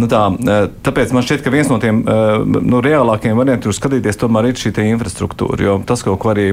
Nu, 0.01 0.09
tā, 0.11 0.23
e, 0.35 0.59
tāpēc 0.87 1.13
man 1.15 1.27
šķiet, 1.27 1.43
ka 1.45 1.53
viens 1.55 1.71
no 1.71 1.79
tiem 1.83 2.03
nu, 2.03 2.81
reālākajiem 2.85 3.39
variantiem, 3.39 3.69
kur 3.71 3.77
skatīties, 3.77 4.21
tomēr 4.21 4.51
ir 4.51 4.61
šī 4.61 4.75
infrastruktūra. 4.89 5.61
Jo 5.63 5.81
tas, 5.87 6.05
ko 6.05 6.17
arī 6.33 6.53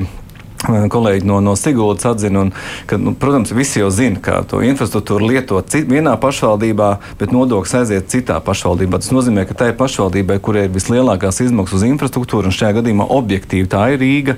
kolēģi 0.67 1.27
no, 1.27 1.39
no 1.43 1.55
Sigūdas 1.55 2.05
atzina, 2.09 2.43
un, 2.43 2.51
ka, 2.89 2.97
nu, 2.99 3.13
protams, 3.17 3.53
visi 3.55 3.79
jau 3.79 3.89
zina, 3.93 4.19
ka 4.23 4.41
to 4.47 4.59
infrastruktūru 4.65 5.29
lieto 5.31 5.61
cit, 5.63 5.87
vienā 5.89 6.15
pašvaldībā, 6.19 6.89
bet 7.19 7.31
nodoklis 7.35 7.75
aiziet 7.79 8.09
citā 8.11 8.39
pašvaldībā. 8.43 8.99
Tas 8.99 9.13
nozīmē, 9.15 9.45
ka 9.47 9.55
tai 9.55 9.69
pašvaldībai, 9.77 10.39
kurai 10.43 10.65
ir 10.67 10.73
vislielākās 10.75 11.39
izmaksas 11.45 11.79
uz 11.79 11.85
infrastruktūru, 11.87 12.51
un 12.51 12.55
šajā 12.55 12.79
gadījumā 12.79 13.07
objektīvi 13.15 13.69
tā 13.71 13.85
ir 13.93 14.03
Rīga, 14.03 14.35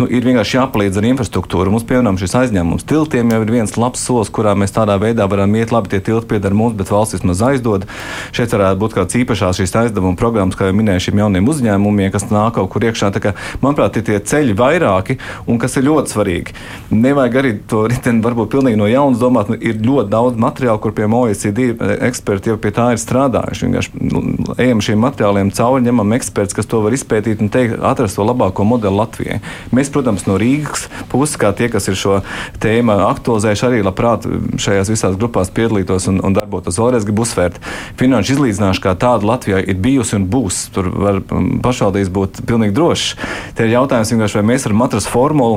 nu, 0.00 0.08
ir 0.10 0.26
vienkārši 0.26 0.58
jāpalīdz 0.58 0.98
ar 0.98 1.08
infrastruktūru. 1.12 1.74
Mums, 1.74 1.86
piemēram, 1.86 2.18
šis 2.20 2.36
aizņēmums 2.42 2.86
tiltiem 2.90 3.30
jau 3.30 3.40
ir 3.44 3.54
viens 3.54 3.76
labs 3.78 4.02
solis, 4.02 4.32
kurā 4.34 4.56
mēs 4.58 4.74
tādā 4.74 4.98
veidā 5.02 5.28
varam 5.30 5.54
iet 5.58 5.74
labi, 5.74 5.92
tie 5.94 6.02
tilti 6.10 6.32
pieder 6.34 6.54
mums, 6.56 6.74
bet 6.78 6.90
valsts 6.90 7.18
vismaz 7.18 7.42
aizdod. 7.46 7.86
Šeit 8.34 8.54
varētu 8.54 8.82
būt 8.82 8.96
kāds 8.98 9.18
īpašās 9.22 9.62
šīs 9.62 9.76
aizdevuma 9.84 10.18
programmas, 10.18 10.58
kā 10.58 10.70
jau 10.70 10.76
minēju, 10.78 11.06
šiem 11.06 11.22
jauniem 11.22 11.50
uzņēmumiem, 11.50 12.10
kas 12.14 12.28
nāk 12.30 12.56
kaut 12.58 12.70
kur 12.74 12.86
iekšā. 12.86 13.12
Kā, 13.20 13.34
manuprāt, 13.62 13.98
ir 13.98 14.06
tie 14.06 14.18
ceļi 14.30 14.54
vairāki. 14.56 15.18
Un 15.50 15.59
kas 15.60 15.76
ir 15.78 15.86
ļoti 15.86 16.14
svarīgi. 16.14 16.54
Nevajag 16.90 17.38
arī 17.40 17.52
to 17.70 17.84
riteni 17.90 18.22
varbūt 18.24 18.52
pilnīgi 18.54 18.78
no 18.80 18.88
jauna 18.90 19.18
domāt. 19.20 19.50
Nu, 19.52 19.58
ir 19.58 19.80
ļoti 19.80 20.10
daudz 20.12 20.40
materiālu, 20.40 20.80
kur 20.82 20.94
pie 20.96 21.06
OECD 21.06 21.70
eksperti 22.08 22.52
jau 22.52 22.58
pie 22.60 22.72
tā 22.74 22.90
ir 22.94 23.00
strādājuši. 23.02 23.66
Vienkārši 23.66 24.02
nu, 24.10 24.22
ejam 24.60 24.82
šiem 24.84 25.00
materiāliem 25.04 25.52
cauri, 25.54 25.84
ņemam 25.86 26.16
eksperts, 26.18 26.56
kas 26.56 26.68
to 26.70 26.82
var 26.84 26.96
izpētīt 26.96 27.42
un 27.44 27.52
teikt, 27.52 27.78
atrast 27.84 28.18
to 28.18 28.26
labāko 28.26 28.66
modeli 28.68 28.96
Latvijai. 29.00 29.40
Mēs, 29.76 29.92
protams, 29.92 30.26
no 30.28 30.38
Rīgas 30.40 30.88
puses, 31.12 31.36
kā 31.40 31.52
tie, 31.56 31.70
kas 31.72 31.88
ir 31.90 31.98
šo 31.98 32.20
tēmu 32.62 32.96
aktualizējuši, 33.08 33.66
arī 33.68 33.82
labprāt 33.86 34.26
šajās 34.60 34.92
visās 34.92 35.18
grupās 35.20 35.52
piedalītos 35.54 36.08
un, 36.10 36.20
un 36.24 36.36
darbotos. 36.36 36.78
Vēlreiz 36.80 37.06
gribu 37.08 37.24
uzsvērt, 37.26 37.60
finanšu 38.00 38.36
izlīdzināšana 38.36 38.84
kā 38.84 38.94
tāda 38.98 39.28
Latvijā 39.28 39.60
ir 39.62 39.80
bijusi 39.82 40.16
un 40.18 40.26
būs. 40.30 40.62
Tur 40.74 40.90
var 40.94 41.20
pašvaldības 41.64 42.12
būt 42.14 42.42
pilnīgi 42.48 42.76
drošs. 42.76 43.14
Te 43.56 43.66
ir 43.66 43.74
jautājums 43.74 44.12
vai 44.36 44.44
mēs 44.52 44.66
varam 44.66 44.84
atrast 44.86 45.10
formulu 45.10 45.49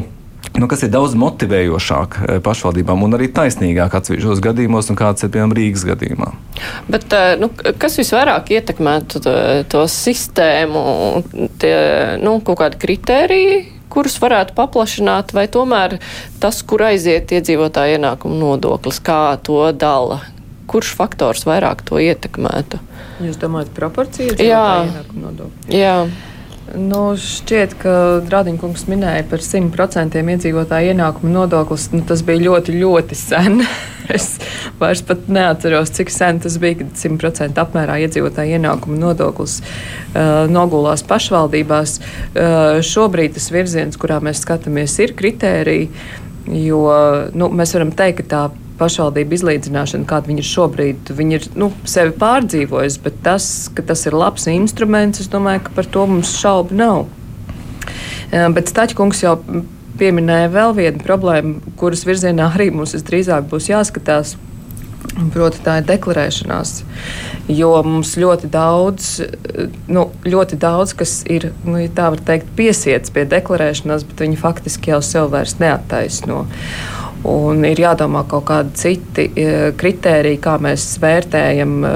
nu, 0.59 0.67
kas 0.69 0.83
ir 0.85 0.91
daudz 0.93 1.15
motivējošāk 1.19 2.17
eh, 2.21 2.39
pašvaldībām 2.43 3.05
un 3.05 3.17
arī 3.17 3.29
taisnīgāk 3.33 3.95
atsevišķos 3.99 4.41
gadījumos, 4.43 4.89
un 4.91 4.99
kāds 4.99 5.25
ir 5.25 5.31
piemēram 5.33 5.55
Rīgas 5.57 5.85
gadījumā. 5.89 6.31
Bet, 6.91 7.07
eh, 7.13 7.35
nu, 7.41 7.49
kas 7.81 7.97
visvairāk 8.01 8.53
ietekmētu 8.53 9.23
to, 9.23 9.37
to 9.73 9.85
sistēmu, 9.89 10.83
tie 11.61 11.77
nu, 12.21 12.37
kaut 12.45 12.61
kādi 12.61 12.81
kritēriji, 12.83 13.63
kurus 13.93 14.17
varētu 14.21 14.55
paplašināt, 14.57 15.33
vai 15.37 15.47
tomēr 15.51 15.99
tas, 16.41 16.61
kur 16.65 16.85
aiziet 16.89 17.33
iedzīvotāja 17.33 17.99
ienākuma 17.99 18.39
nodoklis, 18.41 19.01
kā 19.03 19.37
to 19.45 19.65
dala? 19.77 20.21
Kurš 20.69 20.93
faktors 20.97 21.43
vairāk 21.45 21.83
to 21.85 21.99
ietekmētu? 22.01 22.79
Jūs 23.21 23.37
domājat, 23.41 23.73
proporcija 23.75 24.33
ir 24.33 24.45
ienākuma 24.47 25.27
nodokļa? 25.27 25.73
Jā. 25.75 25.97
Nu, 26.73 27.11
šķiet, 27.21 27.75
ka 27.77 27.91
Rādiņkungs 28.33 28.87
minēja 28.89 29.27
par 29.29 29.43
100% 29.45 30.17
iedzīvotāju 30.17 30.95
ienākumu 30.95 31.29
nodoklis. 31.29 31.91
Nu, 31.93 32.01
tas 32.09 32.23
bija 32.25 32.41
ļoti, 32.47 32.73
ļoti 32.81 33.17
sen. 33.17 33.61
es 34.15 34.39
vairs 34.79 35.03
pat 35.05 35.29
neatceros, 35.29 35.91
cik 35.93 36.09
sen 36.09 36.41
tas 36.41 36.57
bija, 36.61 36.79
kad 36.81 36.97
100% 36.97 37.61
apmērā 37.61 37.99
iedzīvotāju 38.07 38.57
ienākumu 38.57 38.97
nodoklis 39.03 39.59
uh, 39.61 40.49
nogulās 40.49 41.05
pašvaldībās. 41.05 41.99
Uh, 41.99 42.81
šobrīd 42.81 43.37
tas 43.37 43.51
virziens, 43.53 43.99
kurā 44.01 44.17
mēs 44.25 44.41
skatāmies, 44.41 44.97
ir 45.05 45.13
kritērija. 45.19 45.91
Jo 46.51 46.83
nu, 47.37 47.47
mēs 47.55 47.71
varam 47.77 47.93
teikt, 47.95 48.23
ka 48.23 48.29
tā 48.33 48.43
pašvaldību 48.79 49.37
izlīdzināšana, 49.37 50.07
kāda 50.09 50.31
viņa 50.31 50.41
ir 50.43 50.49
šobrīd, 50.49 51.11
viņa 51.15 51.37
ir 51.37 51.45
nu, 51.59 51.69
sevi 51.87 52.15
pārdzīvojusi, 52.19 53.01
bet 53.05 53.19
tas, 53.25 53.49
ka 53.75 53.85
tas 53.85 54.03
ir 54.09 54.17
labs 54.17 54.47
instruments, 54.51 55.21
es 55.23 55.29
domāju, 55.31 55.65
ka 55.67 55.75
par 55.77 55.89
to 55.93 56.07
mums 56.09 56.33
šaubu 56.41 56.75
nav. 56.79 57.05
Bet 58.33 58.71
Staķkungs 58.71 59.21
jau 59.23 59.37
pieminēja 59.99 60.49
vēl 60.53 60.73
vienu 60.77 61.03
problēmu, 61.05 61.75
kuras 61.79 62.03
virzienā 62.07 62.49
arī 62.49 62.71
mums 62.73 62.95
visdrīzāk 62.97 63.47
būs 63.51 63.69
jāskatās. 63.69 64.35
Proti, 65.33 65.59
tā 65.61 65.77
ir 65.77 65.85
deklarēšanās. 65.85 66.69
Jo 67.51 67.75
mums 67.85 68.15
ļoti 68.17 68.49
daudz, 68.49 69.09
nu, 69.91 70.02
ļoti 70.27 70.57
daudz 70.59 70.95
kas 70.97 71.21
ir, 71.29 71.51
nu, 71.67 71.77
ja 71.81 71.91
tā 71.93 72.09
var 72.13 72.23
teikt, 72.23 72.51
piesiets 72.57 73.13
pie 73.13 73.25
deklarēšanās, 73.29 74.05
bet 74.09 74.25
viņi 74.25 74.39
faktiski 74.39 74.93
jau 74.93 75.01
sev 75.03 75.31
vairs 75.33 75.57
neattaisno. 75.61 76.43
Un 77.23 77.63
ir 77.63 77.79
jādomā 77.79 78.25
kaut 78.27 78.43
kādi 78.49 78.73
citi 78.75 79.29
e, 79.39 79.71
kriteriji, 79.79 80.41
kā 80.43 80.57
mēs 80.59 80.83
vērtējam 80.99 81.77
e, 81.87 81.91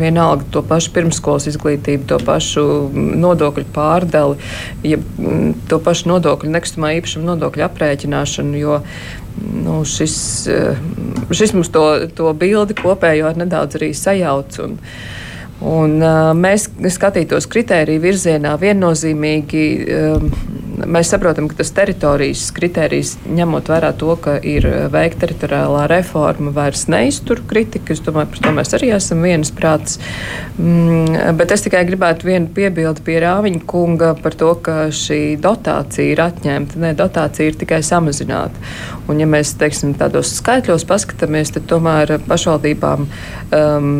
vienalga 0.00 0.46
to 0.54 0.62
pašu 0.64 0.94
pirmskolas 0.96 1.44
izglītību, 1.50 2.06
to 2.08 2.16
pašu 2.24 2.64
nodokļu 2.94 3.66
pārdali, 3.76 4.38
ja 4.88 4.96
to 5.68 5.80
pašu 5.84 6.08
nodokļu 6.14 6.54
nekustamā 6.56 6.94
īpašuma 6.96 7.34
nodokļu 7.34 7.66
aprēķināšanu. 7.68 8.56
Jo, 8.62 8.80
nu, 9.60 9.82
šis, 9.84 10.16
e, 10.48 10.60
šis 11.36 11.52
mums 11.58 11.68
to, 11.76 11.84
to 12.16 12.32
bildi 12.32 12.80
kopējo 12.80 13.36
nedaudz 13.36 13.76
arī 13.76 13.92
sajauc. 13.92 14.56
Un, 14.64 14.80
Un, 15.60 15.98
uh, 16.00 16.30
mēs 16.32 16.70
skatītos 16.94 17.48
kritēriju 17.52 18.00
virzienā 18.00 18.54
viennozīmīgi. 18.60 19.64
Uh, 19.84 20.58
mēs 20.88 21.10
saprotam, 21.12 21.48
ka 21.50 21.58
tas 21.58 21.72
teritorijas 21.76 22.46
kritērijs, 22.56 23.14
ņemot 23.28 23.68
vērā 23.70 23.90
to, 24.00 24.14
ka 24.22 24.36
ir 24.46 24.64
veikta 24.92 25.26
teritoriālā 25.26 25.86
reforma, 25.90 26.52
vairs 26.54 26.86
neiztur 26.92 27.42
kritiku. 27.50 27.92
Es 27.92 28.02
domāju, 28.04 28.30
par 28.32 28.42
to 28.44 28.54
mēs 28.56 28.74
arī 28.78 28.92
esam 28.96 29.20
vienas 29.26 29.52
prātas. 29.54 29.98
Mm, 30.56 31.36
bet 31.38 31.54
es 31.54 31.66
tikai 31.66 31.84
gribētu 31.88 32.30
vienu 32.30 32.50
piebildi 32.56 33.04
pie 33.06 33.18
Rāviņa 33.24 33.62
kunga 33.68 34.14
par 34.22 34.36
to, 34.40 34.54
ka 34.64 34.78
šī 34.94 35.36
dotācija 35.42 36.14
ir 36.14 36.24
atņemta. 36.24 36.80
Nē, 36.80 36.94
dotācija 36.98 37.50
ir 37.50 37.60
tikai 37.60 37.82
samazināta. 37.86 38.68
Un, 39.08 39.20
ja 39.20 39.28
mēs 39.28 39.52
teiksim, 39.60 39.94
tādos 40.00 40.32
skaitļos 40.38 40.88
paskatāmies, 40.88 41.52
tad 41.56 41.68
tomēr 41.70 42.18
pašvaldībām 42.28 43.08
um, 43.08 43.96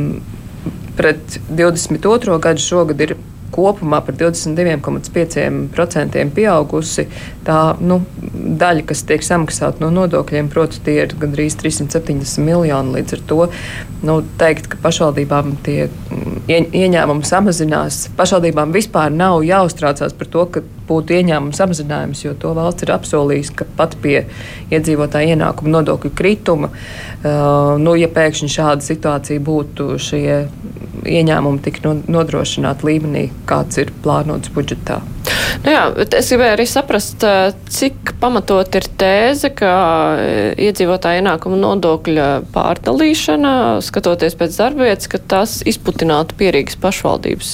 pret 1.00 1.40
22. 1.48 2.36
gadu 2.44 2.60
šogad 2.60 3.00
ir 3.00 3.16
kopumā 3.50 3.98
par 4.04 4.14
22,5% 4.14 6.30
pieaugusi 6.36 7.06
tā 7.46 7.76
nu, 7.80 8.00
daļa, 8.60 8.82
kas 8.90 9.02
tiek 9.08 9.22
samaksāta 9.24 9.80
no 9.82 9.88
nodokļiem. 9.94 10.48
Proti, 10.52 10.80
tie 10.84 10.96
ir 11.04 11.10
gandrīz 11.20 11.54
370 11.60 12.44
miljoni. 12.44 12.94
Līdz 12.98 13.10
ar 13.16 13.22
to 13.32 13.40
nu, 14.06 14.14
teikt, 14.40 14.64
ka 14.70 14.76
pašvaldībām 14.84 15.46
tie 15.66 15.80
ieņēmumi 16.50 17.24
samazinās. 17.26 17.94
Pašvaldībām 18.18 18.68
vispār 18.76 19.08
nav 19.14 19.34
jāuztraucās 19.46 20.12
par 20.20 20.28
to, 20.32 20.42
ka 20.54 20.58
būtu 20.90 21.08
ieņēmuma 21.18 21.54
samazinājums, 21.56 22.24
jo 22.24 22.32
to 22.38 22.50
valsts 22.56 22.82
ir 22.86 22.90
apsolījusi, 22.94 23.56
ka 23.60 23.64
pat 23.78 23.92
pie 24.02 24.18
iedzīvotāja 24.74 25.36
ienākuma 25.36 25.76
nodokļu 25.76 26.10
krituma, 26.18 26.68
uh, 26.72 27.76
nu, 27.78 27.94
ja 27.98 28.08
pēkšņi 28.10 28.50
šāda 28.56 28.86
situācija 28.86 29.38
būtu, 29.46 29.92
šie 30.02 30.40
ieņēmumi 31.06 31.62
tik 31.64 31.80
nodrošināti 31.84 32.86
līmenī, 32.88 33.24
kāds 33.48 33.80
ir 33.80 33.92
plānots 34.04 34.52
budžetā. 34.54 35.00
Nu 35.64 35.72
jā, 35.72 35.82
es 36.16 36.30
gribēju 36.30 36.54
arī 36.54 36.66
saprast, 36.68 37.24
cik 37.74 38.14
pamatot 38.22 38.78
ir 38.78 38.86
tēze, 39.00 39.50
ka 39.56 39.72
iedzīvotāja 40.60 41.20
ienākuma 41.20 41.58
nodokļa 41.60 42.28
pārdalīšana, 42.54 43.52
skatoties 43.84 44.38
pēc 44.40 44.56
darbvietas, 44.62 45.10
ka 45.10 45.20
tas 45.34 45.58
izputinātu 45.68 46.38
pierīgas 46.40 46.78
pašvaldības. 46.80 47.52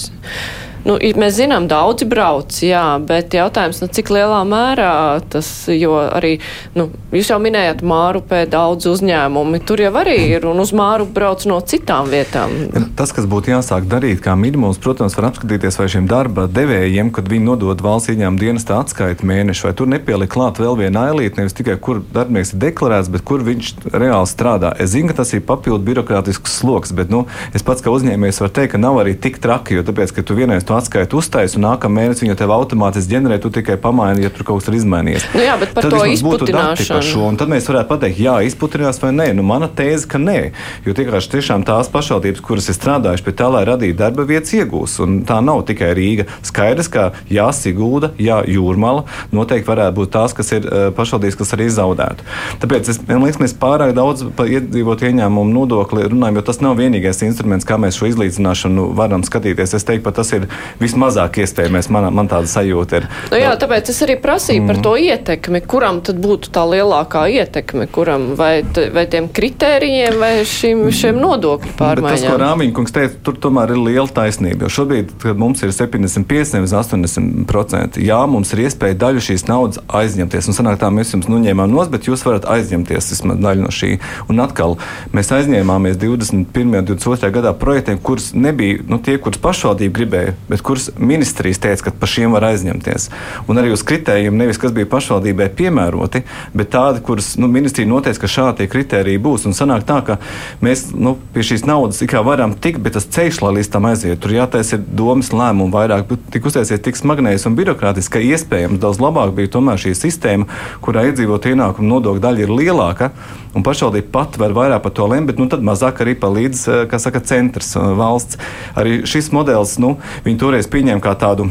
Nu, 0.87 0.95
mēs 1.19 1.35
zinām, 1.41 1.65
daudzi 1.67 2.07
brauc, 2.07 2.55
jā, 2.63 2.85
bet 3.03 3.35
jautājums, 3.35 3.81
nu, 3.83 3.89
cik 3.91 4.13
lielā 4.15 4.39
mērā 4.47 5.19
tas, 5.33 5.49
jo 5.73 5.97
arī, 5.99 6.37
nu, 6.79 6.85
jūs 7.11 7.33
jau 7.33 7.41
minējat 7.43 7.83
Mārupē 7.83 8.45
daudz 8.51 8.87
uzņēmumi, 8.93 9.59
tur 9.67 9.83
jau 9.83 9.91
arī 9.99 10.15
ir, 10.37 10.47
un 10.47 10.63
uz 10.63 10.71
Māru 10.77 11.09
brauc 11.11 11.43
no 11.51 11.59
citām 11.59 12.07
vietām. 12.13 12.55
Tas, 12.99 13.11
kas 13.17 13.27
būtu 13.27 13.51
jāsāk 13.51 13.89
darīt, 13.91 14.21
kā 14.23 14.37
minimums, 14.39 14.79
protams, 14.83 15.17
var 15.19 15.33
apskatīties, 15.33 15.79
vai 15.81 15.89
šiem 15.91 16.07
darba 16.11 16.47
devējiem, 16.47 17.11
kad 17.17 17.27
viņi 17.33 17.49
nodod 17.49 17.83
valsts 17.83 18.15
ieņēmuma 18.15 18.43
dienesta 18.45 18.79
atskaiti 18.79 19.27
mēnešu, 19.27 19.67
vai 19.67 19.75
tur 19.81 19.91
nepieliek 19.91 20.31
klāt 20.31 20.63
vēl 20.63 20.79
viena 20.85 21.09
ailīte, 21.11 21.41
nevis 21.41 21.59
tikai 21.59 21.81
kur 21.83 22.05
darbinieks 22.15 22.55
ir 22.55 22.63
deklarēts, 22.63 23.11
bet 23.11 23.27
kur 23.27 23.43
viņš 23.43 23.73
reāli 23.91 24.31
strādā. 24.31 24.71
Es 24.79 24.95
zinu, 24.95 25.11
ka 25.11 25.19
tas 25.25 25.35
ir 25.35 25.43
papildu 25.51 25.83
birokrātisks 25.91 26.61
sloks, 26.61 26.95
bet, 26.95 27.11
nu, 27.11 27.27
es 27.51 27.67
pats 27.67 27.83
kā 27.83 27.91
uzņēmējs 27.91 28.43
varu 28.45 28.55
teikt, 28.61 28.77
ka 28.77 28.83
nav 28.87 29.03
arī 29.03 29.19
tik 29.19 29.43
traki, 29.43 29.81
jo 29.81 29.87
tāpēc, 29.91 30.15
ka 30.15 30.27
tu 30.27 30.39
vienreiz 30.39 30.63
to 30.67 30.76
atskaitu 30.79 31.21
uztaisīji, 31.21 31.61
un 31.61 31.67
nākamā 31.71 32.03
mēnesī 32.03 32.27
viņa 32.27 32.37
tev 32.39 32.53
automātiski 32.55 33.15
ģenerē, 33.15 33.39
tu 33.43 33.51
tikai 33.55 33.79
pamaini, 33.81 34.25
ja 34.27 34.31
tur 34.33 34.47
kaut 34.47 34.63
kas 34.63 34.71
ir 34.71 34.79
izmainījies. 34.81 35.27
Nu 35.35 35.45
jā, 35.45 35.57
bet 35.61 35.73
par 35.77 35.87
tad 35.87 35.95
to 35.95 36.03
izputināšanu. 36.13 37.05
Šo, 37.07 37.25
un 37.31 37.39
tad 37.41 37.51
mēs 37.53 37.69
varētu 37.71 37.91
pateikt, 37.91 38.21
jā, 38.23 38.37
izputinās 38.47 39.01
vai 39.03 39.13
nē. 39.17 39.29
Nu, 39.37 39.45
mana 39.47 39.69
tēze, 39.69 40.09
ka 40.11 40.21
nē. 40.23 40.39
Jo 40.87 40.95
vienkārši 40.97 41.33
tiešām 41.37 41.65
tās 41.67 41.91
pašvaldības, 41.93 42.43
kuras 42.45 42.69
ir 42.71 42.77
strādājušas 42.79 43.27
pie 43.27 43.35
tā, 43.37 43.49
lai 43.53 43.65
radītu 43.69 43.99
darba 44.01 44.27
vietas, 44.29 44.55
iegūs. 44.57 44.99
Un 45.05 45.21
tā 45.29 45.39
nav 45.45 45.63
tikai 45.69 45.93
Rīga. 45.97 46.27
Skaidrs, 46.47 46.91
ka 46.93 47.11
jā, 47.33 47.47
Sigūda, 47.57 48.13
jā, 48.21 48.43
Jūrmala 48.51 49.07
noteikti 49.35 49.69
varētu 49.71 49.97
būt 50.01 50.13
tās, 50.15 50.35
kas 50.37 50.53
ir 50.57 50.67
uh, 50.67 50.89
pašvaldības, 50.97 51.39
kas 51.41 51.55
arī 51.57 51.69
zaudētu. 51.73 52.27
Tāpēc 52.63 52.91
es, 52.93 53.01
man 53.09 53.25
liekas, 53.27 53.41
mēs 53.43 53.57
pārāk 53.61 53.95
daudz 53.97 54.27
par 54.37 54.51
iedzīvot 54.51 55.05
ieņēmumu 55.09 55.55
nodokli 55.55 56.07
runājam, 56.11 56.41
jo 56.41 56.47
tas 56.51 56.63
nav 56.65 56.77
vienīgais 56.81 57.23
instruments, 57.27 57.67
kā 57.69 57.79
mēs 57.81 57.99
šo 57.99 58.11
izlīdzināšanu 58.11 58.91
varam 58.99 59.25
skatīties. 59.27 59.77
Es 59.77 59.87
teiktu, 59.87 60.07
ka 60.09 60.17
tas 60.21 60.33
ir 60.37 60.49
vismazāk 60.81 61.41
iespējamais. 61.43 61.91
Man, 61.93 62.09
man 62.17 62.31
tāda 62.31 62.51
sajūta 62.51 63.01
ir. 63.01 63.09
Nu, 63.33 63.41
jā, 63.41 63.53
tāpēc 63.61 63.91
es 63.93 64.01
arī 64.07 64.19
prasīju 64.23 64.63
mm. 64.63 64.71
par 64.71 64.81
to 64.85 64.95
ietekmi. 65.01 65.63
Kuram 65.67 66.01
tad 66.07 66.21
būtu 66.23 66.53
tā 66.55 66.65
lielākā 66.69 67.27
ietekme? 67.41 67.89
Kuram 67.93 68.29
vai, 68.39 68.61
vai 68.95 69.07
tiem 69.11 69.29
kritērijiem 69.33 70.19
vai 70.21 70.33
šim, 70.49 70.87
šiem 70.95 71.21
nodokļu 71.23 71.77
pārmaiņām? 71.79 72.09
Bet 72.11 72.25
tas, 72.25 72.27
ko 72.31 72.41
Rāmiņkungs 72.43 72.97
teica, 72.97 73.21
tur 73.27 73.39
tomēr 73.47 73.75
ir 73.75 73.83
liela 73.83 74.09
taisnība. 74.21 74.67
Jo 74.67 74.73
šobrīd, 74.81 75.15
kad 75.23 75.41
mums 75.41 75.63
ir 75.67 75.75
75, 75.75 76.57
nevis 76.57 76.75
80%, 76.77 78.01
jā, 78.03 78.21
mums 78.31 78.53
ir 78.55 78.65
iespēja 78.67 78.99
daļu 79.07 79.25
šīs 79.29 79.47
naudas 79.51 79.83
aizņemties. 80.01 80.51
Un 80.51 80.57
sanāk 80.57 80.81
tā, 80.83 80.91
mēs 80.95 81.15
jums 81.15 81.31
noņēmām 81.31 81.73
nos, 81.73 81.91
bet 81.93 82.09
jūs 82.09 82.25
varat 82.27 82.49
aizņemties 82.57 83.13
vismaz 83.15 83.41
daļu 83.43 83.67
no 83.67 83.73
šī. 83.75 83.97
Un 84.33 84.43
atkal 84.45 84.77
mēs 85.17 85.33
aizņēmāmies 85.37 85.99
21. 86.03 86.75
un 86.81 86.89
22. 86.89 87.33
gadā 87.35 87.53
projektiem, 87.57 88.01
kurus 88.03 88.33
nebija 88.37 88.85
nu, 88.91 88.99
tie, 89.03 89.19
kurus 89.23 89.41
pašvaldība 89.43 89.97
gribēja, 90.01 90.37
bet 90.49 90.63
kurus 90.67 90.91
ministrijas 90.99 91.61
teica, 91.63 91.89
ka 91.89 91.95
par 92.01 92.11
šiem 92.11 92.35
var 92.37 92.49
aizņemties. 92.51 93.09
Un 93.51 93.61
arī 93.61 93.73
uz 93.75 93.85
kritērijiem 93.87 94.37
nevis 94.39 94.61
kas 94.63 94.75
bija 94.77 94.89
pašvaldībai 94.91 95.49
piemēroti, 95.59 96.23
bet 96.57 96.73
tādi, 96.75 97.03
kurus 97.07 97.35
nu, 97.41 97.49
ministrija 97.53 97.89
noteica, 97.91 98.23
ka 98.23 98.31
šādi 98.31 98.69
kritēriji 98.71 99.23
būs. 99.23 99.47
Un 99.49 99.57
sanāk 99.57 99.87
tā, 99.89 100.01
ka 100.07 100.19
mēs 100.65 100.89
nu, 100.95 101.17
pie 101.35 101.45
šīs 101.47 101.67
naudas 101.69 102.03
varam 102.27 102.55
tikt, 102.59 102.81
bet 102.83 102.97
tas 102.97 103.07
ceļš, 103.13 103.41
lai 103.45 103.53
līdz 103.59 103.71
tam 103.73 103.87
aiziet, 103.91 104.19
tur 104.23 104.35
jātaisa 104.35 104.79
domas 104.79 105.33
lēmumu 105.35 105.75
vairāk, 105.75 106.07
bet 106.11 106.29
tik 106.35 106.49
uztaisies 106.49 106.83
tik 106.83 106.99
smagnējs 106.99 107.47
un 107.47 107.57
birokrātiski, 107.59 108.17
ka 108.17 108.25
iespējams 108.35 108.81
daudz 108.83 109.01
labāk 109.03 109.35
bija 109.37 109.53
tomēr 109.57 109.81
šī 109.81 109.95
sistēma, 109.99 110.49
kurā 110.85 111.07
iedzīvot 111.11 111.51
ienākumu 111.53 111.93
nodokļu 111.95 112.25
daļa 112.25 112.47
ir 112.47 112.55
lielāka. 112.55 113.11
Un 113.57 113.65
pašvaldība 113.65 114.11
pat 114.13 114.35
var 114.37 114.53
vairāk 114.53 114.83
par 114.85 114.93
to 114.93 115.07
lemt, 115.09 115.31
bet 115.31 115.39
nu, 115.41 115.47
tad 115.49 115.63
mazāk 115.65 116.03
arī 116.05 116.13
palīdz, 116.21 116.65
eh, 116.69 116.83
kā 116.91 117.01
saka, 117.01 117.23
centrs 117.25 117.73
eh, 117.77 117.87
valsts. 117.97 118.37
Arī 118.77 118.99
šis 119.09 119.31
modelis, 119.33 119.79
nu, 119.81 119.95
viņi 120.37 120.43
toreies 120.45 120.69
pieņēma 120.69 121.01
kā 121.01 121.15
tādu 121.17 121.49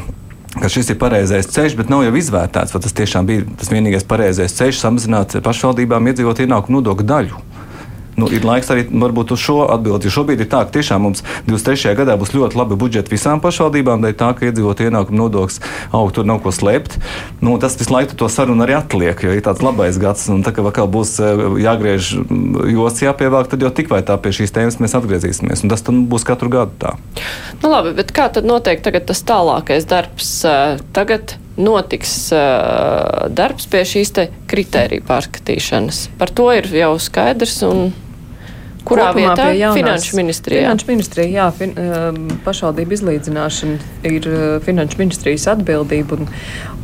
ka 0.55 0.69
šis 0.69 0.93
ir 0.93 0.99
pareizais 1.01 1.49
ceļš, 1.51 1.73
bet 1.75 1.89
nav 1.89 2.05
jau 2.05 2.13
izvērtēts, 2.15 2.71
vai 2.71 2.81
tas 2.85 2.93
tiešām 2.95 3.25
bija 3.27 3.43
tas 3.59 3.71
vienīgais 3.73 4.05
pareizais 4.07 4.53
ceļš, 4.55 4.77
samazināt 4.79 5.35
pašvaldībām 5.43 6.05
iedzīvot 6.11 6.39
ienākumu 6.45 6.79
nodokļu 6.79 7.07
daļu. 7.09 7.41
Nu, 8.15 8.29
ir 8.31 8.45
laiks 8.47 8.69
arī 8.71 8.85
varbūt 8.87 9.33
uz 9.35 9.41
šo 9.43 9.57
atbildi. 9.73 10.11
Šobrīd 10.11 10.39
ir 10.45 10.47
tā, 10.51 10.61
ka 10.63 10.77
tiešām 10.77 11.03
mums 11.03 11.23
23. 11.49 11.91
gadā 11.99 12.15
būs 12.19 12.31
ļoti 12.31 12.55
labi 12.55 12.77
budžeti 12.79 13.11
visām 13.11 13.41
pašvaldībām, 13.43 14.05
dēļ 14.05 14.15
tā, 14.19 14.29
ka 14.37 14.47
iedzīvot 14.47 14.83
ienākumu 14.85 15.19
nodoklis 15.19 15.59
aug, 15.91 16.13
tur 16.15 16.27
nav 16.27 16.39
ko 16.45 16.53
slēpt. 16.55 16.95
Nu, 17.43 17.57
tas 17.59 17.75
visu 17.79 17.91
laiku 17.91 18.15
to 18.15 18.29
sarunu 18.31 18.63
arī 18.63 18.77
atliek, 18.79 19.19
jo 19.19 19.35
ir 19.35 19.43
tāds 19.43 19.63
labais 19.65 19.99
gads, 19.99 20.29
un 20.31 20.45
tā 20.47 20.55
kā 20.55 20.63
vēl 20.63 20.89
būs 20.95 21.15
eh, 21.19 21.45
jāgriež 21.65 22.13
mm, 22.23 22.69
josts 22.71 23.03
jāpievāk, 23.03 23.51
tad 23.51 23.65
jau 23.67 23.73
tik 23.75 23.91
vai 23.91 23.99
tā 24.07 24.15
pie 24.21 24.31
šīs 24.39 24.55
tēmas 24.55 24.79
mēs 24.79 24.95
atgriezīsimies. 24.95 25.65
Un 25.65 25.75
tas 25.75 25.83
būs 25.83 26.27
katru 26.27 26.51
gadu 26.53 26.79
tā. 26.79 26.95
Nu, 27.59 27.67
labi, 27.67 27.91
bet 27.99 28.15
kā 28.15 28.29
tad 28.31 28.47
notiek 28.47 28.79
tagad 28.85 29.09
tas 29.11 29.25
tālākais 29.27 29.91
darbs? 29.91 30.37
Eh, 30.47 30.79
tagad 30.95 31.35
notiks 31.55 32.11
uh, 32.35 33.27
darbs 33.31 33.67
pie 33.71 33.85
šīs 33.87 34.11
kritēriju 34.51 35.05
pārskatīšanas. 35.07 36.01
Par 36.19 36.33
to 36.35 36.49
ir 36.55 36.67
jau 36.75 36.95
skaidrs. 37.01 37.61
Un... 37.67 37.93
Kurā 38.85 39.09
Kopumā 39.09 39.33
vietā? 39.33 39.47
Jaunās, 39.57 39.79
finanšu 39.79 40.17
ministrijā. 40.19 40.63
Finanšu 40.65 40.89
ministrijā, 40.91 41.27
jā, 41.33 41.45
fin, 41.57 41.73
um, 41.73 42.19
pašvaldība 42.45 42.93
izlīdzināšana 42.97 44.09
ir 44.11 44.27
uh, 44.29 44.43
finanšu 44.65 45.01
ministrijas 45.01 45.47
atbildība. 45.55 46.19
Un, 46.19 46.29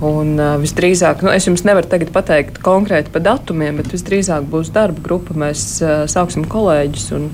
un 0.09 0.31
uh, 0.39 0.55
visdrīzāk, 0.61 1.21
nu, 1.25 1.33
es 1.35 1.45
jums 1.45 1.65
nevaru 1.67 1.91
tagad 1.91 2.09
pateikt 2.15 2.57
konkrēti 2.65 3.13
par 3.13 3.25
datumiem, 3.27 3.77
bet 3.81 3.93
visdrīzāk 3.93 4.49
būs 4.49 4.73
darba 4.73 5.03
grupa. 5.05 5.37
Mēs 5.45 5.67
uh, 5.85 6.03
sauksim 6.09 6.47
kolēģus 6.49 7.11
un 7.19 7.29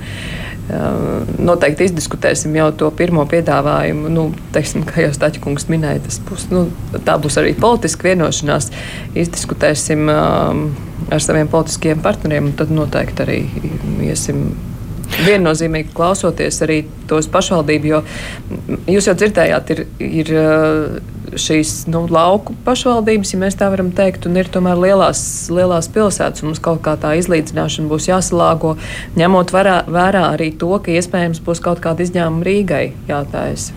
noteikti 1.40 1.88
izdiskutēsim 1.88 2.56
jau 2.58 2.72
to 2.76 2.90
pirmo 2.98 3.24
piedāvājumu. 3.30 4.12
Nu, 4.12 4.26
teiksim, 4.56 4.84
kā 4.88 5.06
jau 5.06 5.14
Staķis 5.16 5.70
minēja, 5.72 6.04
tas 6.08 6.20
būs, 6.28 6.50
nu, 6.52 6.68
būs 6.94 7.40
arī 7.40 7.56
politiska 7.60 8.10
vienošanās. 8.10 8.72
Izdiskutēsim. 9.16 10.08
Um, 10.12 10.68
ar 11.12 11.22
saviem 11.24 11.48
politiskiem 11.48 12.02
partneriem, 12.04 12.52
tad 12.58 12.72
noteikti 12.74 13.24
arī 13.24 13.38
iesim 14.04 14.50
viennozīmīgi 15.24 15.94
klausoties 15.96 16.60
arī 16.66 16.82
tos 17.08 17.30
pašvaldību, 17.32 17.92
jo 17.94 18.02
jūs 18.92 19.08
jau 19.08 19.16
dzirdējāt, 19.18 19.72
ir, 19.76 19.84
ir 20.04 20.34
šīs 21.36 21.88
nu, 21.92 22.06
lauku 22.12 22.56
pašvaldības, 22.66 23.34
ja 23.34 23.42
mēs 23.42 23.58
tā 23.60 23.70
varam 23.74 23.92
teikt, 23.96 24.28
un 24.30 24.38
ir 24.40 24.50
tomēr 24.52 24.80
lielās, 24.80 25.22
lielās 25.54 25.90
pilsētas. 25.94 26.46
Mums 26.46 26.62
kaut 26.64 26.84
kā 26.86 26.96
tā 27.00 27.16
izlīdzināšana 27.20 27.92
būs 27.92 28.10
jāsalāgo, 28.12 28.76
ņemot 29.20 29.54
vērā, 29.56 29.82
vērā 29.92 30.28
arī 30.36 30.54
to, 30.60 30.72
ka 30.84 30.96
iespējams 30.96 31.44
būs 31.44 31.64
kaut 31.64 31.84
kāda 31.84 32.06
izņēmuma 32.06 32.48
Rīgai 32.48 32.86
jātājas. 33.10 33.72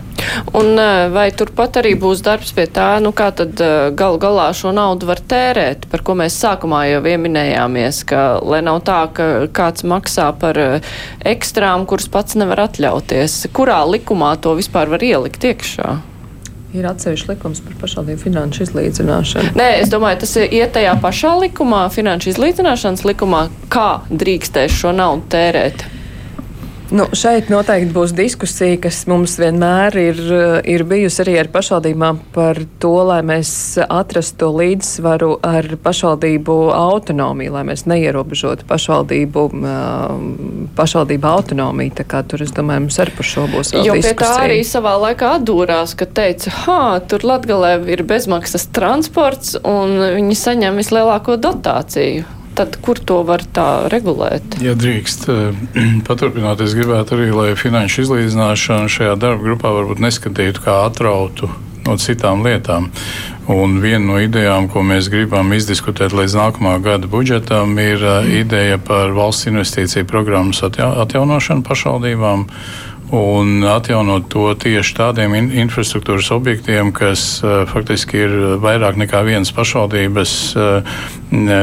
Un 0.53 0.77
vai 1.13 1.25
turpat 1.33 1.79
arī 1.81 1.95
būs 1.99 2.21
darbs 2.25 2.51
pie 2.55 2.67
tā, 2.69 2.99
nu 3.03 3.09
kā 3.15 3.31
tad 3.35 3.57
gal 3.97 4.19
galā 4.21 4.51
šo 4.55 4.73
naudu 4.75 5.09
var 5.09 5.21
tērēt, 5.33 5.87
par 5.91 6.03
ko 6.05 6.15
mēs 6.19 6.37
sākumā 6.43 6.83
jau 6.91 7.01
ieminējāmies, 7.09 8.03
ka 8.11 8.21
lai 8.45 8.61
nav 8.65 8.83
tā, 8.87 9.01
ka 9.17 9.31
kāds 9.55 9.87
maksā 9.87 10.29
par 10.37 10.59
ekstrām, 11.25 11.87
kuras 11.89 12.07
pats 12.11 12.37
nevar 12.37 12.67
atļauties. 12.67 13.41
Kurā 13.55 13.81
likumā 13.89 14.35
to 14.43 14.55
vispār 14.59 14.93
var 14.93 15.03
ielikt 15.09 15.49
iekšā? 15.51 16.10
Ir 16.71 16.85
atsevišķi 16.87 17.33
likums 17.33 17.59
par 17.65 17.73
pašvaldību 17.81 18.21
finanšu 18.21 18.63
izlīdzināšanu. 18.63 19.55
Nē, 19.59 19.67
es 19.81 19.89
domāju, 19.91 20.21
tas 20.23 20.37
iet 20.45 20.71
tajā 20.77 20.93
pašā 21.03 21.33
likumā, 21.41 21.81
finanšu 21.91 22.31
izlīdzināšanas 22.31 23.03
likumā, 23.09 23.41
kā 23.73 23.89
drīkstēs 24.07 24.77
šo 24.79 24.93
naudu 24.95 25.27
tērēt. 25.35 25.83
Nu, 26.91 27.05
šeit 27.15 27.47
noteikti 27.47 27.93
būs 27.95 28.11
diskusija, 28.11 28.75
kas 28.83 29.05
mums 29.07 29.37
vienmēr 29.39 29.95
ir, 29.95 30.17
ir 30.67 30.81
bijusi 30.83 31.21
arī 31.23 31.37
ar 31.39 31.47
pašvaldībām 31.53 32.17
par 32.35 32.59
to, 32.83 32.91
lai 33.07 33.21
mēs 33.23 33.51
atrastu 33.85 34.49
līdzsvaru 34.57 35.37
ar 35.47 35.69
pašvaldību 35.85 36.57
autonomiju, 36.75 37.53
lai 37.55 37.61
mēs 37.69 37.85
neierobežotu 37.87 38.67
pašvaldību, 38.67 39.45
pašvaldību 40.75 41.31
autonomiju. 41.31 41.95
Tā 42.01 42.07
kā 42.11 42.25
tur, 42.27 42.43
es 42.43 42.51
domāju, 42.57 42.89
mums 42.89 42.99
arī 42.99 43.15
par 43.21 43.29
šo 43.29 43.47
būs 43.53 43.71
vēl 43.71 43.87
jo 43.87 43.95
diskusija. 43.95 44.11
Jo 44.11 44.19
pie 44.19 44.25
tā 44.25 44.33
arī 44.49 44.59
savā 44.67 44.97
laikā 45.05 45.31
atdūrās, 45.37 45.95
ka 45.95 46.09
teica, 46.11 46.51
ha, 46.65 46.83
tur 47.07 47.23
Latgalē 47.31 47.77
ir 47.95 48.03
bezmaksas 48.03 48.67
transports 48.75 49.55
un 49.63 49.95
viņi 50.19 50.39
saņem 50.43 50.83
vislielāko 50.83 51.39
dotāciju 51.39 52.40
tad 52.55 52.77
kur 52.83 52.99
to 52.99 53.21
var 53.27 53.43
tā 53.55 53.87
regulēt? 53.91 54.59
Ja 54.63 54.75
drīkst 54.77 55.27
eh, 55.31 55.59
paturpināt, 56.07 56.63
es 56.63 56.75
gribētu 56.77 57.17
arī, 57.17 57.31
lai 57.35 57.49
finanšu 57.59 58.05
izlīdzināšana 58.05 58.91
šajā 58.91 59.17
darba 59.19 59.45
grupā 59.49 59.73
varbūt 59.79 60.03
neskatītu 60.03 60.63
kā 60.65 60.81
atrautu 60.87 61.51
no 61.85 61.97
citām 61.97 62.43
lietām. 62.45 62.91
Un 63.51 63.79
viena 63.81 64.03
no 64.05 64.19
idejām, 64.21 64.67
ko 64.71 64.83
mēs 64.85 65.09
gribam 65.11 65.49
izdiskutēt 65.55 66.13
līdz 66.15 66.37
nākamā 66.37 66.75
gada 66.83 67.09
budžetam, 67.09 67.73
ir 67.81 68.03
uh, 68.05 68.27
ideja 68.29 68.77
par 68.77 69.15
valsts 69.17 69.49
investīciju 69.49 70.05
programmas 70.07 70.61
atjaunošanu 70.63 71.65
pašvaldībām 71.67 72.45
un 73.11 73.63
atjaunot 73.67 74.29
to 74.31 74.45
tieši 74.55 74.95
tādiem 74.95 75.33
in 75.35 75.49
infrastruktūras 75.65 76.31
objektiem, 76.31 76.93
kas 76.95 77.41
uh, 77.43 77.63
faktiski 77.67 78.23
ir 78.23 78.35
vairāk 78.63 78.99
nekā 79.01 79.23
vienas 79.27 79.51
pašvaldības 79.55 80.35
uh, 80.55 81.01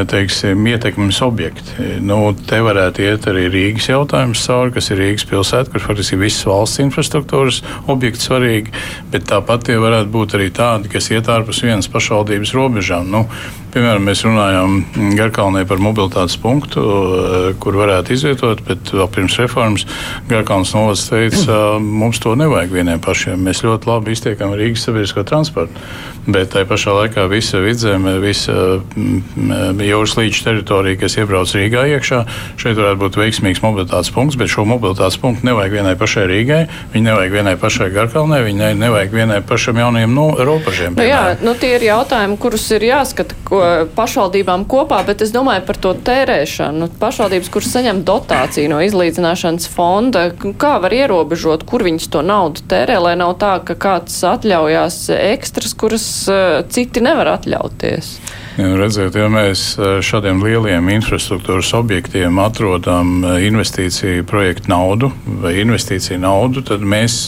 teiksim, 0.09 0.66
ietekmes 0.68 1.20
objekti. 1.24 1.88
Nu, 2.05 2.20
te 2.49 2.61
varētu 2.64 3.05
iet 3.05 3.28
arī 3.28 3.46
Rīgas 3.53 3.88
jautājums 3.90 4.44
cauri, 4.44 4.74
kas 4.76 4.90
ir 4.92 5.01
Rīgas 5.03 5.24
pilsēta, 5.28 5.72
kur 5.72 5.84
faktiski 5.84 6.20
visas 6.20 6.46
valsts 6.49 6.82
infrastruktūras 6.84 7.62
objekti 7.88 8.28
svarīgi, 8.28 8.74
bet 9.12 9.28
tāpat 9.28 9.68
tie 9.68 9.78
varētu 9.80 10.12
būt 10.12 10.36
arī 10.38 10.51
tādi, 10.57 10.92
kas 10.92 11.11
iet 11.12 11.28
ārpus 11.32 11.64
vienas 11.64 11.88
pašvaldības 11.92 12.55
robežām. 12.57 13.09
Nu, 13.12 13.26
Piemēram, 13.68 14.06
mēs 14.08 14.22
runājām 14.24 14.76
Garkalnē 15.18 15.64
par 15.68 15.80
mobilitātes 15.82 16.38
punktu, 16.40 16.80
uh, 16.80 17.48
kur 17.60 17.76
varētu 17.76 18.14
izvietot, 18.14 18.62
bet 18.64 18.92
vēl 18.94 19.08
pirms 19.12 19.36
reformas 19.42 19.84
Garkalnas 20.30 20.72
novads 20.76 21.04
teica, 21.10 21.76
mums 21.82 22.20
to 22.24 22.32
nevajag 22.38 22.72
vieniem 22.72 23.02
pašiem. 23.04 23.42
Mēs 23.44 23.60
ļoti 23.66 23.90
labi 23.90 24.14
iztiekam 24.16 24.54
Rīgas 24.56 24.86
sabiedrisko 24.88 25.24
transportu, 25.28 25.84
bet 26.28 26.52
tai 26.54 26.64
pašā 26.68 26.94
laikā 26.96 27.26
visa 27.28 27.60
vidzeme, 27.60 28.16
visa 28.22 28.54
mm, 28.78 29.82
jūras 29.84 30.16
līča 30.18 30.48
teritorija, 30.48 31.00
kas 31.02 31.18
iebrauc 31.20 31.52
Rīgā 31.56 31.84
iekšā. 31.96 32.22
Šeit 32.60 32.76
varētu 32.80 33.02
būt 33.04 33.20
veiksmīgs 33.20 33.62
mobilitātes 33.64 34.12
punkts, 34.14 34.38
bet 34.40 34.52
šo 34.52 34.64
mobilitātes 34.68 35.20
punktu 35.20 35.48
nevajag 35.48 35.76
vienai 35.78 35.94
pašai 36.00 36.26
Rīgai, 36.32 36.62
viņi 36.94 37.04
nevajag 37.10 37.36
vienai 37.36 37.56
pašai 37.60 37.90
Garkalnē, 37.92 38.40
viņi 38.48 38.72
nevajag 38.80 39.14
vienai 39.14 39.40
pašam 39.44 39.80
jaunajiem 39.84 40.16
no, 40.16 40.28
robežiem. 40.36 40.96
Nu, 40.98 41.06
jā, 41.06 41.22
nu, 41.44 41.56
tie 41.58 41.74
ir 41.76 41.88
jautājumi, 41.90 42.40
kurus 42.40 42.68
ir 42.76 42.88
jāskata 42.88 43.36
ko, 43.59 43.86
pašvaldībām 43.96 44.64
kopā, 44.70 45.00
bet 45.06 45.22
es 45.24 45.32
domāju 45.34 45.64
par 45.66 45.78
to 45.82 45.92
tērēšanu. 46.06 46.90
Pašvaldības, 47.00 47.50
kuras 47.52 47.72
saņem 47.74 48.02
dotāciju 48.06 48.72
no 48.72 48.80
izlīdzināšanas 48.86 49.68
fonda, 49.72 50.28
kā 50.32 50.76
var 50.82 50.94
ierobežot, 50.94 51.66
kur 51.68 51.84
viņas 51.86 52.11
to 52.12 52.24
naudu 52.26 52.64
tērē, 52.70 52.98
lai 53.09 53.14
nav 53.18 53.36
tā, 53.42 53.56
ka 53.66 53.78
kāds 53.78 54.20
atļaujās 54.28 55.06
ekstras, 55.18 55.74
kuras 55.78 56.06
uh, 56.30 56.61
citi 56.70 57.02
nevar 57.04 57.34
atļauties. 57.38 58.18
Ja, 58.59 58.72
redziet, 58.74 59.14
ja 59.14 59.28
mēs 59.30 59.76
eh, 59.78 60.00
šādiem 60.02 60.40
lieliem 60.42 60.88
infrastruktūras 60.90 61.68
objektiem 61.78 62.40
atrodam 62.42 63.20
eh, 63.22 63.44
investīciju 63.46 64.24
projektu 64.26 64.72
naudu 64.72 65.12
vai 65.44 65.52
investīciju 65.62 66.18
naudu, 66.24 66.64
tad 66.66 66.82
mēs 66.82 67.20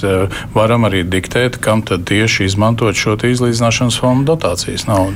varam 0.56 0.88
arī 0.88 1.04
diktēt, 1.06 1.60
kam 1.62 1.84
tad 1.86 2.08
tieši 2.10 2.48
izmantot 2.50 2.98
šo 2.98 3.14
izlīdzināšanas 3.14 4.00
fondu 4.02 4.32
dotācijas 4.32 4.88
naudu. 4.90 5.14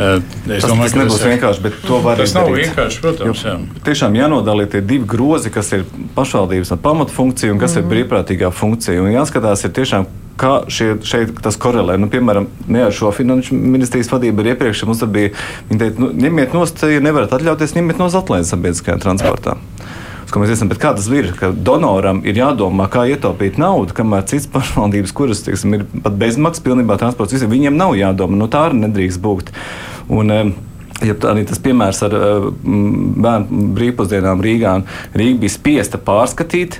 Es 0.00 0.64
tas, 0.64 0.70
domāju, 0.70 0.88
tas 0.88 0.96
nebūs 0.96 1.20
tas 1.20 1.28
vienkārši, 1.28 1.62
bet 1.66 1.76
to 1.84 2.00
var 2.04 2.20
darīt. 2.20 2.30
Tas 2.30 2.36
nav 2.38 2.50
vienkārši, 2.56 3.02
protams. 3.04 3.44
Jā. 3.44 3.56
Tiešām 3.86 4.16
jānodala 4.18 4.66
tie 4.70 4.80
divi 4.84 5.08
grozi, 5.08 5.52
kas 5.52 5.72
ir 5.76 5.84
pašvaldības 6.16 6.72
pamatfunkcija 6.82 7.54
un 7.54 7.60
kas 7.60 7.76
mm 7.76 7.80
ir 7.80 7.86
mhm. 7.86 7.92
brīvprātīgā 7.94 8.50
funkcija. 8.54 9.02
Un 9.04 9.12
jāskatās, 9.14 9.64
ir 9.66 9.74
tiešām, 9.76 10.08
kā 10.40 10.52
šie, 10.72 10.94
šeit 11.06 11.34
tas 11.44 11.58
korelē. 11.60 11.98
Nu, 12.00 12.08
piemēram, 12.12 12.48
ne 12.70 12.86
ar 12.86 12.94
šo 12.96 13.12
finanšu 13.14 13.56
ministrijas 13.56 14.10
vadību, 14.12 14.40
bet 14.40 14.54
iepriekš 14.54 14.86
mums 14.88 15.04
bija, 15.12 15.34
viņi 15.70 15.82
teica, 15.82 16.04
nu, 16.04 16.10
ņemiet 16.24 16.56
nost, 16.56 16.82
ja 16.88 17.02
nevarat 17.04 17.34
atļauties, 17.36 17.76
ņemiet 17.76 18.00
nost 18.00 18.18
atlaides 18.20 18.52
sabiedriskajā 18.54 19.00
transportā. 19.04 19.58
Ko 20.30 20.42
mēs 20.42 20.54
esam, 20.54 20.70
bet 20.70 20.78
kā 20.82 20.92
tas 20.94 21.08
ir, 21.10 21.32
ka 21.38 21.50
donoram 21.50 22.22
ir 22.28 22.38
jādomā, 22.38 22.86
kā 22.92 23.04
ietaupīt 23.10 23.58
naudu, 23.58 23.94
kamēr 23.96 24.26
citas 24.30 24.46
pašvaldības, 24.52 25.14
kuras 25.16 25.44
teiksim, 25.46 25.74
ir 25.74 25.86
pat 26.04 26.18
bezmaksas, 26.20 26.62
pilnībā 26.66 26.98
transports, 27.00 27.34
visiem, 27.34 27.50
viņiem 27.50 27.78
nav 27.78 27.96
jādomā, 27.98 28.38
no 28.38 28.50
tā 28.50 28.68
arī 28.68 28.84
nedrīkst 28.86 29.22
būt. 29.22 29.54
Un, 30.10 30.36
Ja 31.00 31.14
arī 31.30 31.46
tas 31.48 31.56
piemērs 31.64 32.02
ar 32.04 32.12
bērnu 32.12 33.70
brīvpusdienām 33.72 34.42
Rīgā, 34.44 34.74
Rīga 35.16 35.38
bija 35.40 35.54
spiesta 35.54 35.96
pārskatīt 35.96 36.76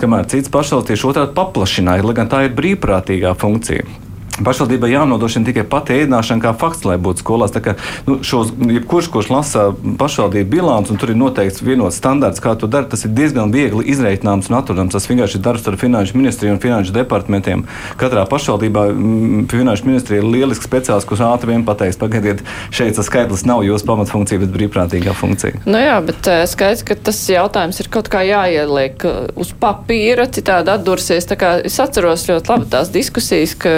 kamēr 0.00 0.28
cits 0.30 0.48
pašvaldības 0.52 0.88
tieši 0.92 1.08
otrādi 1.10 1.34
paplašināja, 1.36 2.06
lai 2.06 2.14
gan 2.16 2.30
tā 2.30 2.44
ir 2.46 2.54
brīvprātīgā 2.58 3.34
funkcija. 3.38 4.07
Pašvaldībai 4.44 4.90
jānodrošina 4.92 5.48
tikai 5.48 5.64
pati 5.68 5.96
ēdināšana, 6.02 6.42
kā 6.42 6.52
fakts, 6.58 6.84
lai 6.88 6.98
būtu 7.02 7.24
skolās. 7.24 7.54
Kā, 7.58 7.74
nu, 8.06 8.18
šos, 8.26 8.52
jebkurš, 8.54 9.10
kurš 9.14 9.30
lasa 9.32 9.68
pašvaldību 9.98 10.50
bilanci, 10.52 10.92
un 10.94 11.00
tur 11.00 11.12
ir 11.12 11.18
noteikts 11.18 11.62
vienots 11.64 11.98
standarts, 11.98 12.42
kā 12.44 12.54
to 12.58 12.70
dara, 12.70 12.88
tas 12.90 13.04
ir 13.06 13.14
diezgan 13.16 13.52
viegli 13.54 13.86
izreikināms 13.90 14.50
un 14.50 14.58
atrodams. 14.60 14.94
Tas 14.94 15.08
vienkārši 15.10 15.38
ir 15.40 15.44
darbs 15.44 15.66
ar 15.68 15.78
finanšu 15.80 16.18
ministriju 16.18 16.54
un 16.54 16.62
finanšu 16.62 16.94
departamentiem. 16.96 17.64
Katrā 18.00 18.24
pašvaldībā 18.30 18.86
mm, 18.92 19.48
finanšu 19.50 19.88
ministrija 19.88 20.22
ir 20.22 20.28
lielisks 20.28 20.68
speciālists, 20.68 21.08
kurš 21.08 21.24
ātri 21.28 21.52
vien 21.52 21.66
pateiks, 21.66 21.98
pagaidiet, 22.00 22.44
šeit 22.74 22.96
tas 22.98 23.08
skaitlis 23.10 23.44
nav 23.48 23.64
jūsu 23.66 23.86
pamatfunkcija, 23.88 24.42
bet 24.44 24.54
brīvprātīgā 24.54 25.14
funkcija. 25.18 25.64
Nu 25.68 25.80
jā, 25.80 25.98
bet 26.04 26.30
eh, 26.30 26.44
skaidrs, 26.50 26.84
ka 26.86 26.98
tas 27.08 27.20
jautājums 27.30 27.80
ir 27.82 27.90
kaut 27.92 28.10
kā 28.12 28.22
jāieliek 28.26 29.04
uh, 29.08 29.18
uz 29.38 29.52
papīra, 29.60 30.28
citādi 30.32 30.72
atdursies. 30.72 31.28
Es 31.28 31.78
atceros 31.82 32.26
ļoti 32.28 32.52
labi 32.52 32.68
tās 32.72 32.92
diskusijas, 32.94 33.54
ka, 33.58 33.72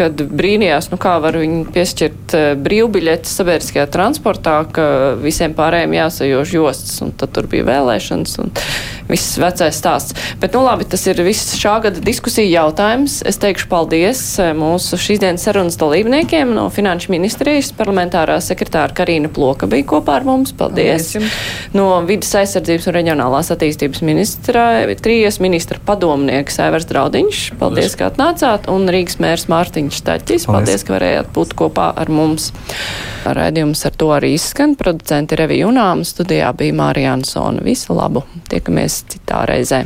kad 0.00 0.24
brīnījās, 0.40 0.90
nu 0.92 0.98
kā 1.00 1.16
var 1.22 1.38
viņu 1.40 1.66
piešķirt 1.74 2.36
eh, 2.38 2.46
brīvbiļetes 2.60 3.36
sabiedriskajā 3.40 3.86
transportā, 3.92 4.56
ka 4.72 4.86
visiem 5.20 5.54
pārējiem 5.56 5.98
jāsajož 5.98 6.56
jostas, 6.56 6.96
un 7.04 7.12
tad 7.20 7.34
tur 7.36 7.48
bija 7.50 7.68
vēlēšanas 7.68 8.38
un 8.42 8.54
viss 9.10 9.38
vecais 9.42 9.76
stāsts. 9.76 10.16
Bet, 10.40 10.54
nu 10.54 10.64
labi, 10.64 10.86
tas 10.88 11.04
ir 11.10 11.20
viss 11.26 11.56
šā 11.60 11.76
gada 11.86 12.02
diskusija 12.04 12.48
jautājums. 12.48 13.20
Es 13.26 13.40
teikšu 13.42 13.68
paldies 13.70 14.22
eh, 14.42 14.52
mūsu 14.56 14.98
šīs 15.00 15.22
dienas 15.22 15.46
sarunas 15.46 15.78
dalībniekiem 15.80 16.54
no 16.56 16.68
Finanšu 16.72 17.12
ministrijas. 17.12 17.72
Parlamentārā 17.76 18.40
sekretāra 18.44 18.94
Karina 18.96 19.30
Ploka 19.32 19.68
bija 19.70 19.88
kopā 19.94 20.20
ar 20.20 20.28
mums. 20.28 20.54
Paldies! 20.56 21.10
paldies. 21.14 21.34
No 21.76 21.86
vidas 22.06 22.32
aizsardzības 22.40 22.88
un 22.90 22.96
reģionālās 22.96 23.50
attīstības 23.54 24.02
ministra, 24.06 24.64
trijas 25.02 25.40
ministra 25.42 25.80
padomnieks 25.86 26.58
Aivars 26.62 26.88
Draudiņš. 26.90 27.42
Paldies, 27.60 27.60
paldies. 27.60 27.96
ka 27.98 28.10
atnācāt! 28.10 28.68
Un 28.72 28.88
Rīgas 28.90 29.18
mērs 29.22 29.46
Mārtiņš 29.50 29.89
Mārtiņš 29.90 30.04
Taķis. 30.06 30.46
Paldies. 30.46 30.68
Paldies, 30.68 30.84
ka 30.86 30.94
varējāt 30.94 31.30
būt 31.34 31.54
kopā 31.58 31.90
ar 31.98 32.10
mums. 32.14 32.50
Raidījums 33.26 33.82
ar 33.86 33.96
to 33.98 34.10
arī 34.14 34.34
izskan. 34.36 34.76
Producenti 34.78 35.38
Revi 35.38 35.60
Junām 35.64 36.04
studijā 36.06 36.52
bija 36.54 36.76
Mārija 36.78 37.16
Ansona. 37.16 37.62
Visu 37.64 37.96
labu! 37.98 38.22
Tiekamies 38.50 39.02
citā 39.10 39.44
reizē! 39.50 39.84